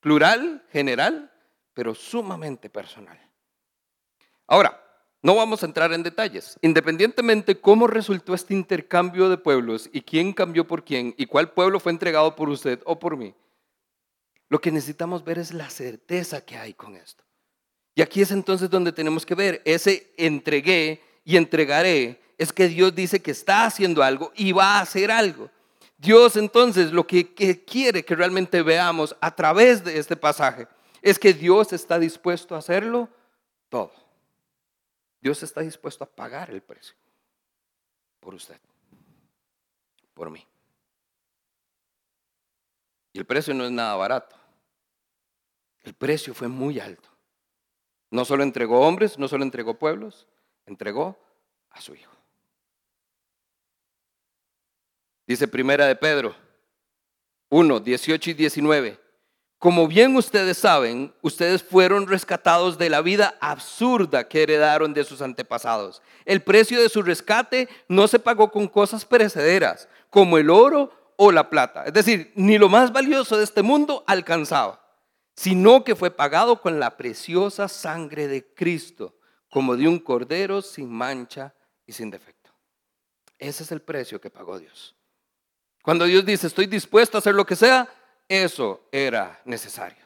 plural, 0.00 0.64
general, 0.70 1.32
pero 1.74 1.94
sumamente 1.94 2.70
personal. 2.70 3.18
Ahora, 4.46 4.82
no 5.22 5.34
vamos 5.34 5.62
a 5.62 5.66
entrar 5.66 5.92
en 5.92 6.04
detalles. 6.04 6.56
Independientemente 6.62 7.60
cómo 7.60 7.88
resultó 7.88 8.32
este 8.32 8.54
intercambio 8.54 9.28
de 9.28 9.36
pueblos 9.36 9.90
y 9.92 10.02
quién 10.02 10.32
cambió 10.32 10.66
por 10.66 10.84
quién 10.84 11.14
y 11.18 11.26
cuál 11.26 11.50
pueblo 11.50 11.80
fue 11.80 11.90
entregado 11.90 12.36
por 12.36 12.48
usted 12.48 12.80
o 12.84 12.98
por 12.98 13.16
mí, 13.16 13.34
lo 14.48 14.60
que 14.60 14.70
necesitamos 14.70 15.24
ver 15.24 15.38
es 15.38 15.52
la 15.52 15.68
certeza 15.68 16.44
que 16.44 16.56
hay 16.56 16.74
con 16.74 16.94
esto. 16.94 17.25
Y 17.96 18.02
aquí 18.02 18.20
es 18.20 18.30
entonces 18.30 18.68
donde 18.68 18.92
tenemos 18.92 19.24
que 19.24 19.34
ver, 19.34 19.62
ese 19.64 20.12
entregué 20.18 21.02
y 21.24 21.38
entregaré, 21.38 22.20
es 22.36 22.52
que 22.52 22.68
Dios 22.68 22.94
dice 22.94 23.22
que 23.22 23.30
está 23.30 23.64
haciendo 23.64 24.02
algo 24.02 24.32
y 24.36 24.52
va 24.52 24.76
a 24.76 24.82
hacer 24.82 25.10
algo. 25.10 25.50
Dios 25.96 26.36
entonces 26.36 26.92
lo 26.92 27.06
que, 27.06 27.34
quiere 27.64 28.04
que 28.04 28.14
realmente 28.14 28.60
veamos 28.60 29.16
a 29.18 29.34
través 29.34 29.82
de 29.82 29.98
este 29.98 30.14
pasaje 30.14 30.68
es 31.00 31.18
que 31.18 31.32
Dios 31.32 31.72
está 31.72 31.98
dispuesto 31.98 32.54
a 32.54 32.58
hacerlo 32.58 33.08
todo. 33.70 33.92
Dios 35.22 35.42
está 35.42 35.62
dispuesto 35.62 36.04
a 36.04 36.06
pagar 36.06 36.50
el 36.50 36.60
precio 36.60 36.94
por 38.20 38.34
usted, 38.34 38.60
por 40.12 40.28
mí. 40.28 40.46
Y 43.14 43.18
el 43.18 43.24
precio 43.24 43.54
no 43.54 43.64
es 43.64 43.70
nada 43.70 43.94
barato. 43.94 44.36
El 45.82 45.94
precio 45.94 46.34
fue 46.34 46.48
muy 46.48 46.78
alto. 46.78 47.15
No 48.16 48.24
solo 48.24 48.44
entregó 48.44 48.80
hombres, 48.80 49.18
no 49.18 49.28
solo 49.28 49.44
entregó 49.44 49.74
pueblos, 49.74 50.26
entregó 50.64 51.18
a 51.68 51.82
su 51.82 51.94
Hijo. 51.94 52.10
Dice 55.26 55.46
Primera 55.46 55.84
de 55.84 55.96
Pedro 55.96 56.34
1, 57.50 57.78
18 57.80 58.30
y 58.30 58.32
19. 58.32 58.98
Como 59.58 59.86
bien 59.86 60.16
ustedes 60.16 60.56
saben, 60.56 61.12
ustedes 61.20 61.62
fueron 61.62 62.08
rescatados 62.08 62.78
de 62.78 62.88
la 62.88 63.02
vida 63.02 63.36
absurda 63.38 64.26
que 64.26 64.44
heredaron 64.44 64.94
de 64.94 65.04
sus 65.04 65.20
antepasados. 65.20 66.00
El 66.24 66.40
precio 66.40 66.80
de 66.80 66.88
su 66.88 67.02
rescate 67.02 67.68
no 67.86 68.08
se 68.08 68.18
pagó 68.18 68.50
con 68.50 68.66
cosas 68.66 69.04
perecederas, 69.04 69.90
como 70.08 70.38
el 70.38 70.48
oro 70.48 70.90
o 71.16 71.32
la 71.32 71.50
plata. 71.50 71.84
Es 71.84 71.92
decir, 71.92 72.32
ni 72.34 72.56
lo 72.56 72.70
más 72.70 72.94
valioso 72.94 73.36
de 73.36 73.44
este 73.44 73.60
mundo 73.60 74.04
alcanzaba 74.06 74.85
sino 75.36 75.84
que 75.84 75.94
fue 75.94 76.10
pagado 76.10 76.60
con 76.62 76.80
la 76.80 76.96
preciosa 76.96 77.68
sangre 77.68 78.26
de 78.26 78.54
Cristo, 78.54 79.14
como 79.50 79.76
de 79.76 79.86
un 79.86 79.98
cordero 79.98 80.62
sin 80.62 80.90
mancha 80.90 81.54
y 81.86 81.92
sin 81.92 82.10
defecto. 82.10 82.50
Ese 83.38 83.62
es 83.62 83.70
el 83.70 83.82
precio 83.82 84.20
que 84.20 84.30
pagó 84.30 84.58
Dios. 84.58 84.96
Cuando 85.82 86.06
Dios 86.06 86.24
dice, 86.24 86.46
estoy 86.46 86.66
dispuesto 86.66 87.16
a 87.16 87.20
hacer 87.20 87.34
lo 87.34 87.46
que 87.46 87.54
sea, 87.54 87.88
eso 88.28 88.88
era 88.90 89.40
necesario. 89.44 90.04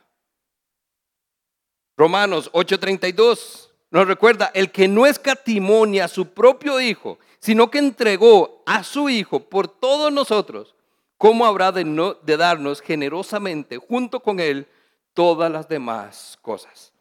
Romanos 1.97 2.51
8:32 2.53 3.71
nos 3.91 4.07
recuerda, 4.07 4.51
el 4.55 4.71
que 4.71 4.87
no 4.87 5.07
escatimonia 5.07 6.05
a 6.05 6.09
su 6.09 6.27
propio 6.27 6.81
Hijo, 6.81 7.19
sino 7.41 7.71
que 7.71 7.79
entregó 7.79 8.63
a 8.67 8.85
su 8.85 9.09
Hijo 9.09 9.49
por 9.49 9.69
todos 9.69 10.13
nosotros, 10.13 10.77
¿cómo 11.19 11.45
habrá 11.45 11.73
de, 11.73 11.85
no, 11.85 12.15
de 12.15 12.37
darnos 12.37 12.81
generosamente 12.81 13.79
junto 13.79 14.21
con 14.21 14.39
Él 14.39 14.69
todas 15.15 15.51
las 15.51 15.69
demás 15.69 16.39
cosas. 16.43 16.93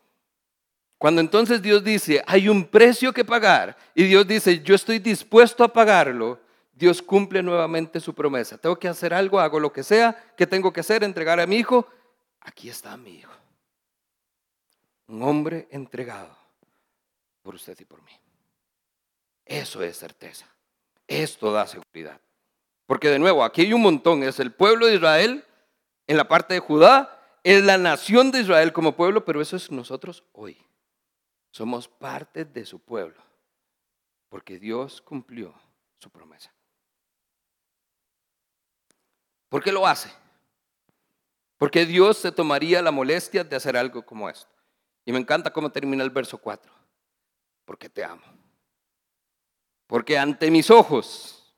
Cuando 0.97 1.22
entonces 1.22 1.62
Dios 1.62 1.84
dice, 1.84 2.22
hay 2.28 2.49
un 2.49 2.66
precio 2.66 3.14
que 3.14 3.24
pagar, 3.24 3.78
y 3.95 4.03
Dios 4.03 4.28
dice, 4.28 4.62
yo 4.62 4.76
estoy 4.76 4.99
dispuesto 4.99 5.64
a 5.64 5.72
pagarlo, 5.72 6.39
Dios 6.74 7.01
cumple 7.01 7.41
nuevamente 7.43 7.99
su 7.99 8.14
promesa. 8.14 8.57
Tengo 8.57 8.78
que 8.78 8.88
hacer 8.88 9.14
algo, 9.14 9.39
hago 9.39 9.60
lo 9.60 9.72
que 9.72 9.84
sea, 9.84 10.34
que 10.38 10.47
tengo 10.47 10.72
que 10.72 10.80
hacer? 10.80 11.03
Entregar 11.03 11.39
a 11.39 11.45
mi 11.45 11.57
hijo. 11.57 11.86
Aquí 12.39 12.70
está 12.70 12.95
mi 12.95 13.16
hijo. 13.16 13.32
Un 15.07 15.24
hombre 15.24 15.68
entregado 15.72 16.38
por 17.41 17.55
usted 17.55 17.78
y 17.80 17.86
por 17.86 18.01
mí. 18.03 18.12
Eso 19.45 19.84
es 19.84 19.97
certeza. 19.97 20.47
Esto 21.05 21.51
da 21.51 21.68
seguridad. 21.68 22.22
Porque 22.86 23.10
de 23.10 23.20
nuevo, 23.20 23.43
aquí 23.43 23.62
hay 23.62 23.74
un 23.74 23.82
montón. 23.82 24.24
Es 24.24 24.39
el 24.39 24.53
pueblo 24.53 24.86
de 24.86 24.95
Israel 24.95 25.45
en 26.07 26.16
la 26.18 26.28
parte 26.30 26.53
de 26.53 26.60
Judá 26.62 27.18
es 27.43 27.63
la 27.63 27.77
nación 27.77 28.31
de 28.31 28.41
Israel 28.41 28.73
como 28.73 28.95
pueblo, 28.95 29.25
pero 29.25 29.41
eso 29.41 29.55
es 29.55 29.71
nosotros 29.71 30.23
hoy. 30.33 30.57
Somos 31.51 31.87
parte 31.87 32.45
de 32.45 32.65
su 32.65 32.79
pueblo, 32.79 33.21
porque 34.29 34.59
Dios 34.59 35.01
cumplió 35.01 35.53
su 35.99 36.09
promesa. 36.09 36.53
¿Por 39.49 39.63
qué 39.63 39.71
lo 39.71 39.87
hace? 39.87 40.11
Porque 41.57 41.85
Dios 41.85 42.17
se 42.17 42.31
tomaría 42.31 42.81
la 42.81 42.91
molestia 42.91 43.43
de 43.43 43.55
hacer 43.55 43.75
algo 43.75 44.05
como 44.05 44.29
esto. 44.29 44.53
Y 45.05 45.11
me 45.11 45.19
encanta 45.19 45.51
cómo 45.51 45.71
termina 45.71 46.03
el 46.03 46.11
verso 46.11 46.37
4. 46.37 46.71
Porque 47.65 47.89
te 47.89 48.03
amo. 48.03 48.23
Porque 49.87 50.17
ante 50.17 50.51
mis 50.51 50.69
ojos 50.69 51.53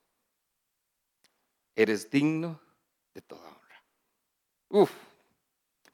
eres 1.75 2.09
digno 2.09 2.59
de 3.13 3.21
toda 3.21 3.47
honra. 3.47 3.83
Uf. 4.69 5.10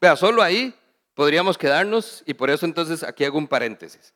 Vea, 0.00 0.16
solo 0.16 0.42
ahí 0.42 0.74
podríamos 1.14 1.58
quedarnos 1.58 2.22
y 2.26 2.34
por 2.34 2.50
eso 2.50 2.66
entonces 2.66 3.02
aquí 3.02 3.24
hago 3.24 3.38
un 3.38 3.48
paréntesis. 3.48 4.14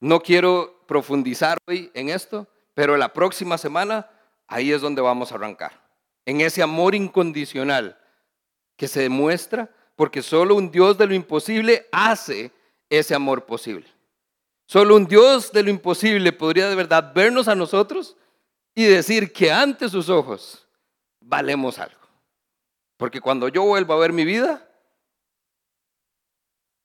No 0.00 0.20
quiero 0.20 0.84
profundizar 0.86 1.58
hoy 1.66 1.90
en 1.94 2.10
esto, 2.10 2.46
pero 2.74 2.96
la 2.96 3.12
próxima 3.12 3.56
semana 3.56 4.10
ahí 4.46 4.72
es 4.72 4.82
donde 4.82 5.00
vamos 5.00 5.32
a 5.32 5.36
arrancar. 5.36 5.80
En 6.26 6.40
ese 6.40 6.62
amor 6.62 6.94
incondicional 6.94 7.98
que 8.76 8.88
se 8.88 9.00
demuestra 9.00 9.70
porque 9.94 10.22
solo 10.22 10.54
un 10.54 10.70
Dios 10.70 10.98
de 10.98 11.06
lo 11.06 11.14
imposible 11.14 11.88
hace 11.90 12.52
ese 12.90 13.14
amor 13.14 13.46
posible. 13.46 13.86
Solo 14.66 14.96
un 14.96 15.06
Dios 15.06 15.52
de 15.52 15.62
lo 15.62 15.70
imposible 15.70 16.32
podría 16.32 16.68
de 16.68 16.74
verdad 16.74 17.12
vernos 17.14 17.48
a 17.48 17.54
nosotros 17.54 18.16
y 18.74 18.84
decir 18.84 19.32
que 19.32 19.50
ante 19.50 19.88
sus 19.88 20.10
ojos 20.10 20.66
valemos 21.20 21.78
algo. 21.78 21.96
Porque 22.96 23.20
cuando 23.20 23.48
yo 23.48 23.62
vuelvo 23.62 23.94
a 23.94 23.98
ver 23.98 24.12
mi 24.12 24.24
vida, 24.24 24.65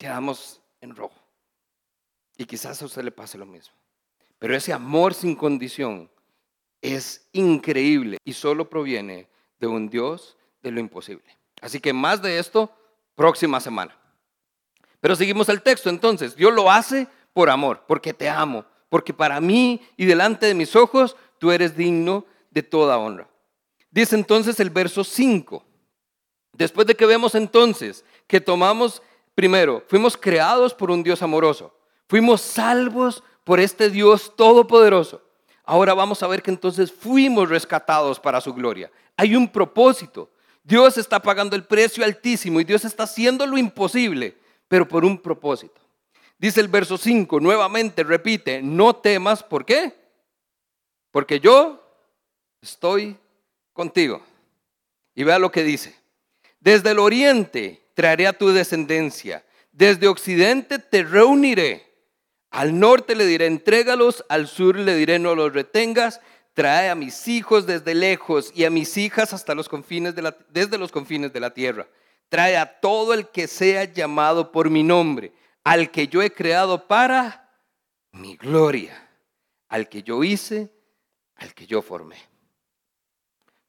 quedamos 0.02 0.60
en 0.82 0.96
rojo. 0.96 1.14
Y 2.36 2.46
quizás 2.46 2.82
a 2.82 2.86
usted 2.86 3.04
le 3.04 3.12
pase 3.12 3.38
lo 3.38 3.46
mismo. 3.46 3.76
Pero 4.40 4.56
ese 4.56 4.74
amor 4.74 5.14
sin 5.14 5.36
condición 5.36 6.10
es 6.82 7.30
increíble 7.34 8.18
y 8.26 8.34
solo 8.34 8.68
proviene 8.68 9.30
de 9.60 9.68
un 9.68 9.92
Dios 9.92 10.38
de 10.64 10.72
lo 10.72 10.80
imposible. 10.80 11.38
Así 11.62 11.80
que 11.80 11.94
más 11.94 12.20
de 12.24 12.40
esto, 12.40 12.76
próxima 13.14 13.60
semana. 13.60 13.96
Pero 15.00 15.16
seguimos 15.16 15.50
el 15.50 15.62
texto 15.62 15.92
entonces. 15.92 16.36
Dios 16.36 16.52
lo 16.52 16.72
hace 16.72 17.08
por 17.32 17.52
amor, 17.52 17.84
porque 17.88 18.12
te 18.12 18.28
amo, 18.28 18.66
porque 18.90 19.14
para 19.14 19.40
mí 19.40 19.82
y 19.98 20.06
delante 20.06 20.48
de 20.48 20.56
mis 20.56 20.76
ojos 20.76 21.16
tú 21.38 21.52
eres 21.52 21.78
digno 21.78 22.26
de 22.50 22.64
toda 22.64 22.98
honra. 22.98 23.30
Dice 23.92 24.16
entonces 24.16 24.60
el 24.60 24.72
verso 24.72 25.04
5. 25.04 25.64
Después 26.54 26.88
de 26.88 26.96
que 26.96 27.06
vemos 27.06 27.36
entonces 27.36 28.04
que 28.26 28.42
tomamos, 28.42 29.04
primero, 29.36 29.84
fuimos 29.88 30.18
creados 30.18 30.74
por 30.74 30.92
un 30.92 31.04
Dios 31.04 31.22
amoroso, 31.22 31.76
fuimos 32.08 32.42
salvos 32.42 33.24
por 33.44 33.60
este 33.60 33.90
Dios 33.90 34.34
todopoderoso. 34.36 35.22
Ahora 35.64 35.94
vamos 35.94 36.22
a 36.24 36.28
ver 36.28 36.42
que 36.42 36.52
entonces 36.52 36.92
fuimos 36.92 37.50
rescatados 37.50 38.20
para 38.20 38.42
su 38.42 38.54
gloria. 38.54 38.92
Hay 39.16 39.36
un 39.36 39.48
propósito. 39.48 40.30
Dios 40.64 40.98
está 40.98 41.22
pagando 41.22 41.56
el 41.56 41.64
precio 41.64 42.04
altísimo 42.04 42.60
y 42.60 42.64
Dios 42.64 42.86
está 42.86 43.04
haciendo 43.04 43.48
lo 43.48 43.58
imposible, 43.58 44.38
pero 44.68 44.88
por 44.88 45.06
un 45.06 45.18
propósito. 45.18 45.82
Dice 46.38 46.60
el 46.60 46.68
verso 46.68 46.98
5, 46.98 47.40
nuevamente 47.40 48.04
repite, 48.04 48.62
no 48.62 48.96
temas, 48.96 49.44
¿por 49.44 49.64
qué? 49.64 49.94
Porque 51.12 51.40
yo 51.40 51.84
estoy 52.62 53.18
contigo. 53.74 54.22
Y 55.14 55.24
vea 55.24 55.40
lo 55.40 55.52
que 55.52 55.64
dice. 55.64 55.96
Desde 56.60 56.92
el 56.92 57.00
oriente 57.00 57.81
traeré 57.94 58.28
a 58.28 58.34
tu 58.34 58.50
descendencia, 58.50 59.46
desde 59.72 60.08
occidente 60.08 60.80
te 60.80 61.04
reuniré. 61.04 61.90
Al 62.50 62.78
norte 62.80 63.16
le 63.16 63.26
diré, 63.26 63.46
entrégalos, 63.46 64.26
al 64.28 64.48
sur 64.48 64.76
le 64.78 64.96
diré, 64.96 65.20
no 65.20 65.36
los 65.36 65.54
retengas. 65.54 66.20
Trae 66.54 66.90
a 66.90 66.96
mis 66.96 67.30
hijos 67.30 67.66
desde 67.66 67.96
lejos 67.96 68.52
y 68.54 68.66
a 68.66 68.70
mis 68.70 68.98
hijas 68.98 69.32
hasta 69.32 69.56
los 69.56 69.70
confines 69.70 70.16
de 70.16 70.22
la, 70.22 70.36
desde 70.50 70.78
los 70.78 70.92
confines 70.92 71.32
de 71.32 71.40
la 71.40 71.54
tierra. 71.54 71.88
Trae 72.28 72.58
a 72.58 72.80
todo 72.82 73.14
el 73.14 73.30
que 73.30 73.48
sea 73.48 73.86
llamado 73.86 74.52
por 74.52 74.70
mi 74.70 74.84
nombre 74.84 75.32
al 75.64 75.92
que 75.92 76.08
yo 76.08 76.22
he 76.22 76.34
creado 76.34 76.88
para 76.88 77.50
mi 78.12 78.36
gloria, 78.36 79.10
al 79.70 79.88
que 79.90 80.04
yo 80.04 80.24
hice, 80.24 80.72
al 81.36 81.54
que 81.54 81.66
yo 81.66 81.82
formé. 81.82 82.18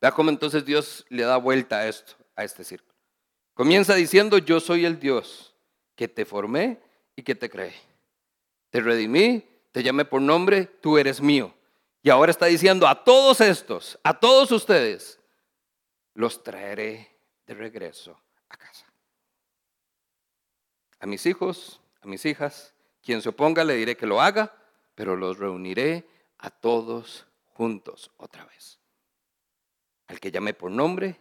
Vea 0.00 0.10
cómo 0.10 0.30
entonces 0.30 0.64
Dios 0.64 1.06
le 1.08 1.22
da 1.22 1.36
vuelta 1.36 1.78
a 1.78 1.88
esto, 1.88 2.14
a 2.34 2.44
este 2.44 2.64
círculo. 2.64 2.91
Comienza 3.62 3.94
diciendo, 3.94 4.38
yo 4.38 4.58
soy 4.58 4.84
el 4.84 4.98
Dios 4.98 5.54
que 5.94 6.08
te 6.08 6.24
formé 6.24 6.80
y 7.14 7.22
que 7.22 7.36
te 7.36 7.48
creé. 7.48 7.72
Te 8.70 8.80
redimí, 8.80 9.48
te 9.70 9.84
llamé 9.84 10.04
por 10.04 10.20
nombre, 10.20 10.66
tú 10.66 10.98
eres 10.98 11.20
mío. 11.20 11.54
Y 12.02 12.10
ahora 12.10 12.32
está 12.32 12.46
diciendo 12.46 12.88
a 12.88 13.04
todos 13.04 13.40
estos, 13.40 14.00
a 14.02 14.18
todos 14.18 14.50
ustedes, 14.50 15.20
los 16.14 16.42
traeré 16.42 17.16
de 17.46 17.54
regreso 17.54 18.20
a 18.48 18.56
casa. 18.56 18.84
A 20.98 21.06
mis 21.06 21.24
hijos, 21.26 21.80
a 22.00 22.08
mis 22.08 22.26
hijas. 22.26 22.74
Quien 23.00 23.22
se 23.22 23.28
oponga 23.28 23.62
le 23.62 23.76
diré 23.76 23.96
que 23.96 24.08
lo 24.08 24.20
haga, 24.20 24.52
pero 24.96 25.14
los 25.14 25.38
reuniré 25.38 26.08
a 26.38 26.50
todos 26.50 27.28
juntos 27.46 28.10
otra 28.16 28.44
vez. 28.44 28.80
Al 30.08 30.18
que 30.18 30.32
llamé 30.32 30.52
por 30.52 30.72
nombre, 30.72 31.20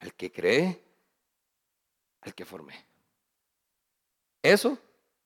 al 0.00 0.12
que 0.14 0.32
creé, 0.32 0.87
al 2.20 2.34
que 2.34 2.44
formé. 2.44 2.84
Eso 4.42 4.78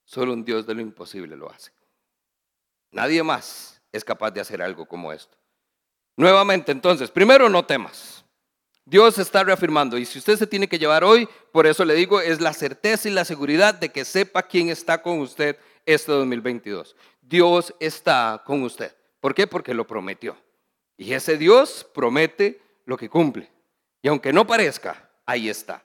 solo 0.04 0.32
un 0.32 0.44
Dios 0.44 0.66
de 0.66 0.74
lo 0.74 0.80
imposible 0.80 1.36
lo 1.36 1.50
hace. 1.50 1.72
Nadie 2.90 3.22
más 3.22 3.80
es 3.90 4.04
capaz 4.04 4.30
de 4.30 4.40
hacer 4.40 4.62
algo 4.62 4.86
como 4.86 5.12
esto. 5.12 5.36
Nuevamente, 6.16 6.72
entonces, 6.72 7.10
primero 7.10 7.48
no 7.48 7.64
temas. 7.64 8.24
Dios 8.84 9.18
está 9.18 9.44
reafirmando. 9.44 9.96
Y 9.96 10.04
si 10.04 10.18
usted 10.18 10.36
se 10.36 10.46
tiene 10.46 10.68
que 10.68 10.78
llevar 10.78 11.04
hoy, 11.04 11.28
por 11.52 11.66
eso 11.66 11.84
le 11.84 11.94
digo, 11.94 12.20
es 12.20 12.40
la 12.40 12.52
certeza 12.52 13.08
y 13.08 13.12
la 13.12 13.24
seguridad 13.24 13.74
de 13.74 13.90
que 13.90 14.04
sepa 14.04 14.42
quién 14.42 14.68
está 14.68 15.00
con 15.00 15.20
usted 15.20 15.56
este 15.86 16.12
2022. 16.12 16.96
Dios 17.20 17.74
está 17.80 18.42
con 18.44 18.62
usted. 18.62 18.94
¿Por 19.20 19.34
qué? 19.34 19.46
Porque 19.46 19.74
lo 19.74 19.86
prometió. 19.86 20.36
Y 20.96 21.14
ese 21.14 21.38
Dios 21.38 21.86
promete 21.94 22.60
lo 22.84 22.96
que 22.96 23.08
cumple. 23.08 23.50
Y 24.02 24.08
aunque 24.08 24.32
no 24.32 24.46
parezca, 24.46 25.10
ahí 25.24 25.48
está. 25.48 25.84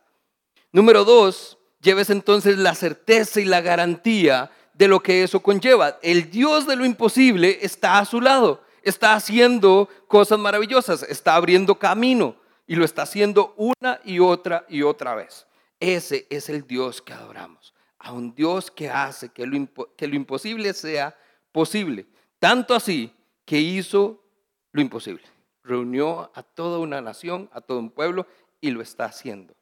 Número 0.71 1.05
dos, 1.05 1.57
lleves 1.81 2.09
entonces 2.09 2.57
la 2.57 2.75
certeza 2.75 3.39
y 3.39 3.45
la 3.45 3.61
garantía 3.61 4.51
de 4.73 4.87
lo 4.87 5.01
que 5.01 5.23
eso 5.23 5.41
conlleva. 5.41 5.97
El 6.01 6.29
Dios 6.29 6.67
de 6.67 6.75
lo 6.75 6.85
imposible 6.85 7.59
está 7.61 7.99
a 7.99 8.05
su 8.05 8.21
lado, 8.21 8.63
está 8.83 9.15
haciendo 9.15 9.89
cosas 10.07 10.39
maravillosas, 10.39 11.03
está 11.03 11.35
abriendo 11.35 11.79
camino 11.79 12.35
y 12.67 12.75
lo 12.75 12.85
está 12.85 13.03
haciendo 13.03 13.53
una 13.57 13.99
y 14.03 14.19
otra 14.19 14.65
y 14.69 14.83
otra 14.83 15.15
vez. 15.15 15.47
Ese 15.79 16.27
es 16.29 16.49
el 16.49 16.67
Dios 16.67 17.01
que 17.01 17.13
adoramos. 17.13 17.73
A 17.99 18.11
un 18.11 18.35
Dios 18.35 18.69
que 18.69 18.89
hace 18.89 19.29
que 19.29 19.45
lo, 19.45 19.67
que 19.95 20.07
lo 20.07 20.15
imposible 20.15 20.73
sea 20.73 21.17
posible. 21.51 22.05
Tanto 22.39 22.75
así 22.75 23.11
que 23.45 23.57
hizo 23.59 24.23
lo 24.71 24.81
imposible. 24.81 25.23
Reunió 25.63 26.31
a 26.35 26.43
toda 26.43 26.79
una 26.79 27.01
nación, 27.01 27.49
a 27.51 27.61
todo 27.61 27.79
un 27.79 27.89
pueblo 27.89 28.27
y 28.61 28.71
lo 28.71 28.81
está 28.81 29.05
haciendo. 29.05 29.56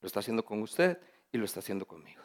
Lo 0.00 0.06
está 0.06 0.20
haciendo 0.20 0.44
con 0.44 0.62
usted 0.62 0.98
y 1.32 1.38
lo 1.38 1.44
está 1.44 1.60
haciendo 1.60 1.86
conmigo. 1.86 2.22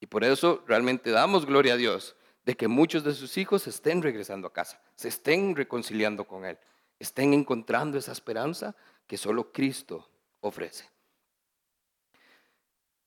Y 0.00 0.06
por 0.06 0.24
eso 0.24 0.62
realmente 0.66 1.10
damos 1.10 1.46
gloria 1.46 1.74
a 1.74 1.76
Dios 1.76 2.16
de 2.44 2.56
que 2.56 2.68
muchos 2.68 3.04
de 3.04 3.14
sus 3.14 3.38
hijos 3.38 3.66
estén 3.66 4.02
regresando 4.02 4.46
a 4.46 4.52
casa, 4.52 4.80
se 4.94 5.08
estén 5.08 5.56
reconciliando 5.56 6.26
con 6.26 6.44
Él, 6.44 6.58
estén 6.98 7.32
encontrando 7.32 7.96
esa 7.96 8.12
esperanza 8.12 8.76
que 9.06 9.16
solo 9.16 9.50
Cristo 9.50 10.08
ofrece. 10.40 10.88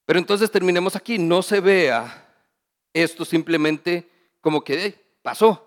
Pero 0.05 0.19
entonces 0.19 0.49
terminemos 0.49 0.95
aquí, 0.95 1.19
no 1.19 1.41
se 1.41 1.59
vea 1.59 2.33
esto 2.93 3.25
simplemente 3.25 4.09
como 4.41 4.63
que 4.63 5.17
pasó. 5.21 5.63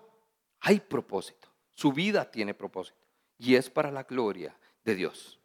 Hay 0.59 0.79
propósito, 0.79 1.47
su 1.73 1.93
vida 1.93 2.29
tiene 2.29 2.53
propósito 2.53 2.97
y 3.37 3.55
es 3.55 3.69
para 3.69 3.91
la 3.91 4.03
gloria 4.03 4.55
de 4.83 4.95
Dios. 4.95 5.40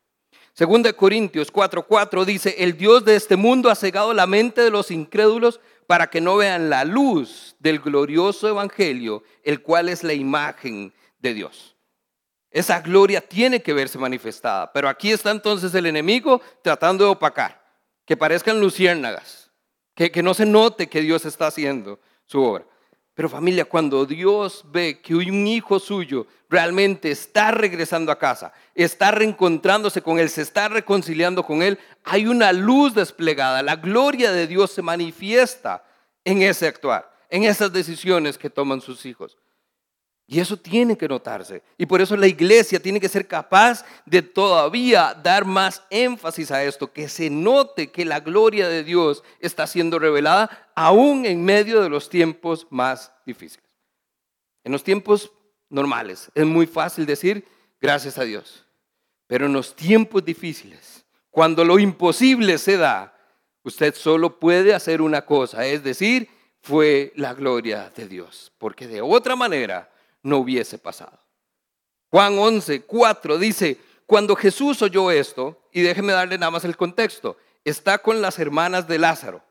Segunda 0.56 0.90
Corintios 0.94 1.52
4:4 1.52 2.24
dice, 2.24 2.54
el 2.56 2.78
Dios 2.78 3.04
de 3.04 3.14
este 3.14 3.36
mundo 3.36 3.68
ha 3.68 3.74
cegado 3.74 4.14
la 4.14 4.26
mente 4.26 4.62
de 4.62 4.70
los 4.70 4.90
incrédulos 4.90 5.60
para 5.86 6.06
que 6.08 6.22
no 6.22 6.38
vean 6.38 6.70
la 6.70 6.86
luz 6.86 7.54
del 7.58 7.78
glorioso 7.78 8.48
evangelio, 8.48 9.22
el 9.42 9.60
cual 9.60 9.90
es 9.90 10.02
la 10.02 10.14
imagen 10.14 10.94
de 11.18 11.34
Dios. 11.34 11.76
Esa 12.50 12.80
gloria 12.80 13.20
tiene 13.20 13.60
que 13.60 13.74
verse 13.74 13.98
manifestada. 13.98 14.72
Pero 14.72 14.88
aquí 14.88 15.12
está 15.12 15.30
entonces 15.30 15.74
el 15.74 15.84
enemigo 15.84 16.40
tratando 16.62 17.04
de 17.04 17.10
opacar, 17.10 17.62
que 18.06 18.16
parezcan 18.16 18.58
luciérnagas, 18.58 19.50
que, 19.94 20.10
que 20.10 20.22
no 20.22 20.32
se 20.32 20.46
note 20.46 20.88
que 20.88 21.02
Dios 21.02 21.26
está 21.26 21.48
haciendo 21.48 22.00
su 22.24 22.42
obra. 22.42 22.64
Pero 23.16 23.30
familia, 23.30 23.64
cuando 23.64 24.04
Dios 24.04 24.62
ve 24.70 25.00
que 25.00 25.14
un 25.14 25.46
hijo 25.46 25.80
suyo 25.80 26.26
realmente 26.50 27.10
está 27.10 27.50
regresando 27.50 28.12
a 28.12 28.18
casa, 28.18 28.52
está 28.74 29.10
reencontrándose 29.10 30.02
con 30.02 30.18
Él, 30.18 30.28
se 30.28 30.42
está 30.42 30.68
reconciliando 30.68 31.42
con 31.42 31.62
Él, 31.62 31.78
hay 32.04 32.26
una 32.26 32.52
luz 32.52 32.92
desplegada. 32.94 33.62
La 33.62 33.76
gloria 33.76 34.32
de 34.32 34.46
Dios 34.46 34.70
se 34.70 34.82
manifiesta 34.82 35.82
en 36.26 36.42
ese 36.42 36.66
actuar, 36.66 37.10
en 37.30 37.44
esas 37.44 37.72
decisiones 37.72 38.36
que 38.36 38.50
toman 38.50 38.82
sus 38.82 39.06
hijos. 39.06 39.38
Y 40.28 40.40
eso 40.40 40.56
tiene 40.56 40.98
que 40.98 41.06
notarse. 41.06 41.62
Y 41.78 41.86
por 41.86 42.00
eso 42.00 42.16
la 42.16 42.26
iglesia 42.26 42.80
tiene 42.80 42.98
que 42.98 43.08
ser 43.08 43.28
capaz 43.28 43.84
de 44.04 44.22
todavía 44.22 45.14
dar 45.14 45.44
más 45.44 45.82
énfasis 45.88 46.50
a 46.50 46.64
esto, 46.64 46.92
que 46.92 47.08
se 47.08 47.30
note 47.30 47.92
que 47.92 48.04
la 48.04 48.18
gloria 48.18 48.68
de 48.68 48.82
Dios 48.82 49.22
está 49.38 49.68
siendo 49.68 50.00
revelada 50.00 50.70
aún 50.74 51.26
en 51.26 51.44
medio 51.44 51.80
de 51.80 51.88
los 51.88 52.08
tiempos 52.08 52.66
más 52.70 53.12
difíciles. 53.24 53.66
En 54.64 54.72
los 54.72 54.82
tiempos 54.82 55.30
normales 55.68 56.28
es 56.34 56.44
muy 56.44 56.66
fácil 56.66 57.06
decir 57.06 57.46
gracias 57.80 58.18
a 58.18 58.24
Dios, 58.24 58.66
pero 59.28 59.46
en 59.46 59.52
los 59.52 59.76
tiempos 59.76 60.24
difíciles, 60.24 61.04
cuando 61.30 61.64
lo 61.64 61.78
imposible 61.78 62.58
se 62.58 62.76
da, 62.76 63.16
usted 63.62 63.94
solo 63.94 64.40
puede 64.40 64.74
hacer 64.74 65.02
una 65.02 65.24
cosa, 65.24 65.66
es 65.66 65.84
decir, 65.84 66.28
fue 66.62 67.12
la 67.14 67.32
gloria 67.32 67.92
de 67.94 68.08
Dios, 68.08 68.52
porque 68.58 68.88
de 68.88 69.02
otra 69.02 69.36
manera 69.36 69.88
no 70.22 70.38
hubiese 70.38 70.78
pasado. 70.78 71.18
Juan 72.10 72.38
11, 72.38 72.82
4 72.82 73.38
dice, 73.38 73.78
cuando 74.06 74.36
Jesús 74.36 74.80
oyó 74.82 75.10
esto, 75.10 75.60
y 75.72 75.82
déjeme 75.82 76.12
darle 76.12 76.38
nada 76.38 76.50
más 76.50 76.64
el 76.64 76.76
contexto, 76.76 77.36
está 77.64 77.98
con 77.98 78.22
las 78.22 78.38
hermanas 78.38 78.86
de 78.86 78.98
Lázaro. 78.98 79.42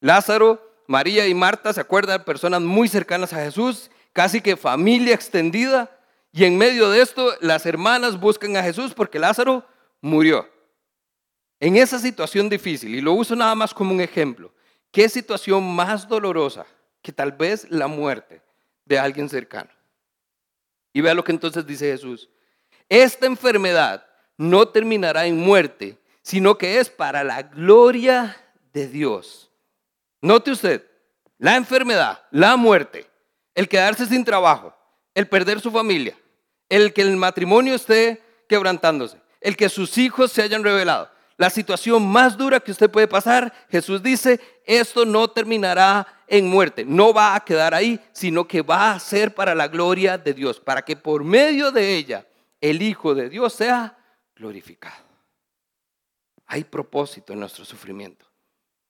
Lázaro, 0.00 0.60
María 0.88 1.26
y 1.26 1.34
Marta 1.34 1.72
se 1.72 1.80
acuerdan, 1.80 2.24
personas 2.24 2.60
muy 2.60 2.88
cercanas 2.88 3.32
a 3.32 3.44
Jesús, 3.44 3.90
casi 4.12 4.40
que 4.40 4.56
familia 4.56 5.14
extendida, 5.14 5.90
y 6.32 6.44
en 6.44 6.58
medio 6.58 6.90
de 6.90 7.00
esto 7.00 7.34
las 7.40 7.66
hermanas 7.66 8.18
buscan 8.18 8.56
a 8.56 8.62
Jesús 8.62 8.94
porque 8.94 9.18
Lázaro 9.18 9.64
murió. 10.00 10.48
En 11.60 11.76
esa 11.76 11.98
situación 11.98 12.48
difícil, 12.48 12.94
y 12.94 13.00
lo 13.00 13.12
uso 13.12 13.36
nada 13.36 13.54
más 13.54 13.72
como 13.72 13.92
un 13.92 14.00
ejemplo, 14.00 14.52
¿qué 14.90 15.08
situación 15.08 15.74
más 15.74 16.08
dolorosa 16.08 16.66
que 17.00 17.12
tal 17.12 17.32
vez 17.32 17.66
la 17.70 17.86
muerte 17.86 18.42
de 18.84 18.98
alguien 18.98 19.28
cercano? 19.28 19.70
Y 20.92 21.00
vea 21.00 21.14
lo 21.14 21.24
que 21.24 21.32
entonces 21.32 21.66
dice 21.66 21.90
Jesús. 21.90 22.28
Esta 22.88 23.26
enfermedad 23.26 24.06
no 24.36 24.68
terminará 24.68 25.26
en 25.26 25.38
muerte, 25.38 25.98
sino 26.22 26.58
que 26.58 26.78
es 26.78 26.90
para 26.90 27.24
la 27.24 27.42
gloria 27.42 28.36
de 28.72 28.88
Dios. 28.88 29.50
Note 30.20 30.50
usted, 30.50 30.86
la 31.38 31.56
enfermedad, 31.56 32.22
la 32.30 32.56
muerte, 32.56 33.06
el 33.54 33.68
quedarse 33.68 34.06
sin 34.06 34.24
trabajo, 34.24 34.74
el 35.14 35.26
perder 35.26 35.60
su 35.60 35.70
familia, 35.70 36.16
el 36.68 36.92
que 36.92 37.02
el 37.02 37.16
matrimonio 37.16 37.74
esté 37.74 38.22
quebrantándose, 38.48 39.20
el 39.40 39.56
que 39.56 39.68
sus 39.68 39.98
hijos 39.98 40.30
se 40.32 40.42
hayan 40.42 40.62
revelado, 40.62 41.10
la 41.42 41.50
situación 41.50 42.06
más 42.06 42.36
dura 42.36 42.60
que 42.60 42.70
usted 42.70 42.88
puede 42.88 43.08
pasar, 43.08 43.52
Jesús 43.68 44.00
dice, 44.00 44.38
esto 44.64 45.04
no 45.04 45.26
terminará 45.26 46.06
en 46.28 46.48
muerte, 46.48 46.84
no 46.84 47.12
va 47.12 47.34
a 47.34 47.44
quedar 47.44 47.74
ahí, 47.74 47.98
sino 48.12 48.46
que 48.46 48.62
va 48.62 48.92
a 48.92 49.00
ser 49.00 49.34
para 49.34 49.52
la 49.52 49.66
gloria 49.66 50.16
de 50.16 50.34
Dios, 50.34 50.60
para 50.60 50.82
que 50.82 50.94
por 50.94 51.24
medio 51.24 51.72
de 51.72 51.96
ella 51.96 52.24
el 52.60 52.80
Hijo 52.80 53.16
de 53.16 53.28
Dios 53.28 53.54
sea 53.54 53.98
glorificado. 54.36 55.04
Hay 56.46 56.62
propósito 56.62 57.32
en 57.32 57.40
nuestro 57.40 57.64
sufrimiento. 57.64 58.24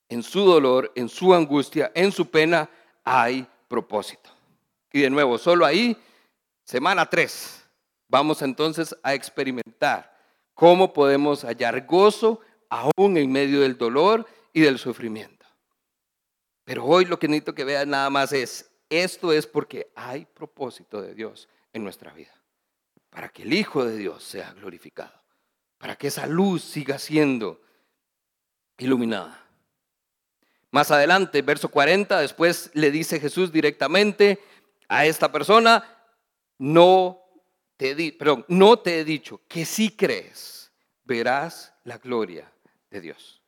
En 0.07 0.21
su 0.21 0.45
dolor, 0.45 0.91
en 0.93 1.09
su 1.09 1.33
angustia, 1.33 1.91
en 1.95 2.11
su 2.11 2.29
pena, 2.29 2.69
hay 3.03 3.47
propósito. 3.67 4.29
Y 4.91 5.01
de 5.01 5.09
nuevo, 5.09 5.39
solo 5.39 5.65
ahí, 5.65 5.97
semana 6.63 7.09
3, 7.09 7.67
vamos 8.07 8.43
entonces 8.43 8.95
a 9.01 9.15
experimentar 9.15 10.12
cómo 10.53 10.93
podemos 10.93 11.43
hallar 11.43 11.85
gozo 11.85 12.41
aún 12.69 13.17
en 13.17 13.31
medio 13.31 13.61
del 13.61 13.77
dolor 13.77 14.25
y 14.51 14.61
del 14.61 14.79
sufrimiento. 14.79 15.45
Pero 16.63 16.85
hoy 16.85 17.05
lo 17.05 17.19
que 17.19 17.27
necesito 17.27 17.55
que 17.55 17.65
vean 17.65 17.89
nada 17.89 18.09
más 18.09 18.31
es, 18.31 18.71
esto 18.89 19.31
es 19.33 19.47
porque 19.47 19.91
hay 19.95 20.25
propósito 20.25 21.01
de 21.01 21.13
Dios 21.13 21.49
en 21.73 21.83
nuestra 21.83 22.13
vida, 22.13 22.33
para 23.09 23.29
que 23.29 23.43
el 23.43 23.53
Hijo 23.53 23.83
de 23.85 23.97
Dios 23.97 24.23
sea 24.23 24.53
glorificado, 24.53 25.13
para 25.77 25.95
que 25.95 26.07
esa 26.07 26.27
luz 26.27 26.63
siga 26.63 26.99
siendo 26.99 27.61
iluminada. 28.77 29.39
Más 30.71 30.89
adelante, 30.89 31.41
verso 31.41 31.69
40, 31.69 32.19
después 32.19 32.71
le 32.73 32.91
dice 32.91 33.19
Jesús 33.19 33.51
directamente 33.51 34.39
a 34.87 35.05
esta 35.05 35.31
persona, 35.31 35.83
no 36.57 37.22
te, 37.77 38.13
perdón, 38.13 38.45
no 38.47 38.77
te 38.77 38.99
he 38.99 39.03
dicho 39.03 39.41
que 39.47 39.65
si 39.65 39.89
crees, 39.89 40.71
verás 41.03 41.73
la 41.83 41.97
gloria 41.97 42.51
de 42.89 43.01
Dios. 43.01 43.41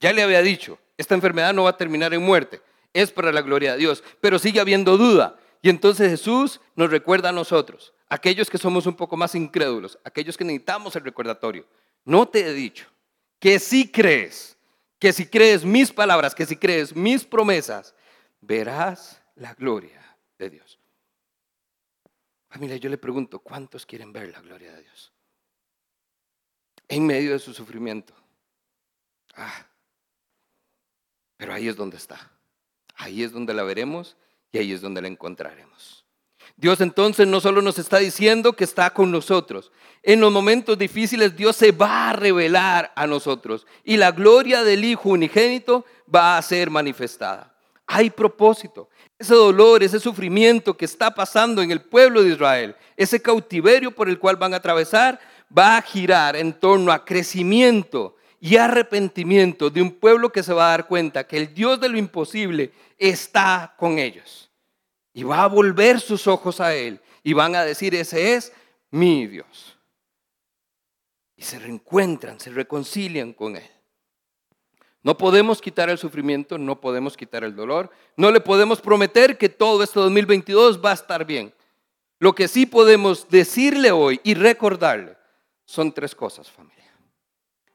Ya 0.00 0.12
le 0.12 0.22
había 0.22 0.42
dicho, 0.42 0.78
esta 0.96 1.14
enfermedad 1.14 1.54
no 1.54 1.64
va 1.64 1.70
a 1.70 1.76
terminar 1.76 2.14
en 2.14 2.22
muerte, 2.22 2.62
es 2.92 3.10
para 3.10 3.32
la 3.32 3.42
gloria 3.42 3.72
de 3.72 3.78
Dios, 3.78 4.02
pero 4.20 4.38
sigue 4.38 4.60
habiendo 4.60 4.96
duda. 4.96 5.38
Y 5.62 5.70
entonces 5.70 6.10
Jesús 6.10 6.60
nos 6.76 6.90
recuerda 6.90 7.30
a 7.30 7.32
nosotros, 7.32 7.92
aquellos 8.08 8.48
que 8.48 8.58
somos 8.58 8.86
un 8.86 8.94
poco 8.94 9.16
más 9.16 9.34
incrédulos, 9.34 9.98
aquellos 10.04 10.36
que 10.36 10.44
necesitamos 10.44 10.94
el 10.96 11.04
recordatorio. 11.04 11.66
No 12.04 12.28
te 12.28 12.46
he 12.46 12.52
dicho 12.52 12.86
que 13.38 13.58
si 13.58 13.90
crees, 13.90 14.56
que 14.98 15.12
si 15.12 15.26
crees 15.26 15.64
mis 15.64 15.92
palabras, 15.92 16.34
que 16.34 16.46
si 16.46 16.56
crees 16.56 16.94
mis 16.94 17.24
promesas, 17.24 17.94
verás 18.40 19.20
la 19.34 19.54
gloria 19.54 20.16
de 20.38 20.50
Dios. 20.50 20.77
Familia, 22.58 22.76
yo 22.78 22.90
le 22.90 22.98
pregunto, 22.98 23.38
¿cuántos 23.38 23.86
quieren 23.86 24.12
ver 24.12 24.32
la 24.32 24.40
gloria 24.40 24.72
de 24.72 24.82
Dios? 24.82 25.12
En 26.88 27.06
medio 27.06 27.30
de 27.30 27.38
su 27.38 27.54
sufrimiento. 27.54 28.12
Ah, 29.36 29.64
pero 31.36 31.54
ahí 31.54 31.68
es 31.68 31.76
donde 31.76 31.96
está. 31.96 32.32
Ahí 32.96 33.22
es 33.22 33.30
donde 33.30 33.54
la 33.54 33.62
veremos 33.62 34.16
y 34.50 34.58
ahí 34.58 34.72
es 34.72 34.80
donde 34.80 35.00
la 35.00 35.06
encontraremos. 35.06 36.04
Dios 36.56 36.80
entonces 36.80 37.28
no 37.28 37.40
solo 37.40 37.62
nos 37.62 37.78
está 37.78 37.98
diciendo 37.98 38.54
que 38.54 38.64
está 38.64 38.90
con 38.90 39.12
nosotros. 39.12 39.70
En 40.02 40.20
los 40.20 40.32
momentos 40.32 40.76
difíciles 40.76 41.36
Dios 41.36 41.54
se 41.54 41.70
va 41.70 42.10
a 42.10 42.12
revelar 42.14 42.92
a 42.96 43.06
nosotros 43.06 43.68
y 43.84 43.98
la 43.98 44.10
gloria 44.10 44.64
del 44.64 44.84
Hijo 44.84 45.10
unigénito 45.10 45.84
va 46.12 46.36
a 46.36 46.42
ser 46.42 46.70
manifestada. 46.70 47.56
Hay 47.90 48.10
propósito. 48.10 48.90
Ese 49.18 49.34
dolor, 49.34 49.82
ese 49.82 49.98
sufrimiento 49.98 50.76
que 50.76 50.84
está 50.84 51.10
pasando 51.10 51.62
en 51.62 51.70
el 51.70 51.80
pueblo 51.80 52.22
de 52.22 52.34
Israel, 52.34 52.76
ese 52.98 53.20
cautiverio 53.20 53.90
por 53.94 54.10
el 54.10 54.18
cual 54.18 54.36
van 54.36 54.52
a 54.52 54.58
atravesar, 54.58 55.18
va 55.56 55.78
a 55.78 55.82
girar 55.82 56.36
en 56.36 56.52
torno 56.52 56.92
a 56.92 57.02
crecimiento 57.06 58.14
y 58.40 58.56
arrepentimiento 58.56 59.70
de 59.70 59.80
un 59.80 59.90
pueblo 59.90 60.30
que 60.30 60.42
se 60.42 60.52
va 60.52 60.66
a 60.66 60.70
dar 60.72 60.86
cuenta 60.86 61.26
que 61.26 61.38
el 61.38 61.54
Dios 61.54 61.80
de 61.80 61.88
lo 61.88 61.96
imposible 61.96 62.72
está 62.98 63.74
con 63.78 63.98
ellos. 63.98 64.50
Y 65.14 65.22
va 65.22 65.42
a 65.42 65.48
volver 65.48 65.98
sus 65.98 66.26
ojos 66.26 66.60
a 66.60 66.74
Él 66.74 67.00
y 67.22 67.32
van 67.32 67.56
a 67.56 67.64
decir, 67.64 67.94
ese 67.94 68.34
es 68.34 68.52
mi 68.90 69.26
Dios. 69.26 69.78
Y 71.36 71.42
se 71.42 71.58
reencuentran, 71.58 72.38
se 72.38 72.50
reconcilian 72.50 73.32
con 73.32 73.56
Él. 73.56 73.77
No 75.02 75.16
podemos 75.16 75.60
quitar 75.60 75.88
el 75.90 75.98
sufrimiento, 75.98 76.58
no 76.58 76.80
podemos 76.80 77.16
quitar 77.16 77.44
el 77.44 77.54
dolor, 77.54 77.90
no 78.16 78.30
le 78.30 78.40
podemos 78.40 78.80
prometer 78.80 79.38
que 79.38 79.48
todo 79.48 79.82
este 79.82 80.00
2022 80.00 80.84
va 80.84 80.90
a 80.90 80.94
estar 80.94 81.24
bien. 81.24 81.54
Lo 82.18 82.34
que 82.34 82.48
sí 82.48 82.66
podemos 82.66 83.28
decirle 83.28 83.92
hoy 83.92 84.20
y 84.24 84.34
recordarle 84.34 85.16
son 85.64 85.92
tres 85.92 86.14
cosas, 86.14 86.50
familia 86.50 86.78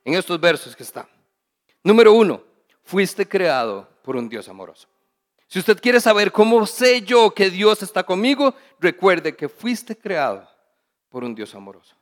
en 0.05 0.13
estos 0.15 0.39
versos 0.39 0.76
que 0.76 0.84
están. 0.84 1.07
Número 1.84 2.13
uno, 2.13 2.43
fuiste 2.84 3.28
creado 3.28 3.88
por 4.03 4.15
un 4.15 4.30
Dios 4.30 4.47
amoroso. 4.47 4.88
Si 5.47 5.59
usted 5.59 5.80
quiere 5.80 5.99
saber 5.99 6.32
cómo 6.32 6.65
sé 6.65 7.01
yo 7.01 7.34
que 7.34 7.49
Dios 7.49 7.84
está 7.84 8.03
conmigo, 8.03 8.55
recuerde 8.80 9.36
que 9.36 9.49
fuiste 9.49 9.97
creado 9.97 10.47
por 11.09 11.24
un 11.24 11.36
Dios 11.36 11.53
amoroso. 11.53 11.95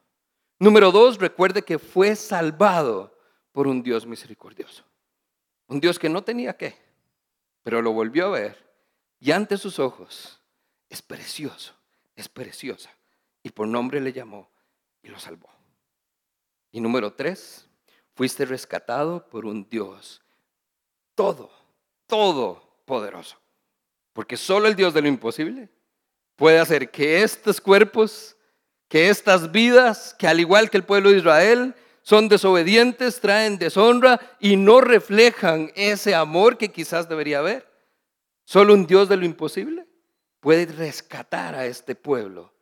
Número 0.57 0.91
dos, 0.91 1.17
recuerde 1.17 1.63
que 1.63 1.79
fue 1.79 2.15
salvado 2.15 3.17
por 3.51 3.67
un 3.67 3.83
Dios 3.83 4.05
misericordioso. 4.05 4.83
Un 5.71 5.79
Dios 5.79 5.97
que 5.97 6.09
no 6.09 6.21
tenía 6.21 6.57
qué, 6.57 6.75
pero 7.63 7.81
lo 7.81 7.93
volvió 7.93 8.25
a 8.25 8.31
ver 8.31 8.71
y 9.21 9.31
ante 9.31 9.57
sus 9.57 9.79
ojos 9.79 10.41
es 10.89 11.01
precioso, 11.01 11.73
es 12.15 12.27
preciosa. 12.27 12.89
Y 13.41 13.51
por 13.51 13.67
nombre 13.67 14.01
le 14.01 14.11
llamó 14.11 14.51
y 15.01 15.07
lo 15.07 15.17
salvó. 15.17 15.49
Y 16.71 16.81
número 16.81 17.13
tres, 17.13 17.69
Fuiste 18.15 18.45
rescatado 18.45 19.27
por 19.29 19.45
un 19.45 19.67
Dios 19.69 20.21
todo, 21.15 21.49
todo 22.07 22.83
poderoso. 22.85 23.37
Porque 24.13 24.37
solo 24.37 24.67
el 24.67 24.75
Dios 24.75 24.93
de 24.93 25.01
lo 25.01 25.07
imposible 25.07 25.69
puede 26.35 26.59
hacer 26.59 26.91
que 26.91 27.23
estos 27.23 27.61
cuerpos, 27.61 28.35
que 28.89 29.09
estas 29.09 29.51
vidas, 29.51 30.13
que 30.19 30.27
al 30.27 30.39
igual 30.39 30.69
que 30.69 30.77
el 30.77 30.83
pueblo 30.83 31.09
de 31.09 31.17
Israel, 31.17 31.73
son 32.01 32.29
desobedientes, 32.29 33.19
traen 33.19 33.57
deshonra 33.57 34.19
y 34.39 34.55
no 34.55 34.81
reflejan 34.81 35.71
ese 35.75 36.15
amor 36.15 36.57
que 36.57 36.71
quizás 36.71 37.07
debería 37.07 37.39
haber. 37.39 37.69
Solo 38.45 38.73
un 38.73 38.87
Dios 38.87 39.07
de 39.07 39.17
lo 39.17 39.25
imposible 39.25 39.87
puede 40.39 40.65
rescatar 40.65 41.55
a 41.55 41.65
este 41.65 41.95
pueblo 41.95 42.53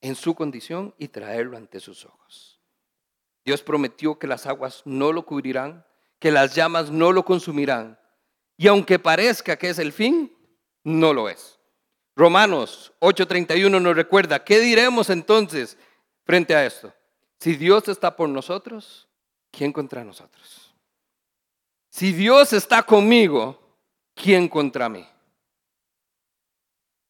en 0.00 0.14
su 0.14 0.34
condición 0.34 0.94
y 0.98 1.08
traerlo 1.08 1.56
ante 1.56 1.80
sus 1.80 2.04
ojos. 2.04 2.60
Dios 3.44 3.62
prometió 3.62 4.18
que 4.18 4.26
las 4.26 4.46
aguas 4.46 4.82
no 4.84 5.12
lo 5.12 5.24
cubrirán, 5.24 5.86
que 6.18 6.30
las 6.30 6.54
llamas 6.54 6.90
no 6.90 7.12
lo 7.12 7.24
consumirán. 7.24 7.98
Y 8.56 8.68
aunque 8.68 8.98
parezca 8.98 9.56
que 9.56 9.70
es 9.70 9.78
el 9.78 9.92
fin, 9.92 10.36
no 10.84 11.14
lo 11.14 11.28
es. 11.28 11.58
Romanos 12.14 12.92
8:31 13.00 13.80
nos 13.80 13.96
recuerda, 13.96 14.44
¿qué 14.44 14.58
diremos 14.58 15.08
entonces 15.08 15.78
frente 16.24 16.54
a 16.54 16.66
esto? 16.66 16.92
Si 17.38 17.56
Dios 17.56 17.88
está 17.88 18.16
por 18.16 18.28
nosotros, 18.28 19.08
¿quién 19.50 19.72
contra 19.72 20.04
nosotros? 20.04 20.74
Si 21.90 22.12
Dios 22.12 22.52
está 22.52 22.82
conmigo, 22.82 23.58
¿quién 24.14 24.48
contra 24.48 24.88
mí? 24.88 25.06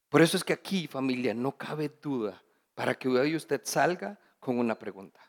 Por 0.09 0.23
eso 0.23 0.37
es 0.37 0.45
que 0.45 0.53
aquí, 0.53 0.87
familia, 0.87 1.35
no 1.35 1.53
cabe 1.57 1.91
duda 2.03 2.43
para 2.75 2.95
que 2.95 3.09
hoy 3.09 3.37
usted 3.37 3.61
salga 3.65 4.19
con 4.39 4.59
una 4.59 4.79
pregunta. 4.79 5.21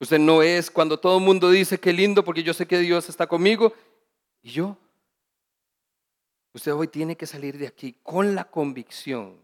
Usted 0.00 0.18
no 0.18 0.42
es 0.42 0.70
cuando 0.70 0.98
todo 0.98 1.18
el 1.18 1.24
mundo 1.24 1.50
dice 1.50 1.78
que 1.78 1.92
lindo 1.92 2.24
porque 2.24 2.42
yo 2.42 2.54
sé 2.54 2.66
que 2.66 2.78
Dios 2.78 3.08
está 3.08 3.26
conmigo 3.26 3.74
y 4.42 4.50
yo. 4.50 4.76
Usted 6.52 6.72
hoy 6.72 6.88
tiene 6.88 7.16
que 7.16 7.26
salir 7.26 7.58
de 7.58 7.66
aquí 7.66 7.96
con 8.02 8.34
la 8.34 8.44
convicción 8.44 9.38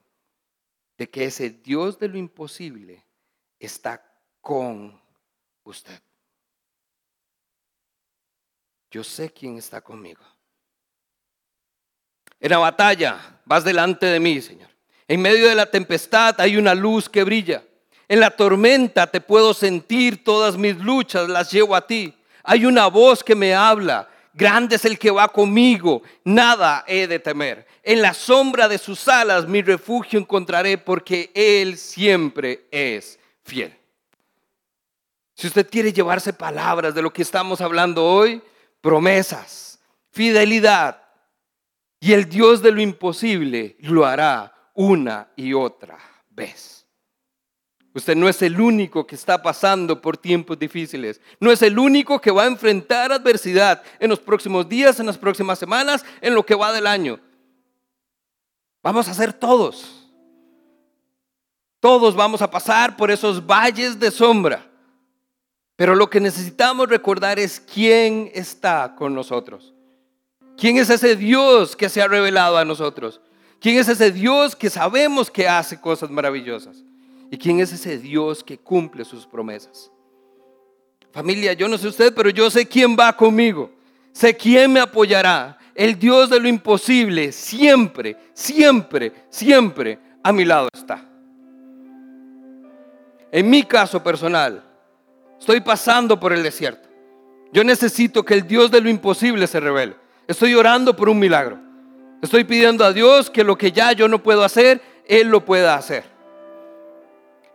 de 0.98 1.08
que 1.08 1.24
ese 1.24 1.50
Dios 1.50 1.98
de 1.98 2.08
lo 2.08 2.18
imposible 2.18 3.05
está 3.58 4.02
con 4.40 5.00
usted. 5.64 6.00
Yo 8.90 9.02
sé 9.04 9.30
quién 9.30 9.58
está 9.58 9.80
conmigo. 9.80 10.22
En 12.40 12.50
la 12.50 12.58
batalla 12.58 13.40
vas 13.44 13.64
delante 13.64 14.06
de 14.06 14.20
mí, 14.20 14.40
Señor. 14.40 14.70
En 15.08 15.20
medio 15.20 15.48
de 15.48 15.54
la 15.54 15.66
tempestad 15.66 16.40
hay 16.40 16.56
una 16.56 16.74
luz 16.74 17.08
que 17.08 17.24
brilla. 17.24 17.62
En 18.08 18.20
la 18.20 18.30
tormenta 18.30 19.06
te 19.06 19.20
puedo 19.20 19.52
sentir, 19.52 20.22
todas 20.22 20.56
mis 20.56 20.76
luchas 20.76 21.28
las 21.28 21.50
llevo 21.50 21.74
a 21.74 21.86
ti. 21.86 22.14
Hay 22.44 22.64
una 22.64 22.86
voz 22.86 23.24
que 23.24 23.34
me 23.34 23.54
habla. 23.54 24.08
Grande 24.32 24.76
es 24.76 24.84
el 24.84 24.98
que 24.98 25.10
va 25.10 25.28
conmigo, 25.28 26.02
nada 26.22 26.84
he 26.86 27.06
de 27.06 27.18
temer. 27.18 27.66
En 27.82 28.02
la 28.02 28.12
sombra 28.12 28.68
de 28.68 28.76
sus 28.76 29.08
alas 29.08 29.48
mi 29.48 29.62
refugio 29.62 30.18
encontraré 30.18 30.76
porque 30.76 31.30
Él 31.34 31.78
siempre 31.78 32.66
es 32.70 33.18
fiel. 33.46 33.74
Si 35.34 35.46
usted 35.46 35.68
quiere 35.70 35.92
llevarse 35.92 36.32
palabras 36.32 36.94
de 36.94 37.02
lo 37.02 37.12
que 37.12 37.22
estamos 37.22 37.60
hablando 37.60 38.04
hoy, 38.04 38.42
promesas, 38.80 39.78
fidelidad, 40.10 41.02
y 42.00 42.12
el 42.12 42.28
Dios 42.28 42.62
de 42.62 42.72
lo 42.72 42.80
imposible 42.80 43.76
lo 43.80 44.04
hará 44.04 44.70
una 44.74 45.30
y 45.36 45.54
otra 45.54 45.98
vez. 46.30 46.86
Usted 47.94 48.14
no 48.14 48.28
es 48.28 48.42
el 48.42 48.60
único 48.60 49.06
que 49.06 49.14
está 49.14 49.40
pasando 49.40 50.02
por 50.02 50.18
tiempos 50.18 50.58
difíciles. 50.58 51.18
No 51.40 51.50
es 51.50 51.62
el 51.62 51.78
único 51.78 52.20
que 52.20 52.30
va 52.30 52.42
a 52.42 52.46
enfrentar 52.46 53.10
adversidad 53.10 53.82
en 53.98 54.10
los 54.10 54.20
próximos 54.20 54.68
días, 54.68 55.00
en 55.00 55.06
las 55.06 55.16
próximas 55.16 55.58
semanas, 55.58 56.04
en 56.20 56.34
lo 56.34 56.44
que 56.44 56.54
va 56.54 56.74
del 56.74 56.86
año. 56.86 57.18
Vamos 58.82 59.08
a 59.08 59.14
ser 59.14 59.32
todos. 59.32 59.95
Todos 61.86 62.16
vamos 62.16 62.42
a 62.42 62.50
pasar 62.50 62.96
por 62.96 63.12
esos 63.12 63.46
valles 63.46 63.96
de 64.00 64.10
sombra. 64.10 64.68
Pero 65.76 65.94
lo 65.94 66.10
que 66.10 66.18
necesitamos 66.18 66.88
recordar 66.88 67.38
es 67.38 67.60
quién 67.60 68.28
está 68.34 68.96
con 68.96 69.14
nosotros. 69.14 69.72
¿Quién 70.56 70.78
es 70.78 70.90
ese 70.90 71.14
Dios 71.14 71.76
que 71.76 71.88
se 71.88 72.02
ha 72.02 72.08
revelado 72.08 72.58
a 72.58 72.64
nosotros? 72.64 73.20
¿Quién 73.60 73.78
es 73.78 73.86
ese 73.86 74.10
Dios 74.10 74.56
que 74.56 74.68
sabemos 74.68 75.30
que 75.30 75.46
hace 75.46 75.80
cosas 75.80 76.10
maravillosas? 76.10 76.82
¿Y 77.30 77.38
quién 77.38 77.60
es 77.60 77.72
ese 77.72 77.98
Dios 77.98 78.42
que 78.42 78.58
cumple 78.58 79.04
sus 79.04 79.24
promesas? 79.24 79.88
Familia, 81.12 81.52
yo 81.52 81.68
no 81.68 81.78
sé 81.78 81.86
usted, 81.86 82.12
pero 82.12 82.30
yo 82.30 82.50
sé 82.50 82.66
quién 82.66 82.96
va 82.98 83.16
conmigo. 83.16 83.70
Sé 84.10 84.36
quién 84.36 84.72
me 84.72 84.80
apoyará. 84.80 85.56
El 85.72 85.96
Dios 85.96 86.30
de 86.30 86.40
lo 86.40 86.48
imposible 86.48 87.30
siempre, 87.30 88.16
siempre, 88.34 89.12
siempre 89.30 90.00
a 90.24 90.32
mi 90.32 90.44
lado 90.44 90.68
está. 90.74 91.05
En 93.36 93.50
mi 93.50 93.64
caso 93.64 94.02
personal, 94.02 94.64
estoy 95.38 95.60
pasando 95.60 96.18
por 96.18 96.32
el 96.32 96.42
desierto. 96.42 96.88
Yo 97.52 97.64
necesito 97.64 98.24
que 98.24 98.32
el 98.32 98.48
Dios 98.48 98.70
de 98.70 98.80
lo 98.80 98.88
imposible 98.88 99.46
se 99.46 99.60
revele. 99.60 99.94
Estoy 100.26 100.54
orando 100.54 100.96
por 100.96 101.10
un 101.10 101.18
milagro. 101.18 101.58
Estoy 102.22 102.44
pidiendo 102.44 102.82
a 102.82 102.94
Dios 102.94 103.28
que 103.28 103.44
lo 103.44 103.58
que 103.58 103.72
ya 103.72 103.92
yo 103.92 104.08
no 104.08 104.22
puedo 104.22 104.42
hacer, 104.42 104.80
Él 105.06 105.28
lo 105.28 105.44
pueda 105.44 105.74
hacer. 105.74 106.04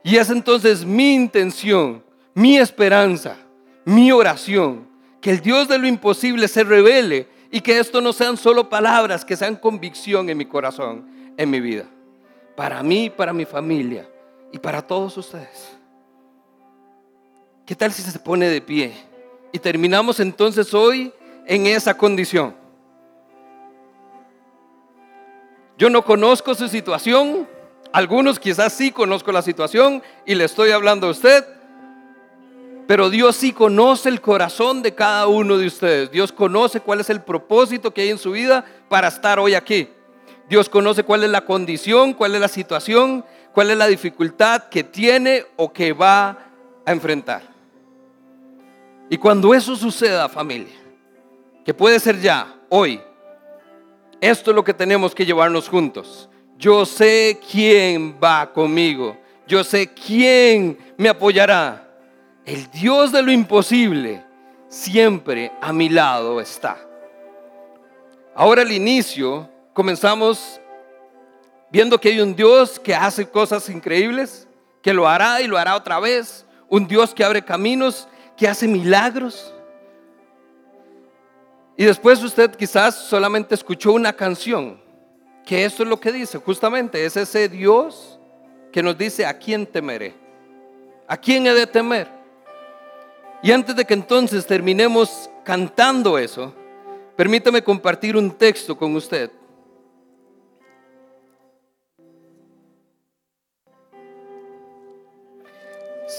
Y 0.04 0.18
es 0.18 0.30
entonces 0.30 0.86
mi 0.86 1.16
intención, 1.16 2.04
mi 2.36 2.60
esperanza, 2.60 3.38
mi 3.84 4.12
oración, 4.12 4.88
que 5.20 5.32
el 5.32 5.42
Dios 5.42 5.68
de 5.68 5.80
lo 5.80 5.88
imposible 5.88 6.48
se 6.48 6.64
revele 6.64 7.28
y 7.50 7.62
que 7.62 7.80
esto 7.80 8.02
no 8.02 8.14
sean 8.14 8.38
solo 8.38 8.70
palabras, 8.70 9.26
que 9.26 9.36
sean 9.36 9.56
convicción 9.56 10.30
en 10.30 10.38
mi 10.38 10.46
corazón, 10.46 11.34
en 11.38 11.50
mi 11.50 11.60
vida. 11.60 11.86
Para 12.56 12.84
mí, 12.84 13.10
para 13.10 13.34
mi 13.34 13.46
familia 13.46 14.11
y 14.52 14.60
para 14.60 14.82
todos 14.82 15.18
ustedes. 15.18 15.70
¿Qué 17.66 17.76
tal 17.76 17.92
si 17.92 18.02
se 18.02 18.20
pone 18.20 18.50
de 18.50 18.62
pie? 18.62 18.94
Y 19.52 19.60
terminamos 19.60 20.20
entonces 20.20 20.74
hoy 20.74 21.14
en 21.46 21.68
esa 21.68 21.96
condición. 21.96 22.56
Yo 25.78 25.90
no 25.90 26.04
conozco 26.04 26.54
su 26.54 26.68
situación. 26.68 27.48
Algunos 27.92 28.40
quizás 28.40 28.74
sí 28.74 28.92
conozco 28.92 29.32
la 29.32 29.42
situación 29.42 30.02
y 30.26 30.36
le 30.36 30.46
estoy 30.46 30.72
hablando 30.72 31.08
a 31.08 31.12
usted, 31.12 31.46
pero 32.88 33.10
Dios 33.10 33.36
sí 33.36 33.52
conoce 33.52 34.10
el 34.10 34.22
corazón 34.22 34.82
de 34.82 34.94
cada 34.94 35.28
uno 35.28 35.58
de 35.58 35.68
ustedes. 35.68 36.12
Dios 36.12 36.32
conoce 36.32 36.80
cuál 36.80 37.00
es 37.00 37.10
el 37.10 37.22
propósito 37.22 37.94
que 37.94 38.02
hay 38.02 38.10
en 38.10 38.18
su 38.18 38.32
vida 38.32 38.66
para 38.90 39.08
estar 39.08 39.40
hoy 39.40 39.56
aquí. 39.56 39.90
Dios 40.50 40.68
conoce 40.68 41.04
cuál 41.04 41.24
es 41.24 41.30
la 41.30 41.46
condición, 41.46 42.14
cuál 42.14 42.36
es 42.36 42.42
la 42.42 42.50
situación, 42.50 43.26
cuál 43.54 43.72
es 43.72 43.78
la 43.78 43.88
dificultad 43.88 44.64
que 44.70 44.84
tiene 44.84 45.46
o 45.56 45.72
que 45.72 45.94
va 45.94 46.38
a 46.86 46.92
enfrentar. 46.92 47.42
Y 49.10 49.18
cuando 49.18 49.54
eso 49.54 49.76
suceda, 49.76 50.30
familia, 50.30 50.74
que 51.66 51.74
puede 51.74 52.00
ser 52.00 52.20
ya, 52.20 52.56
hoy, 52.70 53.02
esto 54.22 54.52
es 54.52 54.56
lo 54.56 54.64
que 54.64 54.74
tenemos 54.74 55.14
que 55.14 55.26
llevarnos 55.26 55.68
juntos. 55.68 56.30
Yo 56.58 56.86
sé 56.86 57.40
quién 57.52 58.18
va 58.24 58.54
conmigo. 58.54 59.18
Yo 59.48 59.64
sé 59.64 59.88
quién 59.88 60.78
me 60.96 61.10
apoyará. 61.10 61.90
El 62.46 62.70
Dios 62.70 63.12
de 63.12 63.24
lo 63.24 63.32
imposible 63.32 64.24
siempre 64.70 65.52
a 65.60 65.74
mi 65.74 65.90
lado 65.90 66.40
está. 66.40 66.78
Ahora 68.36 68.62
al 68.62 68.72
inicio 68.72 69.50
comenzamos 69.74 70.61
viendo 71.72 72.00
que 72.00 72.10
hay 72.10 72.20
un 72.20 72.36
Dios 72.36 72.80
que 72.80 72.94
hace 72.94 73.28
cosas 73.28 73.70
increíbles, 73.70 74.48
que 74.82 74.94
lo 74.94 75.08
hará 75.08 75.42
y 75.42 75.48
lo 75.48 75.58
hará 75.58 75.76
otra 75.76 76.00
vez. 76.00 76.46
Un 76.68 76.88
Dios 76.88 77.14
que 77.14 77.24
abre 77.24 77.42
caminos, 77.42 78.08
que 78.38 78.48
hace 78.48 78.68
milagros. 78.68 79.54
Y 81.78 81.86
después 81.86 82.22
usted 82.24 82.56
quizás 82.56 82.96
solamente 82.96 83.56
escuchó 83.56 83.94
una 83.94 84.14
canción 84.14 84.80
que 85.46 85.66
esto 85.66 85.84
es 85.84 85.90
lo 85.90 86.00
que 86.00 86.12
dice, 86.12 86.38
justamente, 86.38 87.04
es 87.04 87.18
ese 87.18 87.50
Dios 87.50 88.20
que 88.72 88.84
nos 88.84 88.98
dice 88.98 89.26
a 89.26 89.38
quién 89.38 89.66
temeré, 89.66 90.14
a 91.08 91.18
quién 91.18 91.48
he 91.48 91.54
de 91.54 91.68
temer. 91.68 92.08
Y 93.42 93.52
antes 93.52 93.76
de 93.76 93.86
que 93.86 93.96
entonces 93.96 94.46
terminemos 94.46 95.30
cantando 95.44 96.18
eso, 96.18 96.54
permítame 97.16 97.64
compartir 97.64 98.16
un 98.16 98.32
texto 98.32 98.78
con 98.78 98.96
usted. 98.96 99.32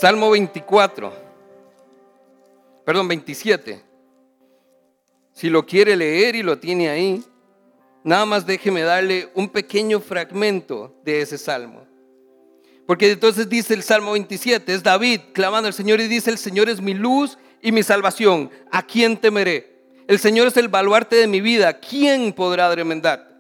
Salmo 0.03 0.33
24, 0.33 1.13
perdón, 2.85 3.07
27. 3.07 3.85
Si 5.33 5.49
lo 5.49 5.65
quiere 5.65 5.95
leer 5.95 6.35
y 6.35 6.43
lo 6.43 6.59
tiene 6.59 6.89
ahí, 6.89 7.25
Nada 8.03 8.27
más 8.27 8.45
déjeme 8.45 8.83
darle 8.83 9.31
un 9.37 9.49
pequeño 9.49 10.01
fragmento 10.01 10.93
de 11.05 11.21
ese 11.21 11.39
salmo. 11.39 11.87
Porque 12.85 13.13
entonces 13.13 13.49
dice 13.49 13.75
el 13.75 13.85
Salmo 13.85 14.11
27, 14.11 14.75
es 14.75 14.83
David 14.83 15.21
clamando 15.33 15.69
al 15.69 15.73
Señor 15.73 16.01
y 16.01 16.09
dice, 16.09 16.31
el 16.31 16.39
Señor 16.39 16.69
es 16.69 16.81
mi 16.81 16.95
luz 16.95 17.39
y 17.63 17.71
mi 17.71 17.85
salvación, 17.85 18.51
¿a 18.73 18.85
quién 18.85 19.17
temeré? 19.17 19.85
El 20.09 20.19
Señor 20.19 20.49
es 20.49 20.57
el 20.57 20.67
baluarte 20.67 21.15
de 21.15 21.29
mi 21.29 21.41
vida, 21.41 21.79
¿quién 21.79 22.33
podrá 22.33 22.75
remendar? 22.75 23.33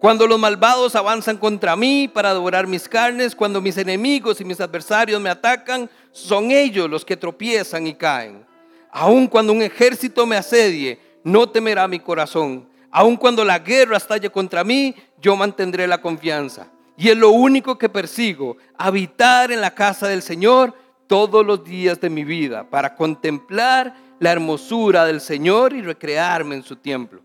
Cuando 0.00 0.26
los 0.26 0.40
malvados 0.40 0.96
avanzan 0.96 1.36
contra 1.36 1.76
mí 1.76 2.08
para 2.08 2.32
devorar 2.32 2.66
mis 2.66 2.88
carnes, 2.88 3.36
cuando 3.36 3.60
mis 3.60 3.76
enemigos 3.76 4.40
y 4.40 4.46
mis 4.46 4.58
adversarios 4.58 5.20
me 5.20 5.28
atacan, 5.28 5.90
son 6.12 6.50
ellos 6.50 6.88
los 6.88 7.04
que 7.04 7.16
tropiezan 7.16 7.86
y 7.86 7.94
caen. 7.94 8.44
Aun 8.90 9.26
cuando 9.26 9.52
un 9.52 9.62
ejército 9.62 10.26
me 10.26 10.36
asedie, 10.36 10.98
no 11.22 11.48
temerá 11.48 11.86
mi 11.86 12.00
corazón 12.00 12.70
Aun 12.90 13.16
cuando 13.16 13.44
la 13.44 13.60
guerra 13.60 13.96
estalle 13.96 14.30
contra 14.30 14.64
mí, 14.64 14.94
yo 15.20 15.36
mantendré 15.36 15.86
la 15.86 16.00
confianza. 16.00 16.68
Y 16.96 17.08
es 17.08 17.16
lo 17.16 17.30
único 17.30 17.78
que 17.78 17.88
persigo, 17.88 18.56
habitar 18.76 19.52
en 19.52 19.60
la 19.60 19.74
casa 19.74 20.08
del 20.08 20.22
Señor 20.22 20.74
todos 21.06 21.46
los 21.46 21.64
días 21.64 22.00
de 22.00 22.10
mi 22.10 22.24
vida, 22.24 22.68
para 22.68 22.94
contemplar 22.94 23.94
la 24.18 24.32
hermosura 24.32 25.04
del 25.04 25.20
Señor 25.20 25.72
y 25.72 25.82
recrearme 25.82 26.56
en 26.56 26.62
su 26.62 26.76
templo. 26.76 27.22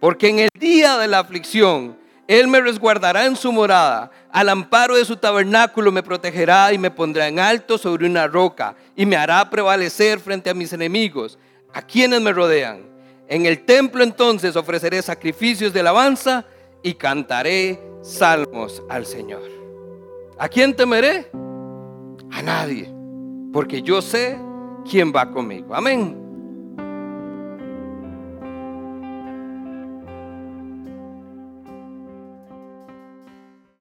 Porque 0.00 0.28
en 0.28 0.38
el 0.40 0.50
día 0.58 0.98
de 0.98 1.08
la 1.08 1.20
aflicción, 1.20 1.98
Él 2.28 2.46
me 2.46 2.60
resguardará 2.60 3.24
en 3.24 3.36
su 3.36 3.52
morada, 3.52 4.10
al 4.34 4.48
amparo 4.48 4.96
de 4.96 5.04
su 5.04 5.16
tabernáculo 5.16 5.92
me 5.92 6.02
protegerá 6.02 6.72
y 6.72 6.78
me 6.78 6.90
pondrá 6.90 7.28
en 7.28 7.38
alto 7.38 7.78
sobre 7.78 8.04
una 8.04 8.26
roca 8.26 8.74
y 8.96 9.06
me 9.06 9.14
hará 9.14 9.48
prevalecer 9.48 10.18
frente 10.18 10.50
a 10.50 10.54
mis 10.54 10.72
enemigos, 10.72 11.38
a 11.72 11.80
quienes 11.82 12.20
me 12.20 12.32
rodean. 12.32 12.82
En 13.28 13.46
el 13.46 13.64
templo 13.64 14.02
entonces 14.02 14.56
ofreceré 14.56 15.00
sacrificios 15.02 15.72
de 15.72 15.78
alabanza 15.78 16.44
y 16.82 16.94
cantaré 16.94 17.80
salmos 18.02 18.82
al 18.88 19.06
Señor. 19.06 19.48
¿A 20.36 20.48
quién 20.48 20.74
temeré? 20.74 21.30
A 22.32 22.42
nadie, 22.42 22.92
porque 23.52 23.82
yo 23.82 24.02
sé 24.02 24.36
quién 24.90 25.12
va 25.14 25.30
conmigo. 25.30 25.76
Amén. 25.76 26.23